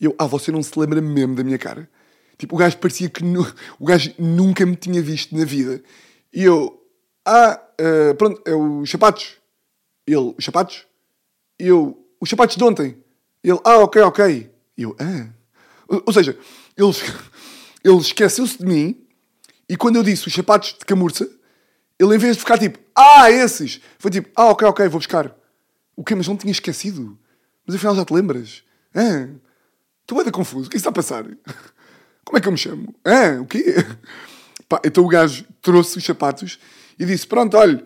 Eu, 0.00 0.14
ah, 0.18 0.26
você 0.26 0.52
não 0.52 0.62
se 0.62 0.78
lembra 0.78 1.00
mesmo 1.00 1.34
da 1.34 1.42
minha 1.42 1.58
cara? 1.58 1.88
Tipo, 2.36 2.54
o 2.54 2.58
gajo 2.58 2.76
parecia 2.78 3.08
que 3.08 3.24
nu... 3.24 3.46
o 3.78 3.86
gajo 3.86 4.12
nunca 4.18 4.66
me 4.66 4.76
tinha 4.76 5.00
visto 5.00 5.36
na 5.36 5.44
vida. 5.44 5.82
E 6.32 6.44
eu, 6.44 6.78
ah, 7.24 7.60
uh, 7.80 8.14
pronto, 8.14 8.42
é 8.44 8.54
os 8.54 8.90
sapatos. 8.90 9.36
Ele, 10.06 10.34
os 10.36 10.44
sapatos? 10.44 10.86
Eu, 11.58 12.06
os 12.20 12.28
sapatos 12.28 12.56
de 12.56 12.64
ontem. 12.64 12.98
Ele, 13.42 13.58
ah, 13.64 13.78
ok, 13.78 14.02
ok. 14.02 14.50
Eu, 14.76 14.94
ah. 15.00 15.28
Ou, 15.88 16.02
ou 16.06 16.12
seja, 16.12 16.38
ele, 16.76 16.92
ele 17.82 17.96
esqueceu-se 17.96 18.58
de 18.58 18.66
mim 18.66 19.06
e 19.68 19.76
quando 19.76 19.96
eu 19.96 20.02
disse 20.02 20.28
os 20.28 20.34
sapatos 20.34 20.74
de 20.78 20.84
camurça, 20.84 21.28
ele 21.98 22.14
em 22.14 22.18
vez 22.18 22.36
de 22.36 22.40
ficar 22.40 22.58
tipo, 22.58 22.78
ah, 22.94 23.30
esses, 23.30 23.80
foi 23.98 24.10
tipo, 24.10 24.28
ah, 24.36 24.50
ok, 24.50 24.68
ok, 24.68 24.88
vou 24.88 25.00
buscar. 25.00 25.34
O 25.96 26.04
quê? 26.04 26.14
Mas 26.14 26.28
não 26.28 26.36
tinha 26.36 26.52
esquecido. 26.52 27.18
Mas 27.66 27.74
afinal 27.74 27.96
já 27.96 28.04
te 28.04 28.12
lembras? 28.12 28.62
Ah, 28.94 29.28
estou 30.02 30.22
bem 30.22 30.30
confuso. 30.30 30.66
O 30.66 30.70
que 30.70 30.76
é 30.76 30.78
que 30.78 30.78
está 30.78 30.90
a 30.90 30.92
passar? 30.92 31.24
Como 32.24 32.38
é 32.38 32.40
que 32.40 32.46
eu 32.46 32.52
me 32.52 32.58
chamo? 32.58 32.94
Ah, 33.04 33.40
o 33.40 33.46
quê? 33.46 33.74
Pá, 34.68 34.80
então 34.84 35.04
o 35.04 35.08
gajo 35.08 35.44
trouxe 35.62 35.98
os 35.98 36.04
sapatos 36.04 36.58
e 36.98 37.04
disse: 37.04 37.26
Pronto, 37.26 37.56
olha, 37.56 37.84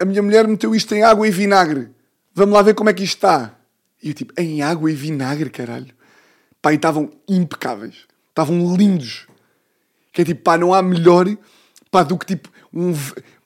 a 0.00 0.04
minha 0.04 0.22
mulher 0.22 0.46
meteu 0.46 0.74
isto 0.74 0.94
em 0.94 1.02
água 1.02 1.26
e 1.26 1.30
vinagre. 1.30 1.90
Vamos 2.34 2.54
lá 2.54 2.62
ver 2.62 2.74
como 2.74 2.90
é 2.90 2.94
que 2.94 3.04
isto 3.04 3.16
está. 3.16 3.54
E 4.02 4.08
eu 4.08 4.14
tipo, 4.14 4.32
em 4.40 4.62
água 4.62 4.90
e 4.90 4.94
vinagre, 4.94 5.50
caralho. 5.50 5.92
Pá, 6.62 6.72
e 6.72 6.76
estavam 6.76 7.10
impecáveis. 7.28 8.06
Estavam 8.28 8.76
lindos. 8.76 9.26
Que 10.12 10.22
é 10.22 10.24
tipo, 10.24 10.42
pá, 10.42 10.56
não 10.56 10.72
há 10.72 10.82
melhor 10.82 11.26
pá, 11.90 12.02
do 12.02 12.16
que 12.16 12.26
tipo 12.26 12.48
um, 12.72 12.92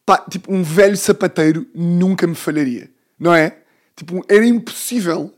pá, 0.04 0.18
tipo 0.18 0.52
um 0.52 0.62
velho 0.62 0.96
sapateiro 0.96 1.66
nunca 1.74 2.26
me 2.26 2.34
falharia. 2.34 2.90
Não 3.18 3.34
é? 3.34 3.58
Tipo, 3.96 4.24
era 4.28 4.44
impossível. 4.44 5.32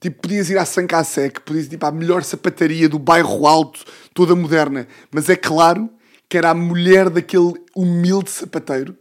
Tipo, 0.00 0.22
podias 0.22 0.50
ir 0.50 0.58
à 0.58 0.64
Sancasec, 0.64 1.40
podias 1.40 1.66
ir 1.66 1.70
tipo, 1.70 1.86
à 1.86 1.90
melhor 1.90 2.22
sapataria 2.22 2.88
do 2.88 2.98
bairro 2.98 3.46
alto, 3.46 3.84
toda 4.14 4.34
moderna. 4.36 4.86
Mas 5.10 5.28
é 5.28 5.36
claro 5.36 5.88
que 6.28 6.36
era 6.36 6.50
a 6.50 6.54
mulher 6.54 7.08
daquele 7.08 7.54
humilde 7.74 8.30
sapateiro 8.30 8.96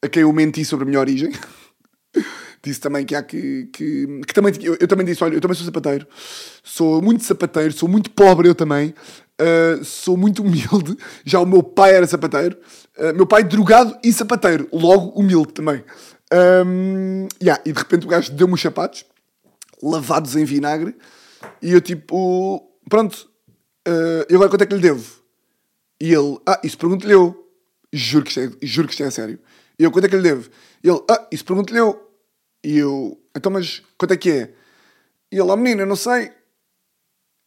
a 0.00 0.08
quem 0.08 0.22
eu 0.22 0.32
menti 0.32 0.64
sobre 0.64 0.84
a 0.84 0.88
minha 0.88 1.00
origem. 1.00 1.32
disse 2.62 2.80
também 2.80 3.04
que 3.04 3.14
há 3.14 3.22
que. 3.22 3.68
que, 3.72 4.20
que 4.26 4.34
também, 4.34 4.52
eu, 4.60 4.76
eu, 4.80 4.88
também 4.88 5.06
disse: 5.06 5.22
olha, 5.22 5.34
eu 5.34 5.40
também 5.40 5.56
sou 5.56 5.64
sapateiro, 5.64 6.06
sou 6.62 7.02
muito 7.02 7.24
sapateiro, 7.24 7.72
sou 7.72 7.88
muito 7.88 8.10
pobre 8.10 8.48
eu 8.48 8.54
também, 8.54 8.94
uh, 9.40 9.84
sou 9.84 10.16
muito 10.16 10.42
humilde. 10.42 10.96
Já 11.24 11.40
o 11.40 11.46
meu 11.46 11.62
pai 11.62 11.94
era 11.94 12.06
sapateiro, 12.06 12.56
uh, 12.98 13.14
meu 13.14 13.26
pai 13.26 13.44
drogado 13.44 13.96
e 14.02 14.12
sapateiro, 14.12 14.68
logo 14.72 15.18
humilde 15.18 15.52
também. 15.52 15.82
Um, 16.32 17.28
yeah, 17.42 17.62
e 17.64 17.72
de 17.72 17.78
repente 17.78 18.06
o 18.06 18.08
gajo 18.08 18.32
deu-me 18.32 18.54
os 18.54 18.60
sapatos, 18.60 19.04
lavados 19.82 20.36
em 20.36 20.44
vinagre, 20.44 20.96
e 21.62 21.72
eu 21.72 21.80
tipo, 21.80 22.70
pronto, 22.88 23.30
uh, 23.86 24.26
e 24.28 24.34
agora 24.34 24.50
quanto 24.50 24.62
é 24.62 24.66
que 24.66 24.74
lhe 24.74 24.80
devo? 24.80 25.22
E 26.00 26.12
ele, 26.12 26.38
ah, 26.46 26.60
isso 26.62 26.78
pergunto-lhe 26.78 27.12
eu. 27.12 27.44
Juro 27.92 28.24
que, 28.24 28.30
isto 28.30 28.40
é, 28.40 28.66
juro 28.66 28.86
que 28.86 28.94
isto 28.94 29.02
é 29.02 29.10
sério. 29.10 29.40
E 29.78 29.84
eu, 29.84 29.90
quanto 29.90 30.04
é 30.04 30.08
que 30.08 30.16
lhe 30.16 30.22
devo? 30.22 30.48
E 30.82 30.88
ele, 30.88 31.00
ah, 31.10 31.26
isso 31.32 31.44
pergunto-lhe 31.44 31.80
eu. 31.80 32.08
E 32.62 32.78
eu, 32.78 33.20
então, 33.34 33.50
mas 33.50 33.82
quanto 33.96 34.12
é 34.12 34.16
que 34.16 34.30
é? 34.30 34.54
E 35.32 35.36
ele, 35.36 35.42
ó 35.42 35.54
oh, 35.54 35.56
menino, 35.56 35.82
eu 35.82 35.86
não 35.86 35.96
sei. 35.96 36.32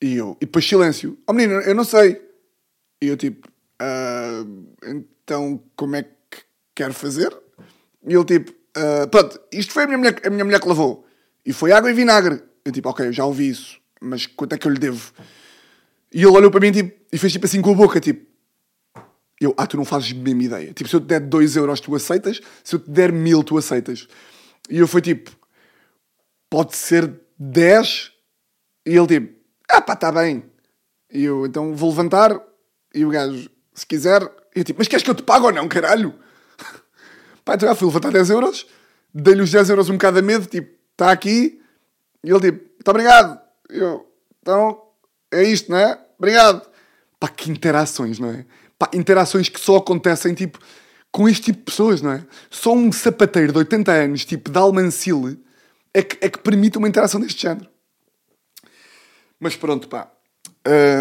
E 0.02 0.16
eu, 0.16 0.36
e 0.42 0.46
depois 0.46 0.68
silêncio, 0.68 1.18
ó 1.28 1.32
oh, 1.32 1.34
menino, 1.34 1.62
eu 1.62 1.76
não 1.76 1.84
sei. 1.84 2.22
E 3.02 3.08
eu, 3.08 3.18
tipo, 3.18 3.48
ah, 3.80 4.44
então 4.84 5.64
como 5.76 5.96
é 5.96 6.04
que 6.04 6.44
quero 6.76 6.94
fazer? 6.94 7.36
E 8.06 8.14
ele, 8.14 8.26
tipo, 8.26 8.54
ah, 8.76 9.08
pronto, 9.08 9.40
isto 9.52 9.74
foi 9.74 9.84
a 9.84 9.88
minha, 9.88 9.98
mulher, 9.98 10.22
a 10.26 10.30
minha 10.30 10.46
mulher 10.46 10.60
que 10.60 10.68
lavou. 10.68 11.06
E 11.46 11.54
foi 11.54 11.72
água 11.72 11.90
e 11.90 11.94
vinagre. 11.94 12.42
Eu, 12.64 12.72
tipo, 12.72 12.90
ok, 12.90 13.08
eu 13.08 13.14
já 13.14 13.26
ouvi 13.26 13.50
isso, 13.50 13.80
mas 14.00 14.28
quanto 14.28 14.54
é 14.54 14.58
que 14.58 14.68
eu 14.68 14.72
lhe 14.72 14.80
devo? 14.80 15.12
E 16.14 16.20
ele 16.20 16.28
olhou 16.28 16.52
para 16.52 16.60
mim 16.60 16.72
tipo, 16.72 17.00
e 17.12 17.18
fez 17.18 17.34
tipo 17.34 17.46
assim 17.46 17.62
com 17.62 17.72
a 17.72 17.76
boca, 17.76 18.00
tipo, 18.00 18.26
eu, 19.40 19.56
ah, 19.58 19.66
tu 19.66 19.76
não 19.76 19.84
fazes 19.84 20.14
mesma 20.14 20.44
ideia. 20.44 20.74
Tipo, 20.74 20.88
se 20.88 20.96
eu 20.96 21.02
te 21.02 21.08
der 21.08 21.20
2 21.20 21.56
euros, 21.56 21.80
tu 21.80 21.96
aceitas. 21.96 22.40
Se 22.64 22.76
eu 22.76 22.80
te 22.80 22.92
der 22.92 23.12
mil, 23.12 23.44
tu 23.44 23.58
aceitas. 23.58 24.08
E 24.70 24.78
eu 24.78 24.88
fui 24.88 25.02
tipo, 25.02 25.32
pode 26.48 26.76
ser 26.76 27.12
10? 27.40 28.12
E 28.86 28.96
ele 28.96 29.08
tipo, 29.08 29.36
ah 29.68 29.82
pá, 29.82 29.94
está 29.94 30.12
bem. 30.12 30.44
E 31.12 31.24
eu, 31.24 31.48
então 31.48 31.76
vou 31.76 31.90
levantar. 31.90 32.40
E 32.94 33.04
o 33.04 33.10
gajo, 33.10 33.50
se 33.74 33.86
quiser. 33.88 34.22
E 34.56 34.60
eu 34.60 34.64
tipo, 34.64 34.78
mas 34.80 34.88
queres 34.88 35.04
que 35.04 35.10
eu 35.10 35.16
te 35.16 35.24
pague 35.24 35.46
ou 35.46 35.52
não, 35.52 35.68
caralho? 35.68 36.14
Pá, 37.44 37.56
então 37.56 37.70
já 37.70 37.76
fui 37.76 37.88
levantar 37.88 38.12
10 38.12 38.30
euros. 38.30 38.68
Dei-lhe 39.14 39.42
os 39.42 39.52
10 39.52 39.70
euros 39.70 39.90
um 39.90 39.94
bocado 39.94 40.20
a 40.20 40.22
medo, 40.22 40.46
tipo, 40.46 40.72
está 40.92 41.12
aqui. 41.12 41.62
E 42.24 42.30
ele 42.30 42.40
tipo, 42.40 42.60
muito 42.74 42.88
obrigado. 42.88 43.40
Eu, 43.70 44.08
então, 44.42 44.82
é 45.32 45.44
isto, 45.44 45.72
não 45.72 45.78
é? 45.78 46.00
Obrigado. 46.18 46.70
Pá, 47.20 47.28
que 47.28 47.52
interações, 47.52 48.20
não 48.20 48.30
é? 48.30 48.46
Pá, 48.78 48.90
interações 48.94 49.50
que 49.50 49.60
só 49.60 49.78
acontecem, 49.78 50.34
tipo, 50.34 50.60
com 51.12 51.28
este 51.28 51.44
tipo 51.46 51.60
de 51.60 51.66
pessoas, 51.66 52.02
não 52.02 52.12
é? 52.12 52.26
Só 52.50 52.74
um 52.74 52.92
sapateiro 52.92 53.52
de 53.52 53.58
80 53.60 53.92
anos, 53.92 54.26
tipo 54.26 54.50
de 54.50 54.58
Almancile, 54.58 55.40
é 55.94 56.02
que, 56.02 56.26
é 56.26 56.30
que 56.30 56.40
permite 56.40 56.78
uma 56.78 56.88
interação 56.88 57.20
deste 57.20 57.42
género. 57.42 57.70
Mas 59.40 59.56
pronto, 59.56 59.88
pá. 59.88 60.12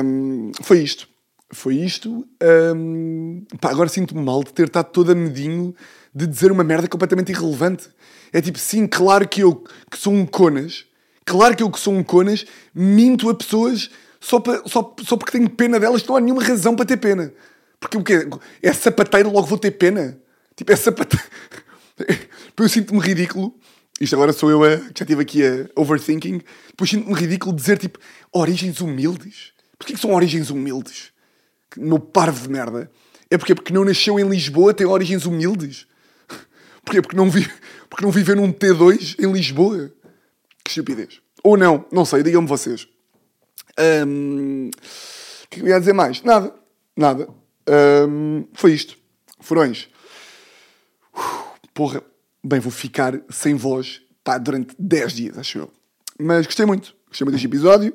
Um, 0.04 0.50
foi 0.62 0.80
isto. 0.80 1.08
Foi 1.52 1.74
isto. 1.76 2.26
Um, 2.74 3.44
pá, 3.60 3.70
agora 3.70 3.88
sinto-me 3.88 4.22
mal 4.22 4.42
de 4.42 4.52
ter 4.52 4.66
estado 4.66 4.90
todo 4.90 5.12
a 5.12 5.14
medinho 5.14 5.74
de 6.14 6.26
dizer 6.26 6.50
uma 6.50 6.64
merda 6.64 6.88
completamente 6.88 7.32
irrelevante. 7.32 7.88
É 8.32 8.40
tipo, 8.40 8.58
sim, 8.58 8.86
claro 8.86 9.28
que 9.28 9.42
eu 9.42 9.64
que 9.90 9.98
sou 9.98 10.12
um 10.12 10.26
conas, 10.26 10.84
claro 11.24 11.56
que 11.56 11.62
eu 11.62 11.70
que 11.70 11.80
sou 11.80 11.94
um 11.94 12.02
conas, 12.02 12.44
minto 12.74 13.28
a 13.28 13.34
pessoas 13.34 13.90
só, 14.20 14.38
para, 14.38 14.62
só, 14.66 14.94
só 15.02 15.16
porque 15.16 15.32
tenho 15.32 15.48
pena 15.48 15.80
delas, 15.80 16.04
não 16.04 16.16
há 16.16 16.20
nenhuma 16.20 16.44
razão 16.44 16.76
para 16.76 16.84
ter 16.84 16.98
pena. 16.98 17.32
Porque 17.78 17.96
o 17.96 18.04
quê? 18.04 18.28
É 18.62 18.72
sapateiro, 18.72 19.32
logo 19.32 19.46
vou 19.46 19.58
ter 19.58 19.70
pena. 19.70 20.18
Tipo, 20.54 20.72
é 20.72 20.76
sapateiro. 20.76 21.24
Eu 22.56 22.68
sinto-me 22.68 23.00
ridículo. 23.00 23.54
Isto 23.98 24.16
agora 24.16 24.34
sou 24.34 24.50
eu 24.50 24.62
a, 24.62 24.76
que 24.76 24.98
já 24.98 25.04
estive 25.04 25.22
aqui 25.22 25.42
a 25.46 25.66
overthinking. 25.74 26.42
Depois 26.68 26.90
sinto-me 26.90 27.14
ridículo 27.14 27.56
dizer 27.56 27.78
tipo 27.78 27.98
origens 28.30 28.82
humildes. 28.82 29.52
Porquê 29.78 29.94
que 29.94 30.00
são 30.00 30.12
origens 30.12 30.50
humildes? 30.50 31.10
Meu 31.74 31.98
parvo 31.98 32.42
de 32.42 32.50
merda. 32.50 32.90
É 33.30 33.38
porque, 33.38 33.54
porque 33.54 33.72
não 33.72 33.82
nasceu 33.82 34.20
em 34.20 34.28
Lisboa, 34.28 34.74
tem 34.74 34.86
origens 34.86 35.24
humildes. 35.24 35.86
Porquê? 36.84 37.02
Porque 37.02 37.16
não, 37.16 37.30
vi, 37.30 37.48
porque 37.88 38.04
não 38.04 38.12
vive 38.12 38.34
num 38.34 38.52
T2 38.52 39.16
em 39.18 39.32
Lisboa. 39.32 39.92
Que 40.64 40.70
estupidez. 40.70 41.20
Ou 41.42 41.56
não, 41.56 41.84
não 41.90 42.04
sei, 42.04 42.22
digam-me 42.22 42.46
vocês. 42.46 42.86
O 43.76 44.70
que 45.48 45.60
eu 45.60 45.68
ia 45.68 45.78
dizer 45.78 45.92
mais? 45.92 46.22
Nada, 46.22 46.54
nada. 46.96 47.28
Um, 48.08 48.46
foi 48.52 48.72
isto. 48.72 48.96
Furões. 49.40 49.88
porra. 51.74 52.02
Bem, 52.42 52.58
vou 52.58 52.72
ficar 52.72 53.20
sem 53.28 53.54
voz 53.54 54.00
pá, 54.24 54.38
durante 54.38 54.74
10 54.78 55.12
dias, 55.12 55.38
acho 55.38 55.58
eu. 55.58 55.72
Mas 56.18 56.46
gostei 56.46 56.64
muito. 56.64 56.94
Gostei 57.08 57.24
muito 57.24 57.34
deste 57.34 57.46
episódio. 57.46 57.94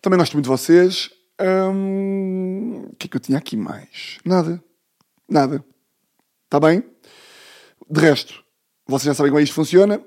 Também 0.00 0.18
gosto 0.18 0.34
muito 0.34 0.44
de 0.44 0.50
vocês. 0.50 1.10
O 1.40 2.94
que 2.96 3.06
é 3.06 3.08
que 3.08 3.16
eu 3.16 3.20
tinha 3.20 3.38
aqui 3.38 3.56
mais? 3.56 4.18
Nada. 4.24 4.62
Nada. 5.28 5.64
Está 6.44 6.60
bem? 6.60 6.84
De 7.90 8.00
resto, 8.00 8.44
vocês 8.86 9.06
já 9.06 9.14
sabem 9.14 9.30
como 9.30 9.40
é 9.40 9.42
isto 9.42 9.54
funciona. 9.54 10.00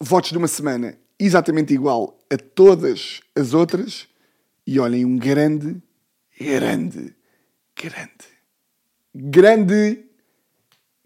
Votos 0.00 0.30
de 0.30 0.38
uma 0.38 0.48
semana 0.48 0.98
exatamente 1.18 1.72
igual 1.72 2.18
a 2.32 2.36
todas 2.36 3.20
as 3.36 3.54
outras. 3.54 4.08
E 4.66 4.80
olhem, 4.80 5.04
um 5.04 5.16
grande, 5.16 5.80
grande 6.38 7.14
grande, 7.80 8.28
grande, 9.14 10.04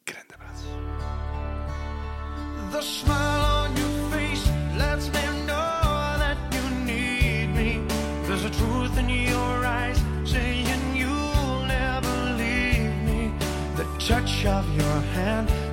grande 0.04 0.34
abraço. 0.34 0.66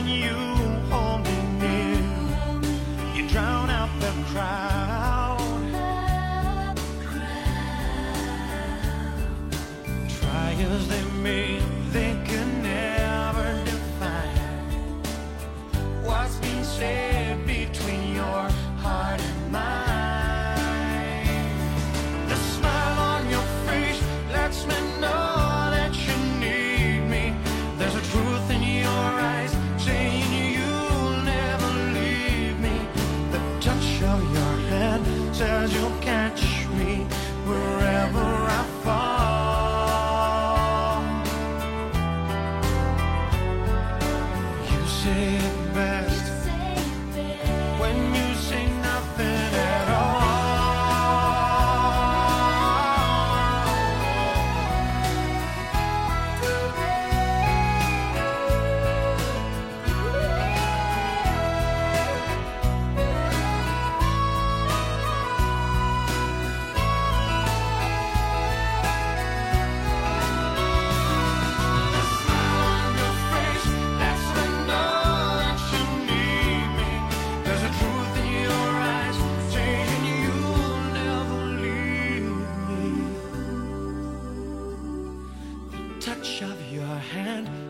holding 0.00 0.22
you, 0.22 0.36
me 1.18 1.58
near. 1.58 3.14
You 3.14 3.28
drown 3.28 3.70
out 3.70 3.90
the 4.00 4.12
cry. 4.32 4.99